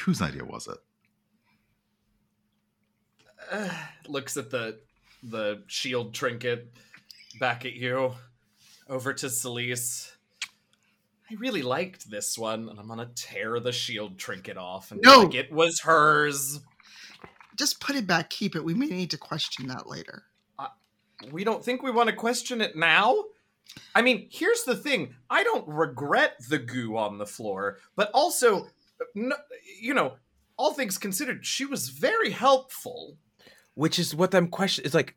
[0.05, 0.79] "Whose idea was it?"
[3.51, 3.69] Uh,
[4.09, 4.79] looks at the
[5.23, 6.73] the shield trinket
[7.39, 8.15] back at you
[8.89, 10.13] over to Celise.
[11.31, 15.09] I really liked this one, and I'm gonna tear the shield trinket off and be
[15.09, 15.23] No.
[15.23, 16.61] like it was hers.
[17.57, 18.31] Just put it back.
[18.31, 18.65] Keep it.
[18.65, 20.25] We may need to question that later.
[21.33, 23.25] We don't think we want to question it now.
[23.95, 28.69] I mean, here's the thing: I don't regret the goo on the floor, but also,
[29.15, 29.35] no,
[29.81, 30.19] you know,
[30.59, 33.17] all things considered, she was very helpful.
[33.75, 34.87] which is what I'm questioning.
[34.87, 35.17] It's like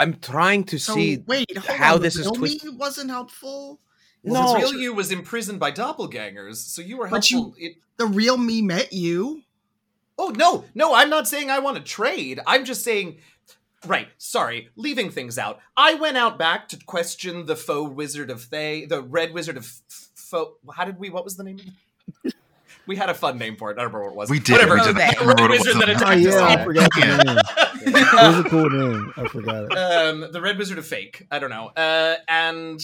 [0.00, 1.22] I'm trying to So see.
[1.26, 2.02] wait, hold how on.
[2.02, 3.80] this is Real twist- me wasn't helpful.
[4.24, 4.52] No.
[4.52, 7.16] the real you was imprisoned by doppelgangers, so you were helpful.
[7.16, 7.54] But helpful.
[7.58, 9.42] It, The real me met you.
[10.18, 12.40] oh no, no, I'm not saying I want to trade.
[12.46, 13.18] I'm just saying,
[13.86, 14.08] right?
[14.18, 15.60] Sorry, leaving things out.
[15.76, 19.64] I went out back to question the faux wizard of Thay, the red wizard of
[19.64, 20.58] F- faux.
[20.74, 21.08] How did we?
[21.10, 21.60] What was the name?
[22.90, 22.96] Of it?
[22.96, 23.74] We had a fun name for it.
[23.78, 24.30] I don't remember what it was.
[24.30, 24.52] We did.
[24.52, 24.74] Whatever.
[24.74, 24.96] We Oh, did.
[24.96, 25.86] I can't remember what it Wizard was.
[25.86, 27.38] that Oh attacked us yeah, I forgot the name.
[27.82, 29.12] It was a cool name.
[29.16, 29.72] I forgot it.
[29.78, 31.26] um, the Red Wizard of Fake.
[31.30, 31.68] I don't know.
[31.68, 32.80] Uh, and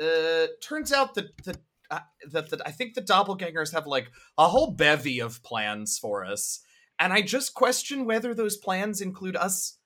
[0.00, 1.56] uh, turns out that that,
[1.90, 2.00] uh,
[2.30, 6.60] that that I think the doppelgangers have like a whole bevy of plans for us,
[6.98, 9.78] and I just question whether those plans include us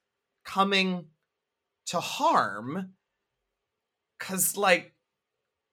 [0.45, 1.07] coming
[1.87, 2.93] to harm
[4.19, 4.95] cuz like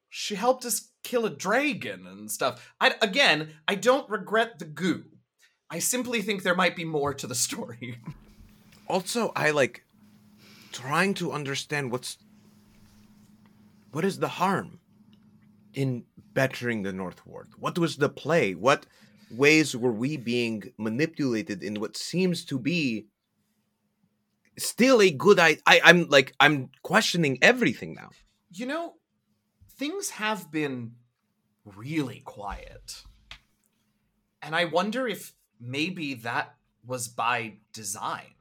[0.10, 2.74] she helped us kill a dragon and stuff.
[2.82, 5.06] I again, I don't regret the goo.
[5.70, 8.00] I simply think there might be more to the story.
[8.88, 9.84] Also, I like
[10.74, 12.18] trying to understand what's
[13.92, 14.80] what is the harm
[15.74, 16.04] in
[16.34, 17.48] bettering the North Ward?
[17.58, 18.54] What was the play?
[18.54, 18.86] What
[19.32, 23.08] ways were we being manipulated in what seems to be
[24.58, 28.10] still a good I, I I'm like I'm questioning everything now.
[28.52, 28.94] You know,
[29.78, 30.94] things have been
[31.64, 33.04] really quiet.
[34.42, 36.56] And I wonder if maybe that
[36.86, 38.34] was by design.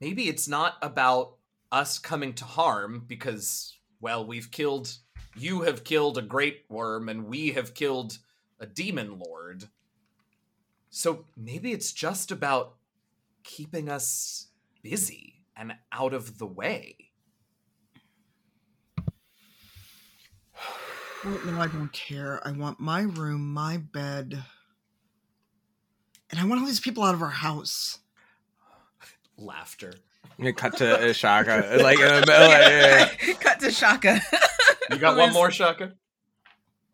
[0.00, 1.36] Maybe it's not about
[1.72, 4.96] us coming to harm because, well, we've killed,
[5.36, 8.18] you have killed a great worm and we have killed
[8.58, 9.68] a demon lord.
[10.90, 12.76] So maybe it's just about
[13.44, 14.48] keeping us
[14.82, 17.09] busy and out of the way.
[21.24, 22.40] Well, no, I don't care.
[22.46, 24.42] I want my room, my bed,
[26.30, 27.98] and I want all these people out of our house.
[29.36, 29.92] Laughter.
[30.38, 32.48] You cut to uh, Shaka like in the middle.
[32.48, 33.34] like, yeah, yeah.
[33.40, 34.20] Cut to Shaka.
[34.90, 35.92] You got one more, Shaka?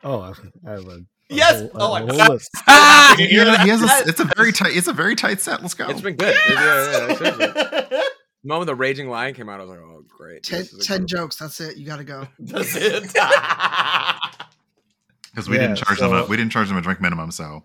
[0.02, 0.32] Oh, I
[0.68, 1.60] I have a, a Yes!
[1.60, 2.40] whole- Oh, a I whole forgot.
[2.68, 3.14] Ah!
[3.16, 3.60] Did you hear Yeah, that?
[3.62, 4.76] he has a, it's a very tight.
[4.76, 5.62] It's a very tight set.
[5.62, 5.88] Let's go.
[5.88, 6.34] It's been good.
[6.50, 8.02] Yeah, yeah, yeah.
[8.42, 10.80] The moment the Raging Lion came out, I was like, "Oh, great!" Ten, this is
[10.84, 11.36] a ten good- jokes.
[11.36, 11.76] That's it.
[11.78, 12.28] You got to go.
[12.44, 13.12] Does it?
[15.36, 16.14] Because we Yeah, didn't charge them.
[16.14, 17.30] A, we didn't charge them a drink minimum.
[17.30, 17.62] So,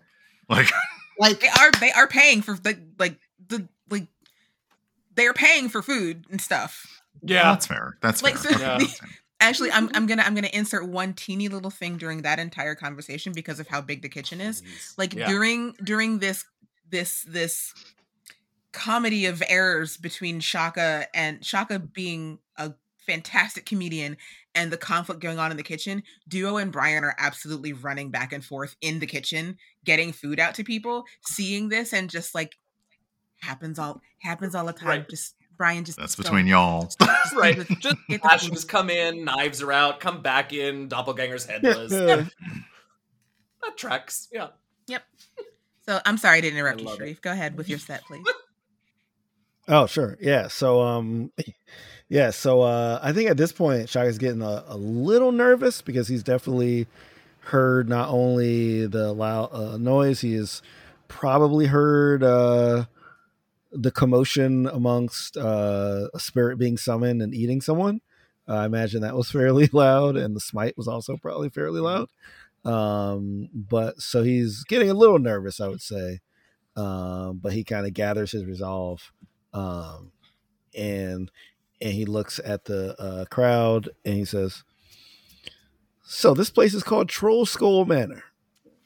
[0.50, 0.70] like,
[1.18, 3.16] Like, they are they are paying for the like
[3.48, 4.08] the like
[5.14, 7.02] they are paying for food and stuff.
[7.22, 7.44] yeah.
[7.44, 7.96] that's fair.
[8.02, 8.52] That's Like, fair.
[8.58, 8.84] so- Okay.
[8.84, 9.08] Yeah.
[9.40, 9.96] Actually, I'm mm-hmm.
[9.96, 13.66] I'm gonna I'm gonna insert one teeny little thing during that entire conversation because of
[13.68, 14.62] how big the kitchen is.
[14.96, 15.26] Like Yeah.
[15.28, 16.44] during during this
[16.90, 17.74] this this
[18.72, 22.72] comedy of errors between Shaka and Shaka being a
[23.06, 24.16] fantastic comedian
[24.54, 28.32] and the conflict going on in the kitchen, Duo and Brian are absolutely running back
[28.32, 32.56] and forth in the kitchen, getting food out to people, seeing this and just like
[33.40, 34.88] happens all happens all the time.
[34.88, 35.08] Right.
[35.08, 36.82] Just Brian just That's don't- between y'all.
[36.84, 36.98] just
[37.36, 37.56] Right.
[37.56, 38.68] get the- Just get the food.
[38.68, 41.92] Come in, knives are out, come back in, doppelganger's headless.
[41.92, 42.24] Yeah.
[43.62, 44.28] That tracks.
[44.32, 44.48] Yeah.
[44.88, 45.02] Yep.
[45.86, 47.20] So I'm sorry to interrupt I you, love it.
[47.22, 48.24] Go ahead with your set, please.
[49.68, 50.18] Oh, sure.
[50.20, 50.48] Yeah.
[50.48, 51.30] So, um,
[52.12, 52.28] yeah.
[52.28, 56.22] So, uh, I think at this point, Shaka's getting a, a little nervous because he's
[56.22, 56.86] definitely
[57.38, 60.60] heard not only the loud uh, noise, he has
[61.08, 62.84] probably heard uh,
[63.72, 68.02] the commotion amongst uh, a spirit being summoned and eating someone.
[68.46, 72.10] I imagine that was fairly loud, and the smite was also probably fairly loud.
[72.62, 76.20] Um, but so he's getting a little nervous, I would say.
[76.76, 79.12] Um, but he kind of gathers his resolve
[79.54, 80.12] um,
[80.74, 81.30] and
[81.82, 84.62] and he looks at the uh, crowd and he says,
[86.04, 88.22] "So this place is called Troll Skull Manor.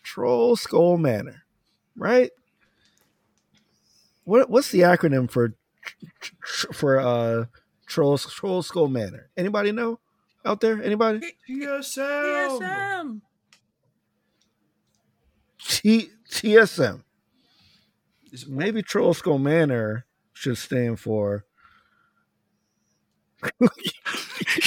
[0.02, 1.43] Troll Skull Manor,
[1.94, 2.31] right?
[4.24, 5.51] What what's the acronym for
[5.82, 6.06] tr-
[6.40, 7.44] tr- for uh
[7.86, 9.28] Troll Troll Skull Manor?
[9.36, 10.01] Anybody know
[10.44, 10.82] out there?
[10.82, 11.35] Anybody?
[11.48, 13.20] TSM.
[15.59, 17.02] T TSM.
[18.48, 21.44] Maybe Troll Skull Manor should stand for."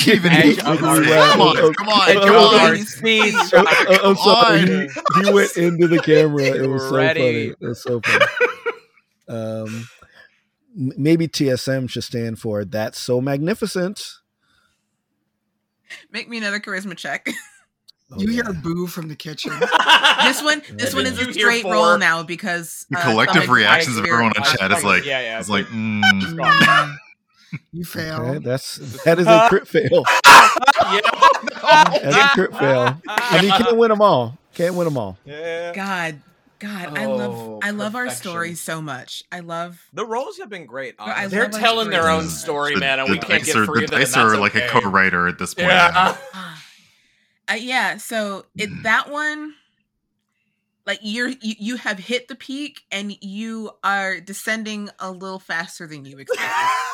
[0.07, 2.59] Even Edge he- of come on, come on, come on.
[2.59, 3.33] our seat.
[3.35, 4.59] Oh, oh, I'm sorry.
[4.61, 4.67] on.
[5.23, 6.43] He, he went into the camera.
[6.43, 7.19] It was so Ready.
[7.19, 7.55] funny.
[7.59, 8.25] It was so funny.
[9.27, 9.87] Um,
[10.75, 14.01] maybe TSM should stand for "That's So Magnificent."
[16.11, 17.27] Make me another charisma check.
[18.11, 19.51] Oh, you hear a boo from the kitchen.
[20.23, 23.97] this one, this one is a hear straight roll now because The uh, collective reactions
[23.97, 25.39] of everyone in chat is like, yeah, yeah.
[25.39, 26.97] it's like, Mm,
[27.71, 28.21] you fail.
[28.21, 30.03] Okay, that's that is a crit fail.
[31.61, 33.01] That's a crit fail.
[33.31, 34.37] And you can't win them all.
[34.55, 35.17] Can't win them all.
[35.25, 35.71] yeah.
[35.73, 36.19] God,
[36.59, 38.31] God, I Oh, love, I love our perfection.
[38.31, 39.23] story so much.
[39.31, 39.79] I love.
[39.93, 40.95] The roles have been great.
[40.99, 41.37] I honestly.
[41.37, 43.81] They're telling their own story, the, man, and the we can't dice get are, free
[43.81, 43.95] the of it.
[43.95, 44.65] and dice are like okay.
[44.65, 45.67] a co-writer at this point.
[45.67, 46.15] Yeah.
[46.33, 46.65] Ah.
[47.49, 49.53] Uh, yeah, so it that one,
[50.85, 55.87] like you're you, you have hit the peak and you are descending a little faster
[55.87, 56.47] than you expected.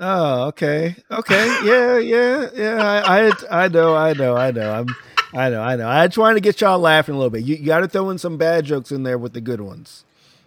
[0.00, 2.82] Oh, okay, okay, yeah, yeah, yeah.
[2.82, 4.72] I, I, I know, I know, I know.
[4.72, 4.86] I'm,
[5.32, 5.86] I know, I know.
[5.88, 7.44] I'm trying to get y'all laughing a little bit.
[7.44, 10.04] You, you got to throw in some bad jokes in there with the good ones,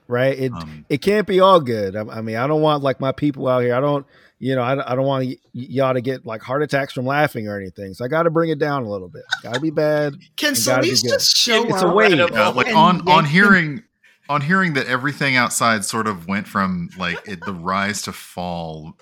[0.08, 0.38] right?
[0.38, 1.96] It, Um, it can't be all good.
[1.96, 3.74] I, I mean, I don't want like my people out here.
[3.74, 4.06] I don't,
[4.40, 7.06] you know, I, don't- I don't want y- y'all to get like heart attacks from
[7.06, 7.94] laughing or anything.
[7.94, 9.24] So I got to bring it down a little bit.
[9.44, 10.16] Got to be bad.
[10.36, 11.96] Can You gotta be Celise just show It's a up?
[11.96, 12.12] weight.
[12.14, 12.38] Incredible.
[12.38, 13.84] yeah, like on on hearing
[14.30, 18.96] on hearing that everything outside sort of went from like it, the rise to fall,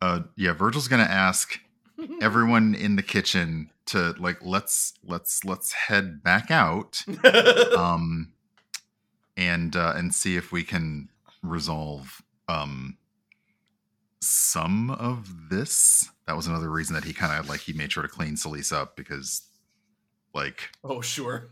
[0.00, 1.60] uh, yeah, Virgil's gonna ask
[2.20, 7.02] everyone in the kitchen to like let's let's let's head back out,
[7.76, 8.32] um,
[9.36, 11.08] and uh, and see if we can
[11.42, 12.96] resolve um
[14.20, 16.08] some of this.
[16.26, 18.72] That was another reason that he kind of like he made sure to clean Celise
[18.72, 19.42] up because
[20.34, 21.50] like oh, sure.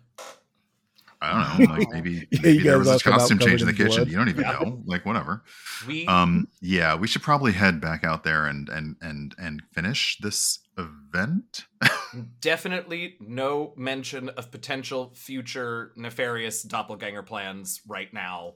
[1.23, 3.89] I don't know, like maybe, Yeah, maybe there was a costume change in the covered
[3.91, 4.05] kitchen.
[4.05, 4.11] blood.
[4.11, 4.53] You don't even Yeah.
[4.53, 5.43] know, like whatever.
[5.87, 10.19] We Um, yeah, we should probably head back out there and and and and finish
[10.21, 11.65] this event.
[12.41, 18.55] definitely no mention of potential future nefarious doppelganger plans right now.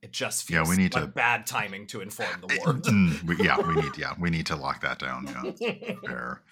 [0.00, 2.82] It just Yeah, feels we need like to- bad timing to inform the ward.
[2.84, 5.26] Mm, we- yeah, we need yeah we need to lock that down.
[5.60, 6.42] Yeah, fair.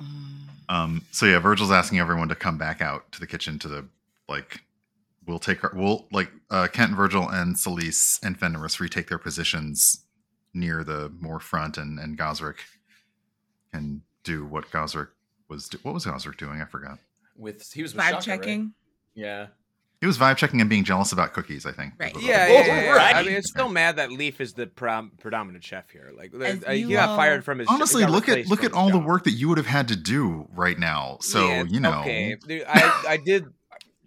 [0.00, 0.06] Mm.
[0.68, 3.86] Um, so yeah, Virgil's asking everyone to come back out to the kitchen to the
[4.32, 4.62] like.
[5.24, 9.18] We'll take our we'll like uh, Kent, and Virgil, and Celise and Fenris retake their
[9.18, 10.04] positions
[10.52, 12.56] near the more front, and and Gosrick
[13.72, 15.08] can do what Gosrick
[15.48, 15.68] was.
[15.68, 16.60] Do- what was Gosrick doing?
[16.60, 16.98] I forgot.
[17.36, 18.40] with he was with Vibe Shaka, right?
[18.40, 18.74] checking.
[19.14, 19.46] Yeah.
[20.00, 21.64] He was vibe checking and being jealous about cookies.
[21.64, 21.92] I think.
[21.96, 22.12] Right.
[22.12, 23.18] was what Yeah, yeah, yeah, yeah.
[23.18, 26.10] I mean, it's still mad that Leaf is the prom- predominant chef here.
[26.16, 27.68] Like, As uh, he you got all- fired from his.
[27.68, 29.96] Honestly, look at look at his all the work that you would have had to
[29.96, 31.18] do right now.
[31.20, 33.44] So Yeah, you know, Okay, Dude, I I did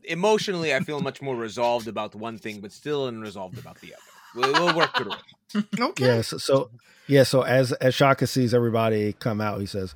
[0.08, 0.74] emotionally.
[0.74, 4.02] I feel much more resolved about one thing, but still unresolved about the other.
[4.36, 5.66] We'll, we'll work through it.
[5.80, 6.06] Okay.
[6.06, 6.70] Yeah, so, so
[7.08, 9.96] yeah, so as as Shaka sees everybody come out, he says,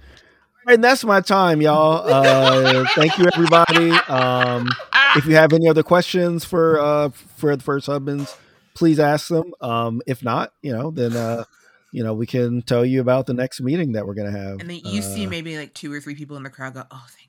[0.68, 2.07] and that's my time, y'all.
[2.07, 3.91] Uh, thank you, everybody.
[4.07, 4.69] Um,
[5.18, 8.38] if you have any other questions for uh for the first husbands,
[8.73, 9.53] please ask them.
[9.60, 11.44] Um, if not, you know, then uh,
[11.91, 14.60] you know, we can tell you about the next meeting that we're gonna have.
[14.61, 16.84] And then you see Uh, maybe like two or three people in the crowd go,
[16.90, 17.28] "Oh, thank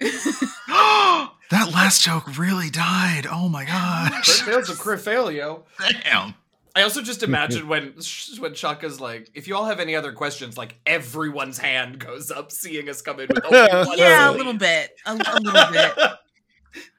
[0.00, 3.26] that last joke really died.
[3.30, 4.42] Oh my gosh!
[4.42, 5.62] There's a Crifailio.
[6.04, 6.34] Damn.
[6.76, 7.94] I also just imagine when
[8.38, 12.52] when Shaka's like, if you all have any other questions, like everyone's hand goes up,
[12.52, 15.72] seeing us come in with only one yeah, a little bit, a, a little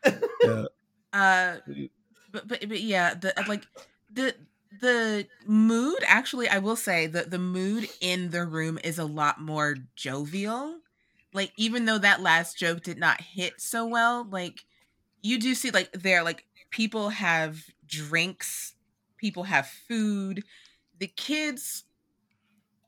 [0.03, 0.19] bit.
[0.43, 0.65] Yeah.
[1.13, 1.57] Uh,
[2.33, 3.65] but but but yeah, the like
[4.11, 4.35] the
[4.81, 9.39] the mood actually, I will say that the mood in the room is a lot
[9.39, 10.79] more jovial.
[11.33, 14.65] Like even though that last joke did not hit so well, like
[15.21, 18.73] you do see like there like people have drinks,
[19.17, 20.43] people have food.
[20.99, 21.83] The kids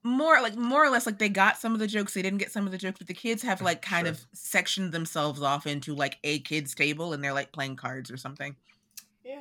[0.04, 2.52] more like more or less like they got some of the jokes they didn't get
[2.52, 4.14] some of the jokes but the kids have like kind Sure.
[4.14, 8.18] of sectioned themselves off into like a kids table and they're like playing cards or
[8.18, 8.56] something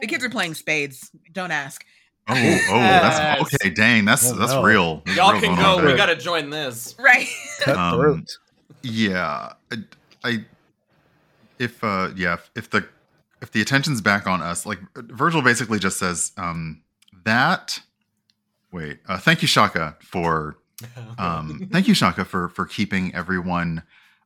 [0.03, 1.83] the kids are playing spades don't ask
[2.29, 3.71] Oh, oh, that's okay.
[3.71, 4.63] Dang, that's Oh, that's no.
[4.63, 5.03] real.
[5.05, 5.85] There's Y'all real can go.
[5.85, 6.95] We gotta join this.
[7.01, 7.27] right
[7.63, 8.19] Cutthroat.
[8.19, 8.25] Um,
[8.83, 9.77] Yeah, I,
[10.25, 10.45] I
[11.59, 12.89] if uh yeah if, if the
[13.43, 16.83] if the attention's back on us, like Virgil basically just says um
[17.25, 17.81] that.
[18.73, 20.57] Wait, uh, thank you, Shaka, for
[21.19, 23.83] um thank you, Shaka, for for keeping everyone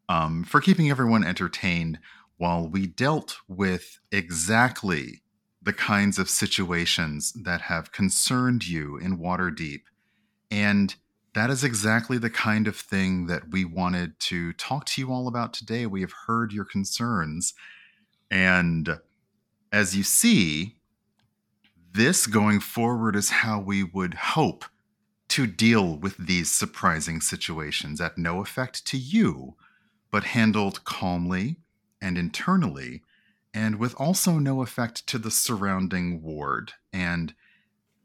[0.08, 1.98] um for keeping everyone entertained
[2.36, 5.22] while we dealt with exactly
[5.62, 9.82] the kinds of situations that have concerned you in Waterdeep,
[10.50, 10.94] and
[11.34, 15.28] that is exactly the kind of thing that we wanted to talk to you all
[15.28, 15.84] about today.
[15.86, 17.54] We have heard your concerns.
[18.30, 19.00] And
[19.72, 20.76] as you see,
[21.92, 24.64] this going forward is how we would hope
[25.28, 29.56] to deal with these surprising situations at no effect to you,
[30.10, 31.56] but handled calmly
[32.00, 33.02] and internally,
[33.52, 36.72] and with also no effect to the surrounding ward.
[36.92, 37.34] And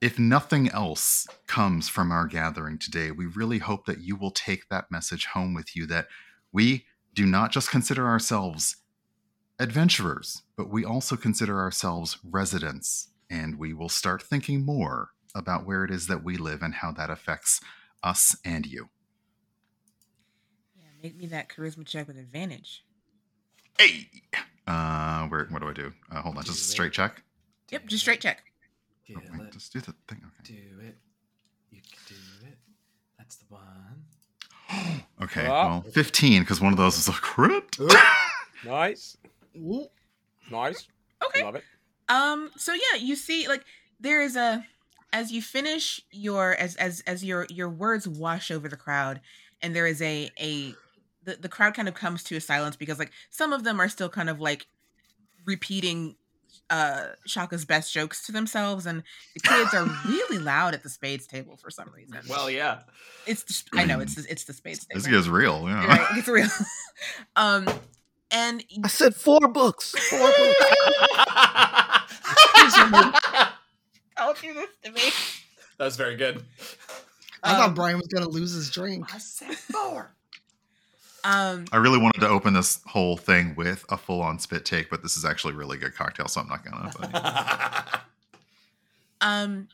[0.02, 4.70] if nothing else comes from our gathering today, we really hope that you will take
[4.70, 6.08] that message home with you that
[6.52, 8.78] we do not just consider ourselves
[9.60, 15.84] adventurers, but we also consider ourselves residents, and we will start thinking more about where
[15.84, 17.60] it is that we live and how that affects
[18.02, 18.90] us and you.
[20.78, 22.86] yeah make me that charisma check with advantage
[23.78, 24.10] Hey!
[24.68, 25.94] Uh, where, what do I do?
[26.12, 27.22] Uh, hold on, just a straight check.
[27.70, 28.49] yep just straight check
[29.10, 30.22] Yeah, Oh, wait, let- just do the thing.
[30.42, 30.54] Okay.
[30.54, 30.98] do it.
[31.72, 32.58] You can do it.
[33.18, 34.06] That's the one.
[35.22, 35.50] Okay, Oh.
[35.68, 37.76] well, 15, because one of those is a crit.
[38.66, 39.16] Nice,
[39.58, 39.88] Ooh.
[40.52, 40.88] nice.
[41.26, 41.64] okay Love it.
[42.10, 42.52] Um.
[42.58, 43.64] So yeah, you see, like
[44.02, 44.66] there is a
[45.14, 49.22] as you finish your as as as your your words wash over the crowd,
[49.62, 50.74] and there is a a
[51.24, 53.88] the the crowd kind of comes to a silence because like some of them are
[53.90, 54.68] still kind of like
[55.46, 56.16] repeating
[56.70, 59.04] uh Shaka's best jokes to themselves, and
[59.34, 62.20] the kids are really loud at the spades table for some reason.
[62.30, 62.80] Well, yeah.
[63.26, 65.02] it's just, I know it's the, it's the spades table.
[65.02, 65.64] This guy's real.
[65.68, 65.86] Yeah.
[65.88, 66.50] right, it's real.
[67.36, 67.68] um,
[68.32, 69.92] and I said four books.
[70.10, 70.60] Four books.
[72.56, 73.12] this from you.
[74.18, 75.02] Don't do this to me.
[75.78, 76.44] That was very good.
[77.42, 79.14] I thought Um, Brian was gonna lose his drink.
[79.14, 80.14] I said four.
[81.24, 84.90] Um, I really wanted to open this whole thing with a full on spit take,
[84.90, 86.92] but this is actually a really good cocktail, so I'm not gonna.
[86.98, 88.02] But
[89.22, 89.68] um,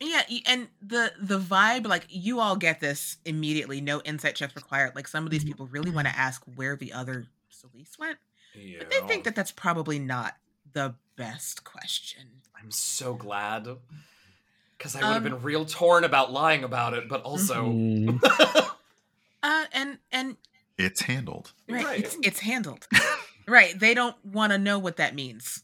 [0.00, 3.80] yeah, and the the vibe, like you all get this immediately.
[3.80, 4.94] No insight check required.
[4.94, 8.18] Like some of these people really want to ask where the other Celeste went,
[8.78, 10.36] but they think that that's probably not
[10.72, 12.22] the best question.
[12.60, 13.68] I'm so glad.
[14.76, 17.66] Because I would have Um, been real torn about lying about it, but also.
[17.66, 18.68] Mm,
[19.44, 20.36] Uh, and and
[20.82, 21.52] it's handled.
[21.68, 22.00] right, Right.
[22.00, 22.86] it's it's handled.
[23.48, 25.62] right, they don't want to know what that means.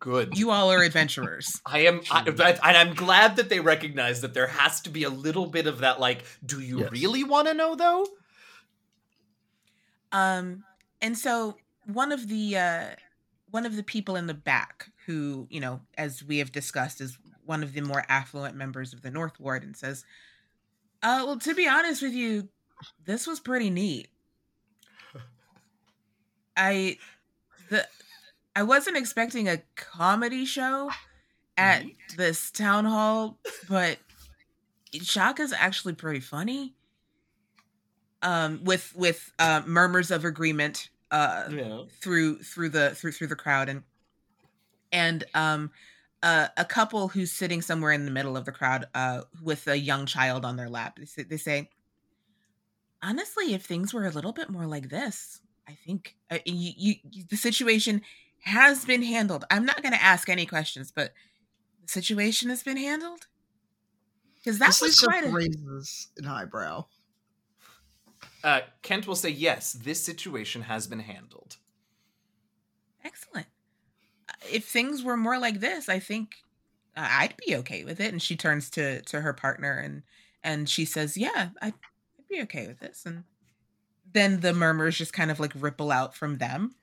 [0.00, 0.36] Good.
[0.36, 1.62] You all are adventurers.
[1.66, 5.04] I am, I, but- and I'm glad that they recognize that there has to be
[5.04, 5.98] a little bit of that.
[6.00, 6.90] Like, do you Yes.
[6.92, 8.06] really want to know though?
[10.12, 10.64] Um,
[11.00, 12.86] and so one of the uh,
[13.50, 17.18] one of the people in the back, who you know, as we have discussed, is
[17.44, 20.04] one of the more affluent members of the North Ward, and says,
[21.02, 22.48] "Uh, well, to be honest with you,
[23.04, 24.08] this was pretty neat.
[26.56, 26.98] I
[27.70, 27.86] the
[28.56, 30.90] I wasn't expecting a comedy show
[31.56, 31.96] at Neat.
[32.16, 33.98] this town hall, but
[34.92, 36.74] Shaka's actually pretty funny.
[38.22, 41.82] Um, with with uh, murmurs of agreement uh, Yeah.
[42.00, 43.82] through through the through through the crowd and
[44.92, 45.70] and um
[46.22, 49.78] uh, a couple who's sitting somewhere in the middle of the crowd uh with a
[49.78, 51.68] young child on their lap they say, they say
[53.02, 56.94] honestly if things were a little bit more like this i think uh, you, you,
[57.10, 58.02] you- the situation
[58.44, 61.12] has been handled i'm not going to ask any questions but
[61.82, 63.26] the situation has been handled
[64.36, 66.84] because that This was just quite a, raises an eyebrow.
[68.42, 69.72] Uh, Kent will say yes.
[69.72, 71.56] This situation has been handled.
[73.04, 73.46] Excellent.
[74.28, 76.34] Uh, If things were more like this, I think
[76.96, 78.12] uh, I'd be okay with it.
[78.12, 80.02] And she turns to to her partner and
[80.42, 81.72] and she says, "Yeah, I'd,
[82.18, 83.24] I'd be okay with this." And
[84.14, 86.74] then the murmurs just kind of like ripple out from them.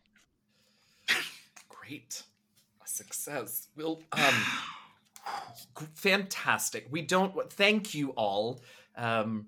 [1.68, 2.24] Great.
[2.84, 3.68] A success.
[3.76, 4.36] We'll um
[5.96, 6.88] fantastic.
[6.92, 8.62] We don't thank you all.
[8.96, 9.48] Um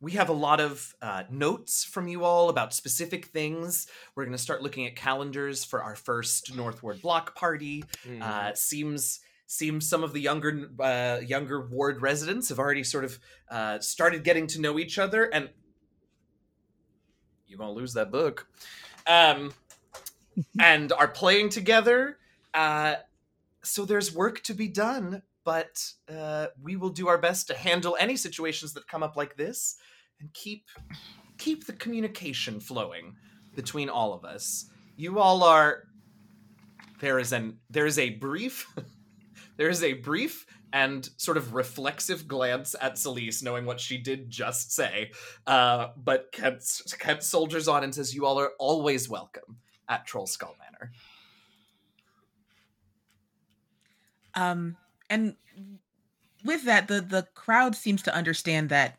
[0.00, 3.86] we have a lot of uh, notes from you all about specific things.
[4.14, 7.84] We're going to start looking at calendars for our first Northward block party.
[8.06, 8.22] Mm.
[8.22, 13.18] Uh, seems seems some of the younger uh, younger ward residents have already sort of
[13.50, 15.50] uh, started getting to know each other, and
[17.50, 18.46] you won't lose that book.
[19.06, 19.52] Um,
[20.60, 22.18] and are playing together.
[22.54, 22.96] Uh,
[23.62, 27.96] so there's work to be done, but uh, we will do our best to handle
[27.98, 29.76] any situations that come up like this
[30.20, 30.66] and keep
[31.38, 33.16] keep the communication flowing
[33.54, 34.66] between all of us.
[34.96, 35.84] You all are
[37.00, 38.66] there is an there is a brief
[39.56, 44.30] there is a brief and sort of reflexive glance at Celise, knowing what she did
[44.30, 45.10] just say.
[45.46, 46.64] Uh, but Kent,
[46.98, 50.92] Kent soldiers on and says, "You all are always welcome at Troll Skull Manor."
[54.34, 54.76] Um,
[55.08, 55.36] and
[56.44, 58.98] with that, the the crowd seems to understand that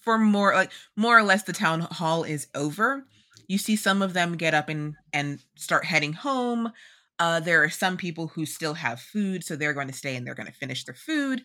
[0.00, 3.06] for more like more or less the town hall is over.
[3.46, 6.72] You see some of them get up and and start heading home.
[7.18, 10.26] Uh, there are some people who still have food, so they're going to stay and
[10.26, 11.42] they're going to finish their food.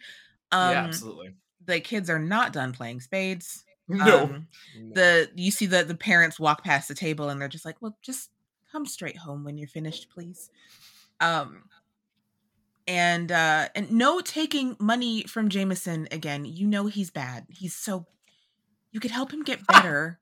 [0.52, 1.36] Um, yeah, absolutely.
[1.66, 3.64] the kids are not done playing spades.
[3.92, 4.48] No, Um,
[4.94, 7.98] the you see the the parents walk past the table and they're just like, "Well,
[8.04, 8.30] just
[8.72, 10.52] come straight home when you're finished, please."
[11.20, 11.64] Um
[12.88, 16.46] and uh and no taking money from Jameson again.
[16.46, 17.46] You know he's bad.
[17.50, 18.06] He's so
[18.92, 20.20] you could help him get better,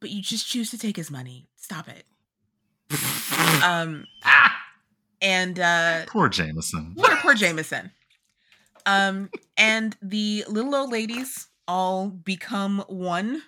[0.00, 1.48] but you just choose to take his money.
[1.56, 2.04] Stop it.
[3.62, 4.06] Um
[5.20, 6.94] and uh Poor Jameson.
[6.96, 7.90] Poor, poor Jameson.
[8.86, 13.42] Um, and the little old ladies all become one.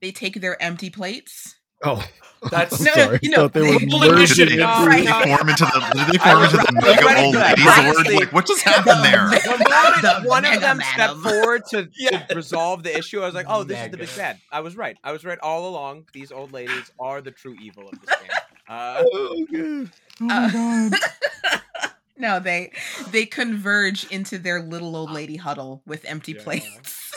[0.00, 1.56] They take their empty plates.
[1.82, 2.02] Oh,
[2.50, 3.18] That's- No, sorry.
[3.22, 4.52] you know, Thought they were merged initiative.
[4.54, 5.28] into- Oh, did they right.
[5.36, 5.92] form into the?
[5.94, 7.58] Did they form into the right- I was mega ready old for that.
[7.58, 8.20] ladies award?
[8.20, 9.28] Like, what just happened there?
[9.28, 12.18] the moment The one of them stepped forward to, Yeah.
[12.26, 14.76] to resolve the issue, I was like, "Oh, this is the big bad." I was
[14.76, 14.96] right.
[15.04, 16.06] I was right all along.
[16.12, 18.28] These old ladies are the true evil of this game.
[18.68, 19.90] Uh, Oh, God.
[20.20, 20.92] Oh my god.
[22.16, 22.70] No, they
[23.10, 26.42] they converge into their little old lady huddle with empty Yeah.
[26.44, 27.12] plates.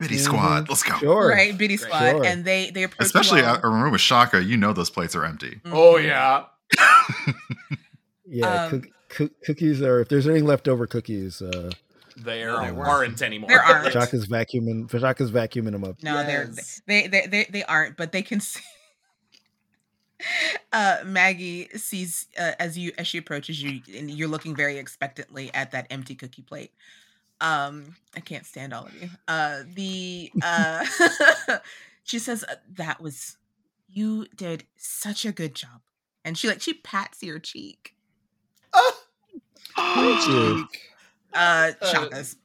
[0.00, 0.98] Biddy squad, let's go.
[0.98, 1.28] Sure.
[1.30, 2.24] right, biddy squad, Sure.
[2.26, 2.98] and they they approach.
[3.00, 3.54] you Especially, all.
[3.54, 5.60] I I remember with Shaka, you know those plates are empty.
[5.66, 6.04] oh Mhm.
[6.04, 6.44] yeah.
[8.26, 10.00] Yeah, Um, cook, cook, cookies are.
[10.00, 11.70] If there's any leftover cookies, uh,
[12.16, 13.48] There No, they aren't anymore.
[13.48, 13.92] There aren't.
[13.92, 14.90] Shaka's vacuuming.
[14.90, 16.02] Shaka's vacuuming them up.
[16.02, 16.50] No, they're
[16.86, 18.60] they, they they they aren't, but they can see
[20.72, 25.52] uh, Maggie sees uh, as you as she approaches you, and you're looking very expectantly
[25.54, 26.72] at that empty cookie plate.
[27.40, 29.08] Um, I can't stand all of you.
[29.26, 30.84] Uh, the uh,
[32.04, 33.36] she says uh, that was
[33.88, 35.80] you did such a good job,
[36.24, 37.94] and she like she pats your cheek.
[39.76, 40.68] Thank you.
[41.34, 42.36] Uh, Uh, Shaka's.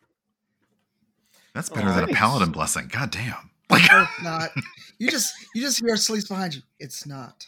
[1.54, 2.88] That's better than a paladin blessing.
[2.90, 3.50] God damn.
[3.70, 4.50] Like No, it's not.
[5.00, 6.62] You just you just hear Celise behind you.
[6.80, 7.46] It's not.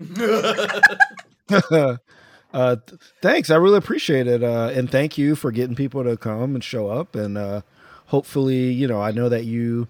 [1.50, 1.96] uh,
[2.52, 3.50] th- thanks.
[3.50, 4.42] I really appreciate it.
[4.42, 7.14] Uh, and thank you for getting people to come and show up.
[7.14, 7.62] And uh,
[8.06, 9.88] hopefully, you know, I know that you,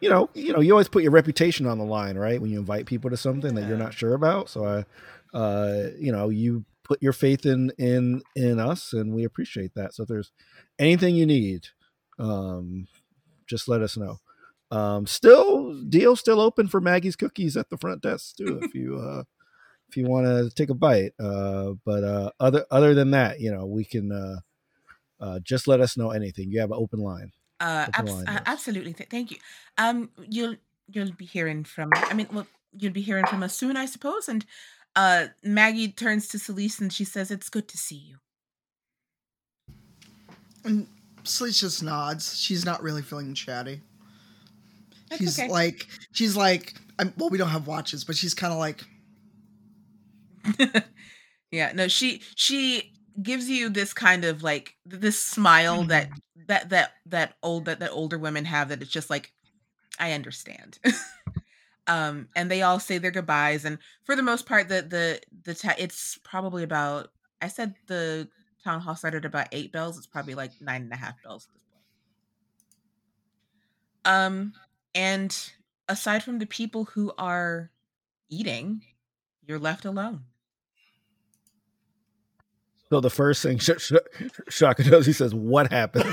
[0.00, 2.40] you know, you know, you always put your reputation on the line, right?
[2.40, 4.48] When you invite people to something that you're not sure about.
[4.48, 9.24] So I, uh, you know, you put your faith in in in us, and we
[9.24, 9.94] appreciate that.
[9.94, 10.32] So if there's
[10.78, 11.68] anything you need,
[12.18, 12.86] um,
[13.46, 14.18] just let us know.
[14.74, 18.58] Um, still, deal still open for Maggie's cookies at the front desk too.
[18.62, 19.22] If you uh,
[19.88, 21.12] if you want to take a bite.
[21.20, 24.36] Uh, but uh, other other than that, you know, we can uh,
[25.20, 26.50] uh, just let us know anything.
[26.50, 27.32] You have an open line.
[27.60, 28.92] Uh, Open abs- line, uh, absolutely.
[28.92, 29.36] Th- thank you.
[29.78, 30.56] Um, you'll
[30.88, 31.90] you'll be hearing from.
[31.94, 32.46] I mean, well,
[32.76, 34.28] you'll be hearing from us soon, I suppose.
[34.28, 34.44] And
[34.96, 38.16] uh, Maggie turns to Celeste and she says, "It's good to see you."
[40.64, 40.88] And
[41.22, 42.36] Celise just nods.
[42.36, 43.80] She's not really feeling chatty.
[45.18, 45.48] That's she's okay.
[45.48, 48.84] like she's like I'm, well we don't have watches, but she's kind of like
[51.50, 51.72] yeah.
[51.74, 52.92] No, she she
[53.22, 56.08] gives you this kind of like this smile that
[56.46, 58.68] that that that old that that older women have.
[58.68, 59.32] That it's just like,
[59.98, 60.78] I understand.
[61.86, 65.54] um, and they all say their goodbyes, and for the most part, the the the
[65.54, 67.08] ta- it's probably about.
[67.42, 68.28] I said the
[68.62, 69.98] town hall started about eight bells.
[69.98, 71.84] It's probably like nine and a half bells at this point.
[74.06, 74.52] Um,
[74.94, 75.36] and
[75.88, 77.70] aside from the people who are
[78.30, 78.82] eating,
[79.46, 80.24] you're left alone.
[82.90, 83.92] So the first thing Sh- Sh-
[84.48, 86.04] Shaka does, he says, "What happened?"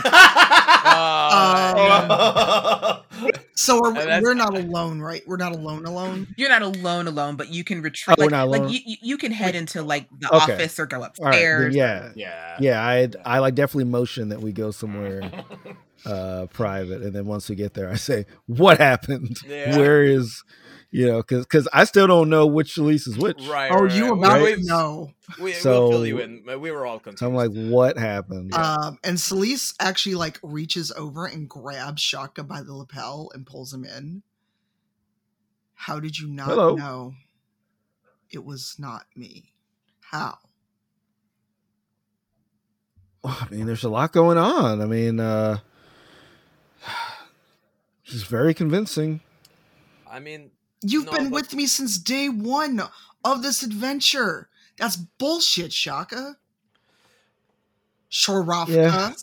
[0.84, 3.02] Uh,
[3.56, 5.22] so we're, we're not alone, right?
[5.28, 6.28] We're not alone alone.
[6.38, 8.16] You're not alone, alone, but you can retreat.
[8.18, 8.70] Oh, we're like, not alone?
[8.70, 10.54] you, you- you can head into like the Okay.
[10.54, 11.74] office or go upstairs.
[11.76, 12.58] then yeah, yeah.
[12.60, 12.82] yeah.
[12.84, 15.22] I I like definitely motion that we go somewhere
[16.06, 19.38] uh private, and then once we get there, I say, "What happened?
[19.48, 19.78] Yeah.
[19.78, 20.44] Where is?"
[20.94, 23.42] You know, because because I still don't know which Elise is which.
[23.48, 23.72] right.
[23.72, 25.12] Oh, right, you about We- to we- know.
[25.40, 26.44] We, So- we'll fill you in.
[26.60, 27.24] We were all confused.
[27.24, 32.62] I'm like, "What happened?" Um, and Celeste actually like reaches over and grabs Shaka by
[32.62, 34.24] the lapel and pulls him in.
[35.76, 36.76] How did you not Hello.
[36.76, 37.14] know
[38.30, 39.54] it was not me?
[40.02, 40.38] How?
[43.24, 44.82] I mean, there's a lot going on.
[44.82, 45.60] I mean, uh
[48.12, 49.22] he's very convincing.
[50.10, 50.52] I mean,
[50.84, 52.82] You've No, been but- with me since day one
[53.24, 54.50] of this adventure.
[54.78, 56.38] That's bullshit, Shaka.
[58.12, 58.68] Shorafka.
[58.76, 59.14] Yeah.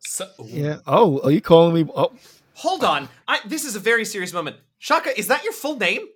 [0.00, 0.78] So, Yeah.
[0.86, 1.90] Oh, are you calling me?
[1.94, 2.12] Oh,
[2.54, 3.08] Hold on.
[3.28, 4.56] I, this is a very serious moment.
[4.78, 6.06] Shaka, is that your full name?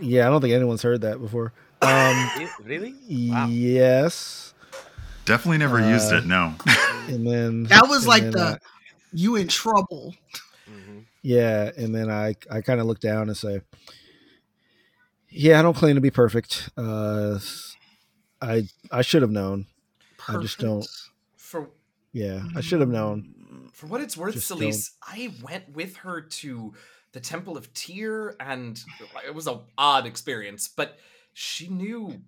[0.00, 0.26] yeah.
[0.26, 1.52] I don't think anyone's heard that before.
[1.80, 2.30] Um,
[2.64, 2.94] really?
[3.30, 3.46] Wow.
[3.48, 4.54] yes.
[5.24, 6.26] definitely never used Uh, it.
[6.26, 6.54] No.
[7.08, 8.56] And then That was like then, the uh,
[9.12, 10.14] you in trouble.
[11.22, 11.70] Yeah.
[11.76, 13.62] And then I I kind of look down and say,
[15.28, 16.68] "Yeah, I don't claim to be perfect.
[16.76, 17.38] Uh,
[18.40, 19.66] I I should have known.
[20.28, 20.86] I just don't-
[21.36, 21.70] For
[22.12, 23.70] Yeah, I should have known.
[23.72, 26.74] For what it's worth, Celise, I went with her to
[27.12, 28.80] the Temple of Tyr, and
[29.26, 30.98] it was an odd experience, but
[31.32, 32.22] she knew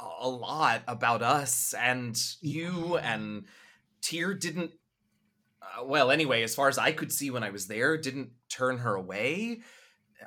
[0.00, 3.46] a- a lot about us and you, and
[4.00, 4.77] Tyr didn't.
[5.84, 8.94] Well, anyway, as far as I could see when I was there, didn't turn her
[8.94, 9.60] away.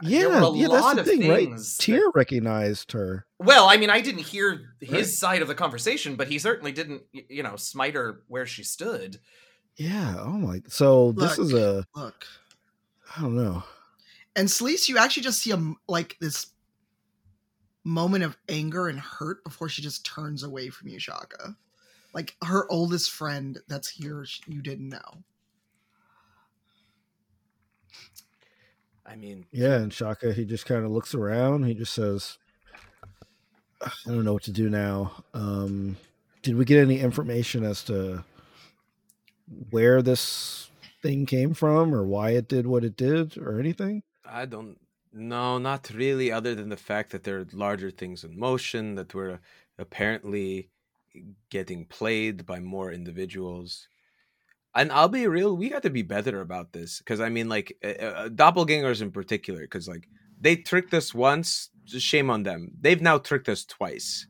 [0.01, 0.67] There were Yeah, a yeah.
[0.69, 1.47] That's lot the of thing, right?
[1.49, 3.25] things that- recognized her.
[3.39, 5.05] well, I mean, I didn't hear his Right.
[5.07, 9.19] side of the conversation, but he certainly didn't, you know, smite her where she stood.
[9.75, 10.15] Yeah.
[10.19, 10.61] Oh my.
[10.67, 11.85] So this is a.
[11.95, 12.25] Look.
[13.17, 13.63] I don't know.
[14.35, 16.47] And Celeste, you actually just see a m- like this
[17.83, 21.55] moment of anger and hurt before she just turns away from you, Shaka.
[22.13, 25.23] Like her oldest friend that's here, you didn't know.
[29.05, 31.63] I mean, Yeah, and Shaka, he just kind of looks around.
[31.65, 32.37] He just says,
[33.81, 35.97] "I don't know what to do now." Um,
[36.41, 38.23] did we get any information as to
[39.69, 40.69] where this
[41.01, 44.03] thing came from, or why it did what it did, or anything?
[44.25, 44.77] I don't.
[45.13, 46.31] No, not really.
[46.31, 49.39] Other than the fact that there are larger things in motion, that we're
[49.77, 50.69] apparently
[51.49, 53.87] getting played by more individuals.
[54.73, 57.77] And I'll be real, we got to be better about this because I mean, like
[57.83, 60.07] uh, uh, doppelgangers in particular, because like
[60.39, 62.71] they tricked us once, shame on them.
[62.79, 64.27] They've now tricked us twice.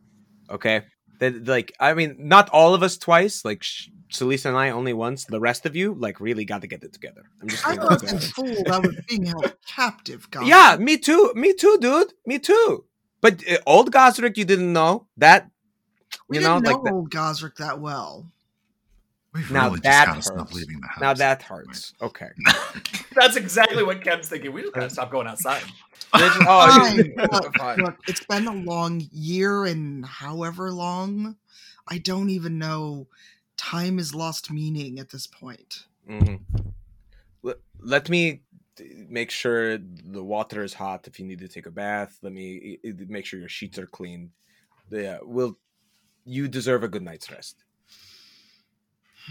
[0.49, 0.83] Okay,
[1.19, 3.45] they, like I mean, not all of us twice.
[3.45, 5.25] Like Sh- Celeste and I only once.
[5.25, 7.23] The rest of you, like, really got to get it together.
[7.41, 7.65] I'm just.
[7.65, 8.67] I wasn't fooled.
[8.67, 10.47] I was being held captive, guys.
[10.47, 11.31] Yeah, me too.
[11.35, 12.13] Me too, dude.
[12.25, 12.85] Me too.
[13.21, 15.49] But uh, old Gosrick, you didn't know that.
[16.27, 18.31] we you know, didn't know like old Gosrick that well.
[19.33, 20.53] We've Now really that just got to hurts.
[20.53, 20.99] leaving the house.
[21.01, 21.93] now that hurts.
[22.01, 22.29] Okay.
[23.15, 24.51] That's exactly what Ken's thinking.
[24.51, 25.63] We just gotta stop going outside.
[26.13, 26.91] oh,
[27.57, 31.37] Fine, look, look, it's been a long year and however long,
[31.87, 33.07] I don't even know.
[33.55, 35.85] Time is lost meaning at this point.
[36.09, 36.41] Mhm.
[37.43, 38.41] Let, let me
[39.07, 42.17] make sure the water is hot if you need to take a bath.
[42.21, 44.31] Let me i- i- make sure your sheets are clean.
[44.89, 45.57] Yeah, we'll.
[46.25, 47.60] you deserve a good night's rest?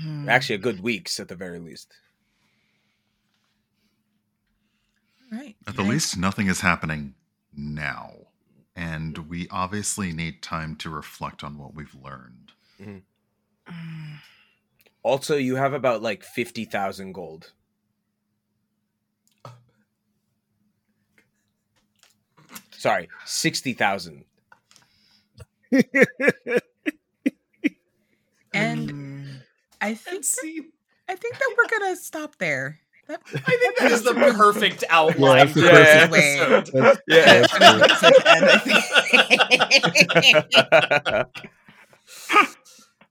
[0.01, 0.29] Hmm.
[0.29, 1.93] Actually, a good weeks at the very least.
[5.31, 5.57] Right.
[5.67, 5.93] At the right.
[5.93, 7.15] least, nothing is happening
[7.55, 8.13] now.
[8.75, 12.53] And we obviously need time to reflect on what we've learned.
[12.81, 13.05] Mm-hmm.
[15.03, 17.53] Also, you have about like 50,000 gold.
[22.73, 24.25] Sorry, 60,000.
[29.81, 30.63] I think And see,
[31.09, 32.79] I think that we're gonna stop there.
[33.09, 36.81] That, I think that is the perfect outline that's for the this perfect way.
[36.85, 36.97] episode.
[37.09, 37.25] Yeah.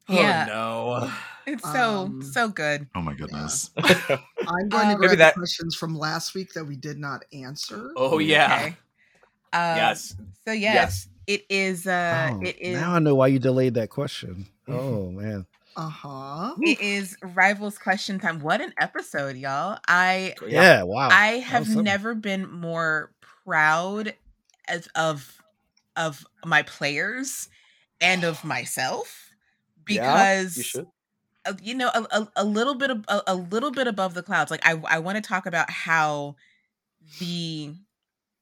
[0.08, 0.48] Yeah.
[0.50, 1.12] Oh no.
[1.46, 2.88] it's so Um, so good.
[2.96, 3.70] Oh my goodness.
[3.78, 7.24] I'm going to Maybe grab that- the questions from last week that we did not
[7.34, 7.91] answer.
[7.96, 8.56] Oh yeah.
[8.56, 8.66] Okay.
[9.52, 10.16] Um, yes.
[10.46, 11.86] So yes, it is.
[11.88, 12.80] Uh, Oh, it is.
[12.80, 14.48] Now I know why you delayed that question.
[14.68, 15.46] Oh man.
[15.80, 16.56] Uh huh.
[16.61, 18.39] It is rivals question time.
[18.41, 19.80] What an episode, y'all!
[19.88, 20.84] I Yeah.
[20.84, 21.10] wow.
[21.10, 23.11] I have never been more
[23.45, 24.14] proud
[24.68, 25.41] as of
[25.95, 27.49] of my players
[28.01, 29.31] and of myself
[29.88, 30.88] Yeah, because you should.
[31.45, 34.23] uh, you know a, a, a little bit of a, a little bit above the
[34.23, 36.35] clouds like i i want to talk about how
[37.19, 37.73] the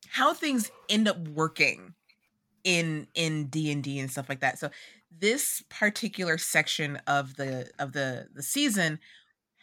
[0.09, 1.93] how things end up working
[2.63, 4.69] in in d&d and stuff like that so
[5.19, 8.99] this particular section of the of the the season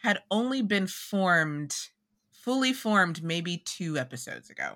[0.03, 1.75] had only been formed
[2.33, 4.75] fully formed maybe two episodes ago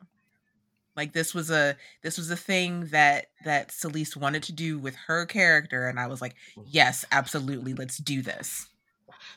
[0.97, 4.95] like this was a this was a thing that that Celeste wanted to do with
[5.07, 6.35] her character and I was like
[6.67, 8.67] yes absolutely let's do this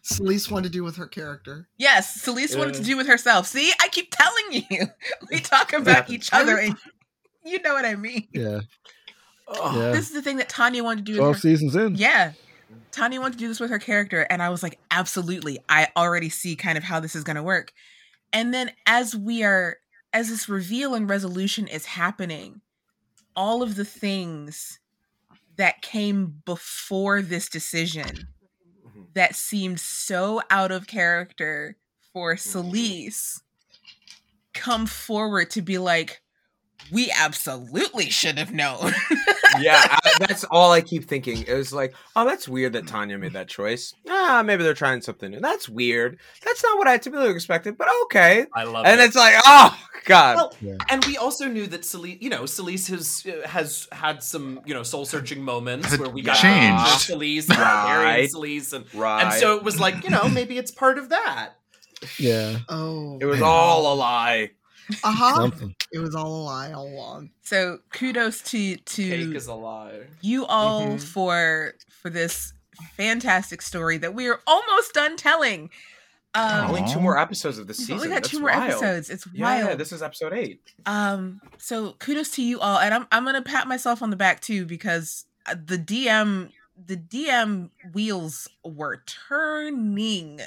[0.04, 1.68] Celeste wanted to do with her character.
[1.78, 3.46] Yes, Celeste wanted to do with herself.
[3.48, 4.88] See, I keep telling you.
[5.30, 6.76] We talk about each other and
[7.46, 8.28] you know what I mean.
[8.34, 8.62] yeah.
[9.60, 9.92] Oh, Yeah.
[9.92, 11.42] This is the thing that Tanya wanted to do Twelve with her.
[11.42, 11.96] seasons in.
[11.96, 12.34] Yeah.
[12.92, 15.60] Tanya wanted to do this with her character and I was like, absolutely.
[15.70, 17.72] I already see kind of how this is going to work.
[18.34, 19.78] And then as we are
[20.14, 22.62] as this reveal and resolution is happening,
[23.36, 24.80] all of the things
[25.58, 28.28] that came before this decision
[28.86, 29.14] Mhm.
[29.14, 31.78] that seemed so out of character
[32.14, 33.42] for Celeste
[34.54, 36.22] come forward to be like,
[36.92, 38.94] we absolutely should have known.
[39.60, 41.44] yeah, I, that's all I keep thinking.
[41.48, 43.94] It was like, oh, that's weird that Tanya made that choice.
[44.10, 45.40] Ah, maybe they're trying something new.
[45.40, 46.20] That's weird.
[46.46, 48.46] That's not what I typically expected, but okay.
[48.54, 48.92] I love And it.
[48.94, 50.78] And it's like, oh god, Well, Yeah.
[50.90, 54.74] and we also knew that Celeste, you know, Celeste has uh, has had some, you
[54.74, 56.84] know, soul searching moments Had where we got changed.
[56.94, 58.30] to Celeste, and Mary and Right.
[58.30, 59.24] Celeste, and, right?
[59.26, 61.52] and so it was like, you know, maybe it's part of that.
[62.18, 62.60] Yeah.
[62.70, 64.52] Oh, it was all a lie.
[65.04, 65.36] Uh huh.
[65.36, 65.76] Something.
[65.92, 67.32] It was all a lie all along.
[67.42, 70.02] so kudos to Cake to is a lie.
[70.22, 71.02] you all Mhm.
[71.04, 72.54] for for this
[72.98, 75.70] fantastic story that we are almost done telling.
[76.34, 77.96] Um, Only two more episodes of the season.
[77.96, 78.70] only got That's two more wild.
[78.72, 79.10] episodes.
[79.10, 79.38] It's wild.
[79.38, 79.80] Yeah, wild.
[79.80, 80.62] this is episode eight.
[80.86, 84.40] Um, so kudos to you all, and I'm I'm gonna pat myself on the back
[84.40, 86.52] too because uh, the DM
[86.84, 90.40] the DM wheels were turning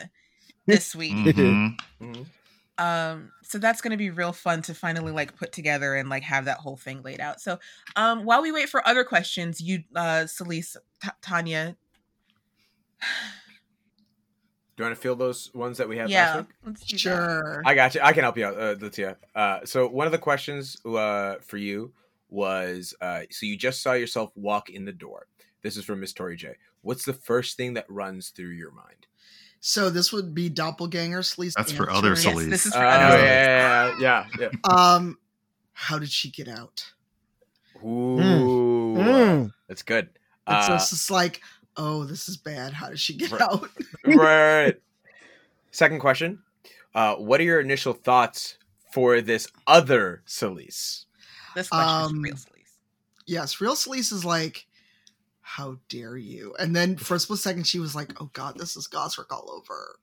[0.67, 1.13] this week.
[1.13, 1.77] Mhm.
[2.01, 2.27] Mhm.
[2.77, 6.47] Um, so that's gonna be real fun to finally like put together and like have
[6.47, 7.41] that whole thing laid out.
[7.41, 7.59] So,
[7.97, 11.77] um, while we wait for other questions, you, uh, Celeste, T- Tanya,
[14.77, 16.47] Do you want to fill those ones that we had last yeah, week?
[16.67, 16.99] let's that.
[16.99, 17.63] Sure.
[17.65, 18.01] I got you.
[18.03, 19.17] I can help you out, uh, Latia.
[19.35, 21.93] Uh, so one of the questions uh, for you
[22.29, 25.29] was: uh, so you just saw yourself walk in the door.
[25.63, 26.57] This is from Miss Tori J.
[26.83, 29.07] What's the first thing that runs through your mind?
[29.67, 31.57] So this would be doppelganger Celeste.
[31.57, 32.35] That's for other answering.
[32.35, 32.51] Celeste.
[32.51, 34.03] This is Oh, for yeah, others.
[34.03, 34.71] yeah, yeah, yeah.
[34.95, 35.19] Um,
[35.73, 36.85] how did she get out?
[37.83, 39.53] Ooh, Mm.
[39.67, 40.11] that's good.
[40.47, 41.41] It's Uh, just like,
[41.79, 42.75] oh, this is bad.
[42.75, 43.41] How did she get Right.
[43.41, 43.71] out?
[44.05, 44.81] right.
[45.71, 46.43] Second question:
[46.95, 48.59] uh, What are your initial thoughts
[48.93, 51.07] for this other Celeste?
[51.55, 52.73] This question's Um, real sleaze.
[53.25, 54.67] Yes, real Celise is like,
[55.57, 56.53] how dare you?
[56.59, 59.49] And then for a split second, she was like, oh god, this is Gosrick all
[59.53, 60.01] over.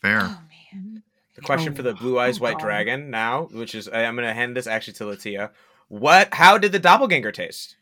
[0.00, 0.20] Fair.
[0.22, 0.40] Oh
[0.72, 1.02] man.
[1.34, 2.64] The question Oh, for the Blue Eyes oh White God.
[2.64, 5.50] Dragon now, which is I'm going to hand this actually to Latia.
[5.88, 6.32] What?
[6.32, 7.74] How did the doppelganger taste?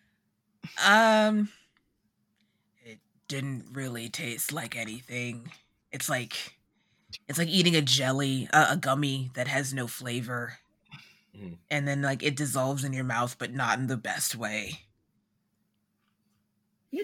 [0.83, 1.51] Um,
[2.83, 5.53] it didn't really taste like anything.
[5.93, 6.57] It's like,
[7.29, 10.61] it's like eating a jelly, a, a gummy that has no flavor,
[11.37, 11.59] Mhm.
[11.71, 14.81] and then like it dissolves in your mouth, but not in the best way.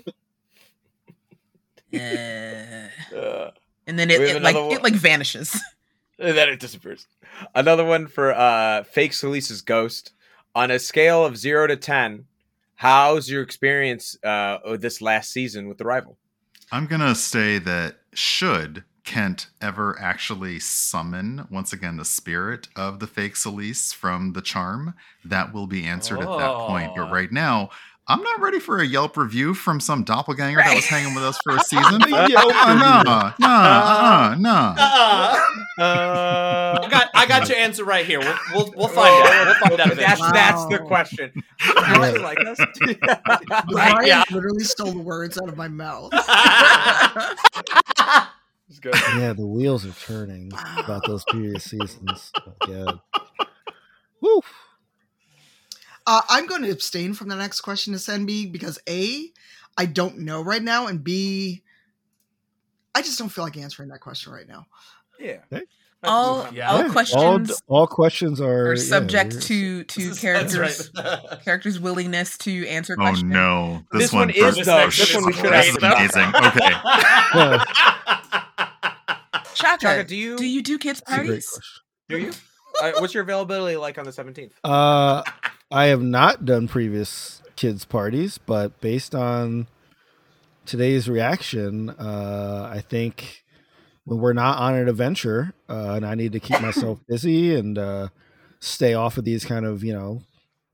[1.92, 3.50] Uh, Uh,
[3.86, 4.72] and then it, it like one.
[4.72, 5.52] it like vanishes.
[6.18, 7.06] and then it disappears.
[7.54, 10.12] Another one for uh, fake Celise's ghost.
[10.56, 12.26] On a scale of zero to ten,
[12.76, 16.16] how's your experience uh, this last season with the rival?
[16.72, 23.06] I'm gonna say that should Kent ever actually summon once again the spirit of the
[23.06, 24.94] fake Celise from the charm,
[25.24, 26.92] that will be answered at that point.
[26.92, 27.04] Oh.
[27.04, 27.70] But right now,
[28.06, 31.38] I'm not ready for a Yelp review from some doppelganger that was hanging with us
[31.42, 32.00] for a season.
[32.08, 32.82] Yelp no, review.
[32.82, 34.50] no, no, uh, no.
[34.50, 35.40] Uh-uh.
[35.78, 38.20] Uh, I got I got your answer right here.
[38.20, 39.46] We'll we'll, we'll find out.
[39.46, 39.96] We'll find out.
[39.96, 40.32] That's eventually.
[40.32, 41.32] that's the question.
[41.58, 42.58] How like us?
[43.72, 44.22] Ryan yeah.
[44.30, 46.12] literally stole the words out of my mouth.
[48.84, 49.18] It's good.
[49.20, 52.32] Yeah, the wheels are turning about those previous seasons.
[52.46, 53.00] Oh, God.
[54.20, 54.40] Woo.
[56.06, 59.30] Uh, I'm going to abstain from the next question to send me because A,
[59.78, 61.62] I don't know right now, and B,
[62.94, 64.66] I just don't feel like answering that question right now.
[65.18, 65.38] Yeah.
[65.52, 65.64] Okay.
[66.02, 66.70] all Yeah.
[66.70, 71.20] all questions All, all questions are, are subject we're- to to That's characters right.
[71.44, 74.82] characters' willingness to answer Oh no, this, This one, one is, first- though.
[74.82, 76.22] oh, This one we should This have is though.
[76.22, 76.34] amazing.
[76.44, 77.64] Okay,
[79.64, 81.60] Shaka, Shaka, do you do you do kids That's a great parties?
[82.08, 82.32] do you?
[82.80, 84.52] Uh, what's your availability like on the seventeenth?
[84.62, 85.22] Uh,
[85.70, 89.68] I have not done previous kids parties, but based on
[90.66, 93.44] today's reaction, uh, I think
[94.04, 97.78] when we're not on an adventure uh, and I need to keep myself busy and
[97.78, 98.08] uh,
[98.60, 100.22] stay off of these kind of you know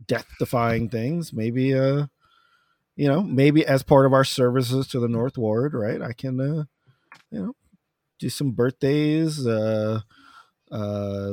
[0.07, 2.07] death-defying things, maybe uh,
[2.97, 6.03] you know, maybe as part of our services to the North Ward, right?
[6.03, 6.65] I can uh,
[7.31, 7.55] you know
[8.21, 9.47] do some birthdays.
[9.47, 10.01] Uh,
[10.71, 11.33] uh,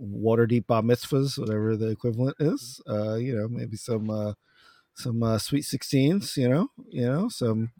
[0.00, 2.80] Waterdeep bar mitzvahs, whatever the equivalent is.
[2.88, 4.34] Uh, you know, maybe some uh,
[4.94, 6.36] some uh, sweet sixteens.
[6.36, 7.72] You know, you know some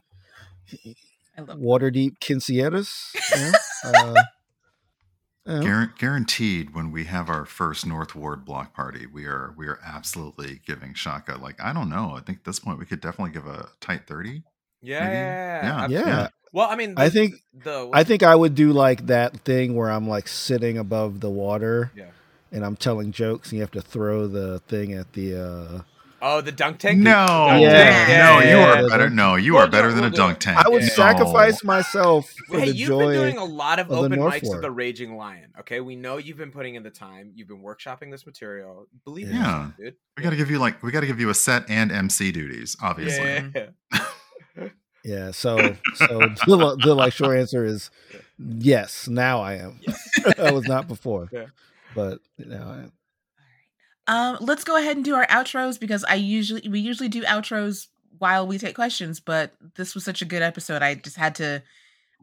[1.37, 3.13] Waterdeep quinceañeras.
[3.35, 4.15] You know?
[4.15, 4.23] uh,
[5.45, 5.61] you.
[5.61, 6.73] Guar- guaranteed.
[6.75, 10.93] When we have our first North Ward block party, we are we are absolutely giving
[10.93, 11.37] Shaka.
[11.37, 12.15] Like I don't know.
[12.17, 14.43] I think at this point we could definitely give a tight thirty.
[14.81, 16.07] Yeah, yeah, Yeah.
[16.07, 19.75] Yeah, Well, I mean, I think the I think I would do like that thing
[19.75, 21.91] where I'm like sitting above the water.
[21.95, 22.05] Yeah.
[22.51, 25.35] And I'm telling jokes, and you have to throw the thing at the.
[25.35, 25.81] uh
[26.21, 26.97] oh the dunk tank.
[26.99, 27.11] No,
[27.59, 28.39] Yeah.
[28.41, 29.09] no, you are better.
[29.09, 30.57] No, you We'll are better than we'll a dunk tank.
[30.65, 30.87] I would Yeah.
[30.89, 32.99] sacrifice myself for Hey, the you've joy.
[33.11, 34.55] been doing a lot of, of open North mics Ward.
[34.55, 35.51] of the Raging Lion.
[35.59, 37.33] Okay, we know you've been putting in the time.
[37.35, 38.87] You've been workshopping this material.
[39.03, 39.41] Believe in Yeah.
[39.57, 39.95] yourself, dude.
[40.15, 42.31] We got to give you like we got to give you a set and MC
[42.31, 43.51] duties, obviously.
[43.53, 43.67] Yeah.
[45.03, 45.57] Yeah, so
[45.95, 46.07] so
[46.47, 47.89] the, the like short answer is
[48.37, 49.07] yes.
[49.07, 49.79] Now I am.
[50.37, 51.29] I was not before.
[51.31, 51.45] Yeah.
[51.95, 52.91] But now I am.
[54.07, 57.87] Um, let's go ahead and do our outros because I usually we usually do outros
[58.19, 60.81] while we take questions, but this was such a good episode.
[60.81, 61.61] I just had to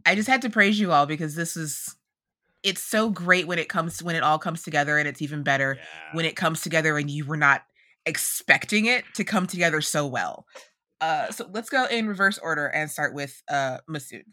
[0.06, 1.94] I just had to praise you all because this is
[2.62, 5.78] it's so great when it comes when it all comes together and it's even better
[6.12, 7.64] when it comes together and you were not
[8.06, 10.46] expecting it to come together so well.
[11.00, 14.24] Uh so let's go in reverse order and start with uh Masood.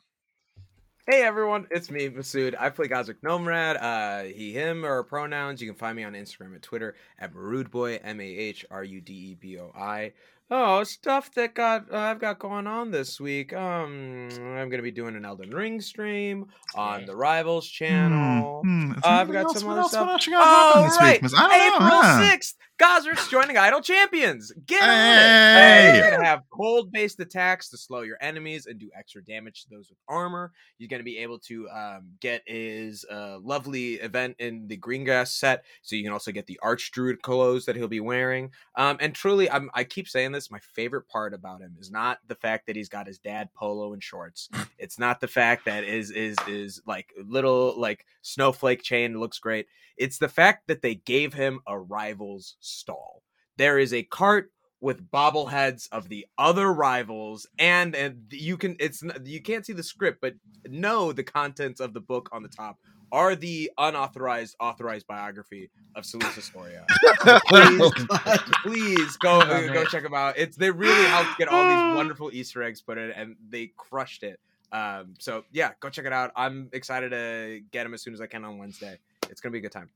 [1.10, 2.56] Hey everyone, it's me, Masood.
[2.60, 3.82] I play Gosrick Nomrad.
[3.82, 5.60] Uh, he, him are pronouns.
[5.60, 9.02] You can find me on Instagram and Twitter at Mahrudeboi, M A H R U
[9.02, 10.14] D E B O I.
[10.54, 13.54] Oh, stuff that got uh, I've got going on this week.
[13.54, 18.60] Um, I'm gonna be doing an Elden Ring stream on the Rivals channel.
[18.62, 18.92] Hmm, hmm.
[18.92, 19.72] Is Uh, I've got anything some else?
[19.72, 20.06] other else, stuff.
[20.08, 21.14] What else you got happening Oh, this right.
[21.14, 21.22] week?
[21.24, 21.34] Miss?
[21.38, 21.88] I don't know.
[21.88, 22.22] April huh?
[22.36, 24.52] 6th, Gosrick's joining Idle Champions.
[24.66, 24.94] Get on it.
[24.94, 25.92] Hey.
[25.98, 29.64] You're going to have cold based attacks to slow your enemies and do extra damage
[29.64, 30.52] to those with armor.
[30.80, 35.04] You're going to be able to um, get his uh, lovely event in the Green
[35.04, 35.64] Grass set.
[35.84, 38.50] So you can also get the Archdruid clothes that he'll be wearing.
[38.76, 42.20] Um, and truly, I'm, I keep saying this my favorite part about him is not
[42.28, 44.50] the fact that he's got his dad polo and shorts.
[44.78, 49.68] It's not the fact that is is is like little like snowflake chain looks great.
[49.98, 53.22] It's the fact that they gave him a rivals stall.
[53.58, 54.52] There is a cart
[54.82, 59.84] with bobbleheads of the other rivals, and, and you can it's you can't see the
[59.84, 60.34] script, but
[60.68, 62.78] know the contents of the book on the top.
[63.12, 66.86] are the unauthorized authorized biography of Celeste Astoria.
[67.26, 68.40] Oh please, God.
[68.64, 69.90] please go uh, go it.
[69.90, 70.36] check them out.
[70.38, 74.24] It's they really helped get all these wonderful Easter eggs put in, and they crushed
[74.24, 74.40] it.
[74.72, 76.32] Um, so yeah, go check it out.
[76.36, 78.98] I'm excited to get them as soon as I can on Wednesday.
[79.30, 79.90] It's gonna be a good time.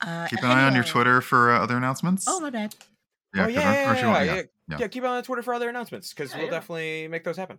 [0.00, 0.84] Uh, Keep an eye on your.
[0.84, 2.24] Twitter for uh, other announcements.
[2.28, 2.74] Oh my bad.
[3.34, 4.76] yeah, oh 'cause yeah, I'm- yeah, or if you yeah, yeah, yeah, yeah.
[4.80, 4.88] yeah.
[4.88, 6.50] Keep on Twitter for other announcements because Yeah, we'll yeah.
[6.52, 7.58] definitely make those happen.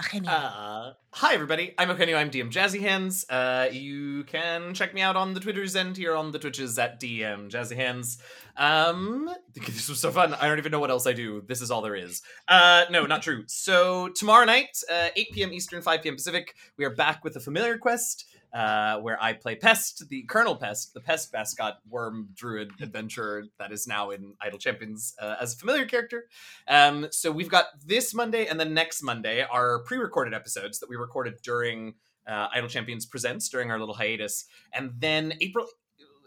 [0.00, 0.30] Eugenio.
[0.30, 3.28] Uh, hi everybody, I'm Eugenio, I'm DM Jazzy Hands.
[3.28, 7.00] Uh, you can check me out on the Twitters and here on the Twitches at
[7.00, 8.16] DM Jazzy Hands.
[8.56, 10.34] Um, this was so fun.
[10.34, 11.42] I don't even know what else I do.
[11.48, 12.22] This is all there is.
[12.46, 13.42] Uh, no, not true.
[13.48, 15.52] So tomorrow night, uh, 8 p.m.
[15.52, 16.14] Eastern, 5 p.m.
[16.14, 18.24] Pacific, we are back with a familiar quest.
[18.52, 23.72] Uh, where I play Pest, the Colonel Pest, the Pest mascot worm druid adventurer that
[23.72, 26.24] is now in Idle Champions uh, as a familiar character.
[26.66, 30.96] Um, so we've got this Monday and the next Monday our pre-recorded episodes that we
[30.96, 31.94] recorded during
[32.26, 35.66] uh, Idle Champions Presents during our little hiatus, and then April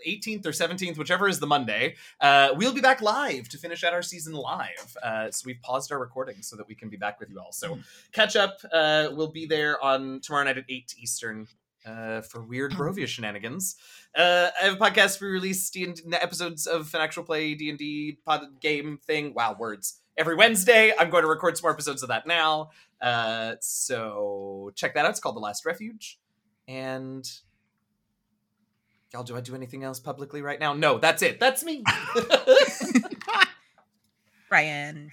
[0.05, 3.93] 18th or 17th, whichever is the Monday, uh, we'll be back live to finish out
[3.93, 4.97] our season live.
[5.01, 7.51] Uh, so we've paused our recording so that we can be back with you all.
[7.51, 7.79] So
[8.11, 8.59] catch up.
[8.71, 11.47] Uh, we'll be there on tomorrow night at 8 Eastern.
[11.85, 13.75] Uh, for weird Barovia shenanigans,
[14.15, 15.19] uh, I have a podcast.
[15.19, 19.33] We release D&D episodes of an actual play D and D pod game thing.
[19.33, 20.93] Wow, words every Wednesday.
[20.97, 22.69] I'm going to record some more episodes of that now.
[23.01, 25.11] Uh, so check that out.
[25.11, 26.19] It's called The Last Refuge.
[26.67, 27.29] And
[29.11, 30.73] y'all, do I do anything else publicly right now?
[30.73, 31.39] No, that's it.
[31.39, 31.83] That's me.
[34.51, 35.11] Ryan.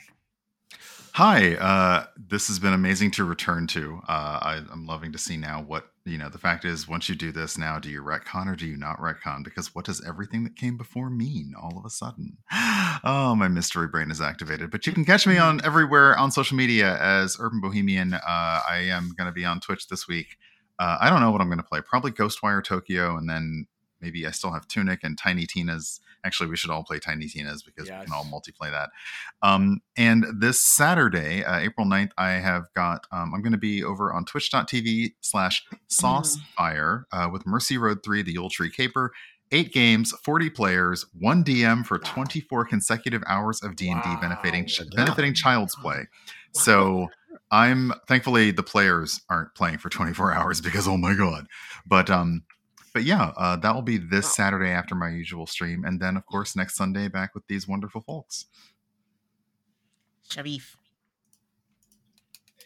[1.12, 4.01] Hi, uh, this has been amazing to return to.
[4.09, 6.28] Uh, I, I'm loving to see now what you know.
[6.28, 8.98] The fact is, once you do this now, do you retcon or do you not
[8.98, 9.44] retcon?
[9.44, 12.39] Because what does everything that came before mean all of a sudden?
[13.05, 14.72] Oh, my mystery brain is activated.
[14.72, 18.14] But you can catch me on everywhere on social media as Urban Bohemian.
[18.14, 20.36] Uh, I am going to be on Twitch this week.
[20.80, 21.80] Uh, I don't know what I'm going to play.
[21.80, 23.66] Probably Ghostwire Tokyo, and then
[24.01, 26.01] maybe I still have Tunic and Tiny Tina's.
[26.25, 28.33] Actually, we should all play Tiny Tina's because we can all Yes.
[28.33, 28.91] multiplay that.
[29.43, 33.85] Um, and this Saturday, uh, April 9th, I have got, um, I'm going to be
[33.85, 39.12] over on twitch.tv slash saucefire uh, with Mercy Road 3, the Yule Tree Caper.
[39.51, 44.87] Eight games, 40 players, one DM for 24 consecutive hours of D&D benefiting, Wow.
[44.95, 46.07] benefiting Child's Play.
[46.53, 47.09] So
[47.51, 51.47] I'm thankfully the players aren't playing for 24 hours because oh my god.
[51.87, 52.43] But um
[52.99, 54.31] but yeah, uh, that will be this Wow.
[54.31, 58.01] Saturday after my usual stream, and then of course next Sunday back with these wonderful
[58.01, 58.47] folks.
[60.29, 60.75] Shareef.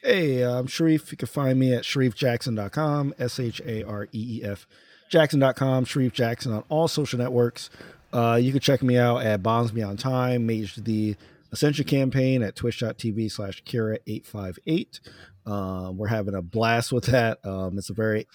[0.02, 1.10] Hey, uh, I'm Shareef.
[1.10, 4.66] You can find me at shareefjackson.com, S H A R E E F
[5.10, 7.68] Jackson.com, Shareef Jackson on all social networks.
[8.10, 11.14] Uh, you can check me out at Bombs Beyond Time, Mage the
[11.52, 15.00] Ascension campaign at twitch.tv slash Kira858.
[15.44, 17.44] Um, we're having a blast with that.
[17.44, 18.26] Um, it's a very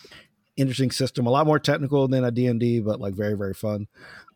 [0.58, 3.88] interesting system, a lot more technical than a D&D, but like very, very fun.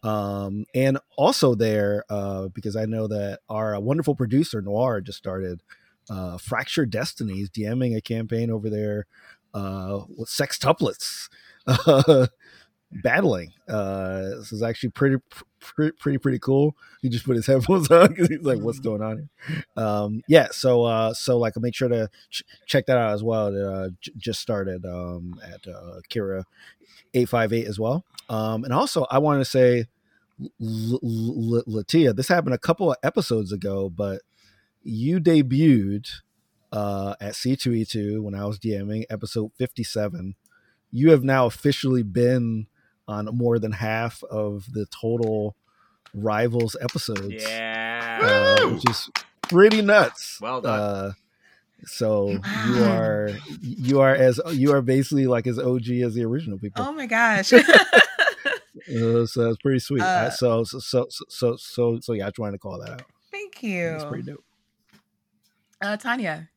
[0.03, 5.61] Um, and also there, uh, because I know that our wonderful producer, Noir, just started
[6.09, 9.05] uh, Fractured Destinies, DMing a campaign over there
[9.53, 11.29] uh, with sextuplets
[11.67, 12.27] uh,
[12.91, 13.53] battling.
[13.67, 15.17] Uh, this is actually pretty,
[15.59, 16.75] pretty, pretty, pretty cool.
[17.01, 20.47] He just put his headphones on because he's like, "What's going on here?" Um, yeah,
[20.51, 23.47] so uh, so like, make sure to ch- check that out as well.
[23.47, 26.43] It uh, j- just started um, at uh, Kira
[27.13, 28.05] eight five eight as well.
[28.29, 29.85] Um, and also, I want to say,
[30.39, 34.21] L- L- Latia, this happened a couple of episodes ago, but
[34.83, 36.09] you debuted
[36.71, 40.35] uh, at C2E2 when I was DMing episode 57.
[40.91, 42.67] You have now officially been
[43.07, 45.55] on more than half of the total
[46.13, 48.19] Rivals episodes, Yeah.
[48.61, 49.09] uh, which is
[49.43, 50.39] pretty nuts.
[50.41, 50.79] Well done.
[50.79, 51.11] Uh,
[51.85, 52.29] so
[52.67, 53.29] you are
[53.61, 56.83] you are as you are basically like as OG as the original people.
[56.85, 57.53] Oh my gosh.
[58.89, 60.01] Uh, so that's pretty sweet.
[60.01, 62.89] Uh, so, so so so so so so yeah, I just wanted to call that
[62.89, 63.03] out.
[63.31, 64.09] Thank It's you.
[64.09, 64.43] pretty dope.
[65.81, 66.49] Uh, Tanya.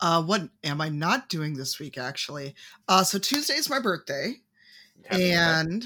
[0.00, 1.98] Uh, what am I not doing this week?
[1.98, 2.54] Actually,
[2.88, 4.34] uh, so Tuesday is my birthday,
[5.10, 5.84] And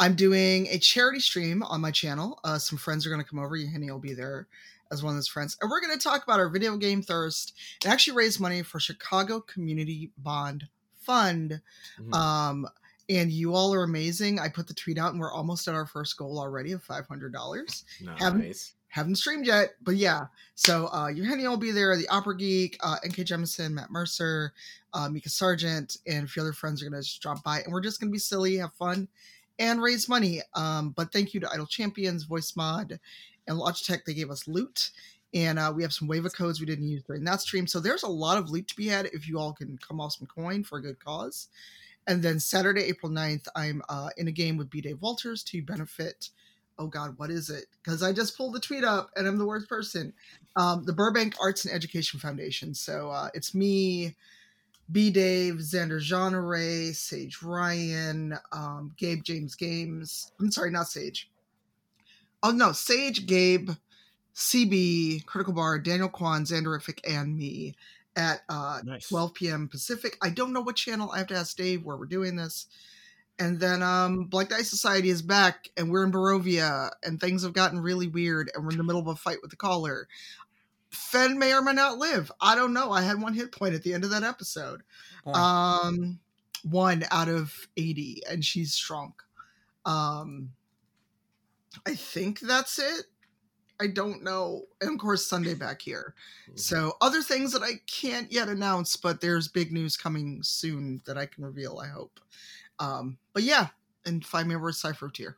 [0.00, 2.40] I'm doing a charity stream on my channel.
[2.44, 3.56] Uh, some friends are going to come over.
[3.56, 4.48] Henny will be there
[4.90, 7.54] as one of those friends, and we're going to talk about our video game thirst
[7.82, 10.68] and actually raise money for Chicago Community Bond
[11.00, 11.60] Fund.
[11.98, 12.14] Mhm.
[12.14, 12.68] Um,
[13.08, 14.38] and you all are amazing.
[14.38, 17.06] I put the tweet out, and we're almost at our first goal already of five
[17.06, 18.20] hundred dollars nice.
[18.20, 18.72] haven't
[19.14, 20.26] streamed yet, but yeah.
[20.54, 24.52] So uh Eugenio will be there, the Opera Geek, uh NK Jemisin, Matt Mercer,
[24.92, 27.80] uh Mikah Sargent, and a few other friends are gonna just drop by and we're
[27.80, 29.08] just gonna be silly, have fun,
[29.58, 30.40] and raise money.
[30.54, 32.98] Um, but thank you to Idle Champions, Voice Mod,
[33.46, 34.04] and Logitech.
[34.04, 34.90] They gave us loot.
[35.34, 37.66] and uh, we have some waiver codes we didn't use during that stream.
[37.66, 40.12] So there's a lot of loot to be had if you all can come off
[40.14, 41.48] some coin for a good cause.
[42.06, 44.80] And then Saturday, April 9th, I'm uh, in a game with B.
[44.80, 46.30] Dave Walters to benefit.
[46.78, 47.66] Oh God, what is it?
[47.82, 50.12] Because I just pulled the tweet up and I'm the worst person.
[50.56, 52.74] Um, the Burbank Arts and Education Foundation.
[52.74, 54.16] So uh, it's me,
[54.90, 55.10] B.
[55.10, 60.32] Dave, Xander Jeanneret, Sage Ryan, um, Gabe James Games.
[60.40, 61.30] I'm sorry, not Sage.
[62.42, 63.70] Oh no, Sage, Gabe,
[64.34, 67.74] CB, Critical Bar, Daniel Kwan, Xanderific, and me
[68.16, 69.08] at uh, Nice.
[69.08, 69.68] 12 p.m.
[69.68, 70.16] Pacific.
[70.20, 71.10] I don't know what channel.
[71.12, 72.66] I have to ask Dave where we're doing this.
[73.42, 77.52] And then um, Black Dice Society is back, and we're in Barovia, and things have
[77.52, 80.06] gotten really weird, and we're in the middle of a fight with the caller.
[80.90, 82.30] Fen may or may not live.
[82.40, 82.92] I don't know.
[82.92, 84.84] I had one hit point at the end of that episode.
[85.26, 86.20] Um,
[86.62, 89.14] one out of 80, and she's shrunk.
[89.84, 90.50] Um,
[91.84, 93.06] I think that's it.
[93.80, 94.66] I don't know.
[94.80, 96.14] And of course, Sunday back here.
[96.54, 101.18] So, other things that I can't yet announce, but there's big news coming soon that
[101.18, 102.20] I can reveal, I hope.
[102.82, 103.68] Um, but yeah,
[104.04, 105.36] and find me over at Cypher tier.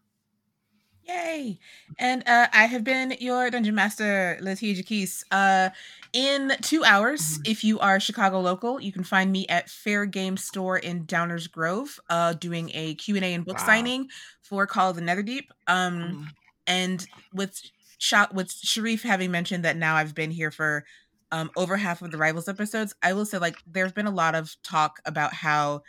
[1.06, 1.58] Yay!
[1.98, 5.22] And uh, I have been your dungeon master, Latia Jacquise.
[5.30, 5.68] Uh,
[6.14, 7.42] in two hours, Mhm.
[7.44, 11.50] if you are Chicago local, you can find me at Fair Game Store in Downers
[11.50, 13.66] Grove, uh, doing a Q and A and book Wow.
[13.66, 14.08] signing
[14.40, 15.48] for Call of the Netherdeep.
[15.66, 16.34] Um, Mhm.
[16.66, 17.60] and with
[17.98, 20.86] Sha- with Shareef having mentioned that now I've been here for
[21.32, 24.34] um, over half of the Rivals episodes, I will say like there's been a lot
[24.36, 25.82] of talk about how,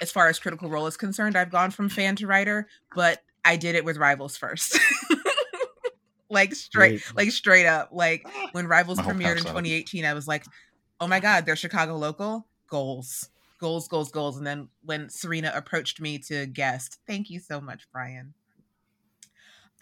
[0.00, 3.56] as far as Critical Role is concerned, I've gone from fan to writer, but I
[3.56, 4.78] did it with Rivals first.
[6.30, 7.16] like straight, Great.
[7.16, 9.64] like straight up, like when Rivals My premiered in pouch out.
[9.64, 10.44] 2018, I was like,
[11.00, 13.28] oh my god, they're Chicago local goals.
[13.58, 14.36] Goals, goals, goals.
[14.36, 18.34] And then when Serena approached me to guest, thank you so much, Brian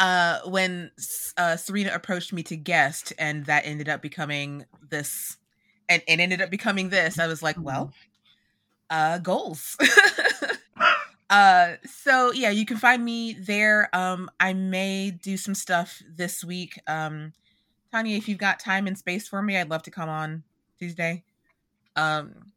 [0.00, 0.90] uh when
[1.36, 5.36] uh Serena approached me to guest and that ended up becoming this
[5.88, 7.92] and it ended up becoming this I was like well
[8.90, 9.76] uh goals.
[11.30, 13.88] Uh so yeah you can find me there.
[13.94, 16.76] Um I may do some stuff this week.
[16.88, 17.32] Um
[17.92, 20.42] Tanya if you've got time and space for me I'd love to come on
[20.80, 21.22] Tuesday.
[21.94, 22.50] Um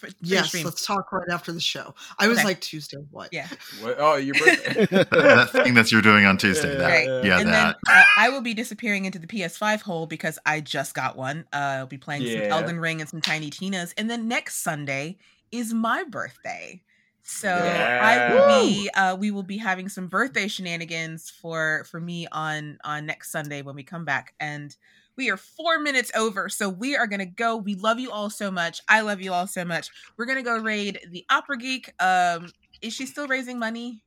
[0.00, 0.64] for, for Yes, stream.
[0.64, 1.94] let's talk right after the show.
[2.18, 2.46] I was Okay.
[2.48, 2.98] like Tuesday.
[3.10, 3.28] What?
[3.32, 3.46] yeah
[3.80, 3.96] What?
[3.98, 4.86] Oh, your birthday.
[4.90, 6.74] that thing that you're doing on Tuesday.
[6.76, 7.24] That, Right.
[7.24, 7.76] Yeah, and that.
[7.86, 11.46] then uh, I will be disappearing into the PS5 hole because I just got one.
[11.52, 12.48] Uh, I'll be playing some Yeah.
[12.56, 15.18] Elden Ring and some Tiny Tina's, and then next Sunday
[15.52, 16.82] is my birthday.
[17.22, 18.90] So I will be.
[18.94, 23.62] Uh, we will be having some birthday shenanigans for for me on on next Sunday
[23.62, 24.74] when we come back, and
[25.20, 26.48] we are four minutes over.
[26.48, 27.54] So we are gonna go.
[27.56, 28.80] We love you all so much.
[28.88, 29.90] I love you all so much.
[30.16, 31.92] We're gonna go raid the Opera Geek.
[32.02, 34.02] Um, is she still raising money?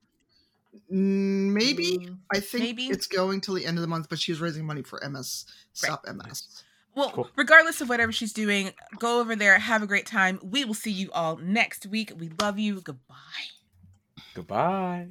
[0.91, 1.99] Mm, Maybe.
[1.99, 2.87] Mm, I think Maybe.
[2.87, 5.45] it's going till the end of the month, but she's raising money for MS.
[5.83, 5.91] Right.
[5.91, 6.63] Stop MS.
[6.95, 7.29] Well, Cool.
[7.35, 10.39] regardless of whatever she's doing, go over there, have a great time.
[10.41, 12.11] We will see you all next week.
[12.17, 12.81] We love you.
[12.81, 13.15] Goodbye.
[14.33, 15.09] Goodbye.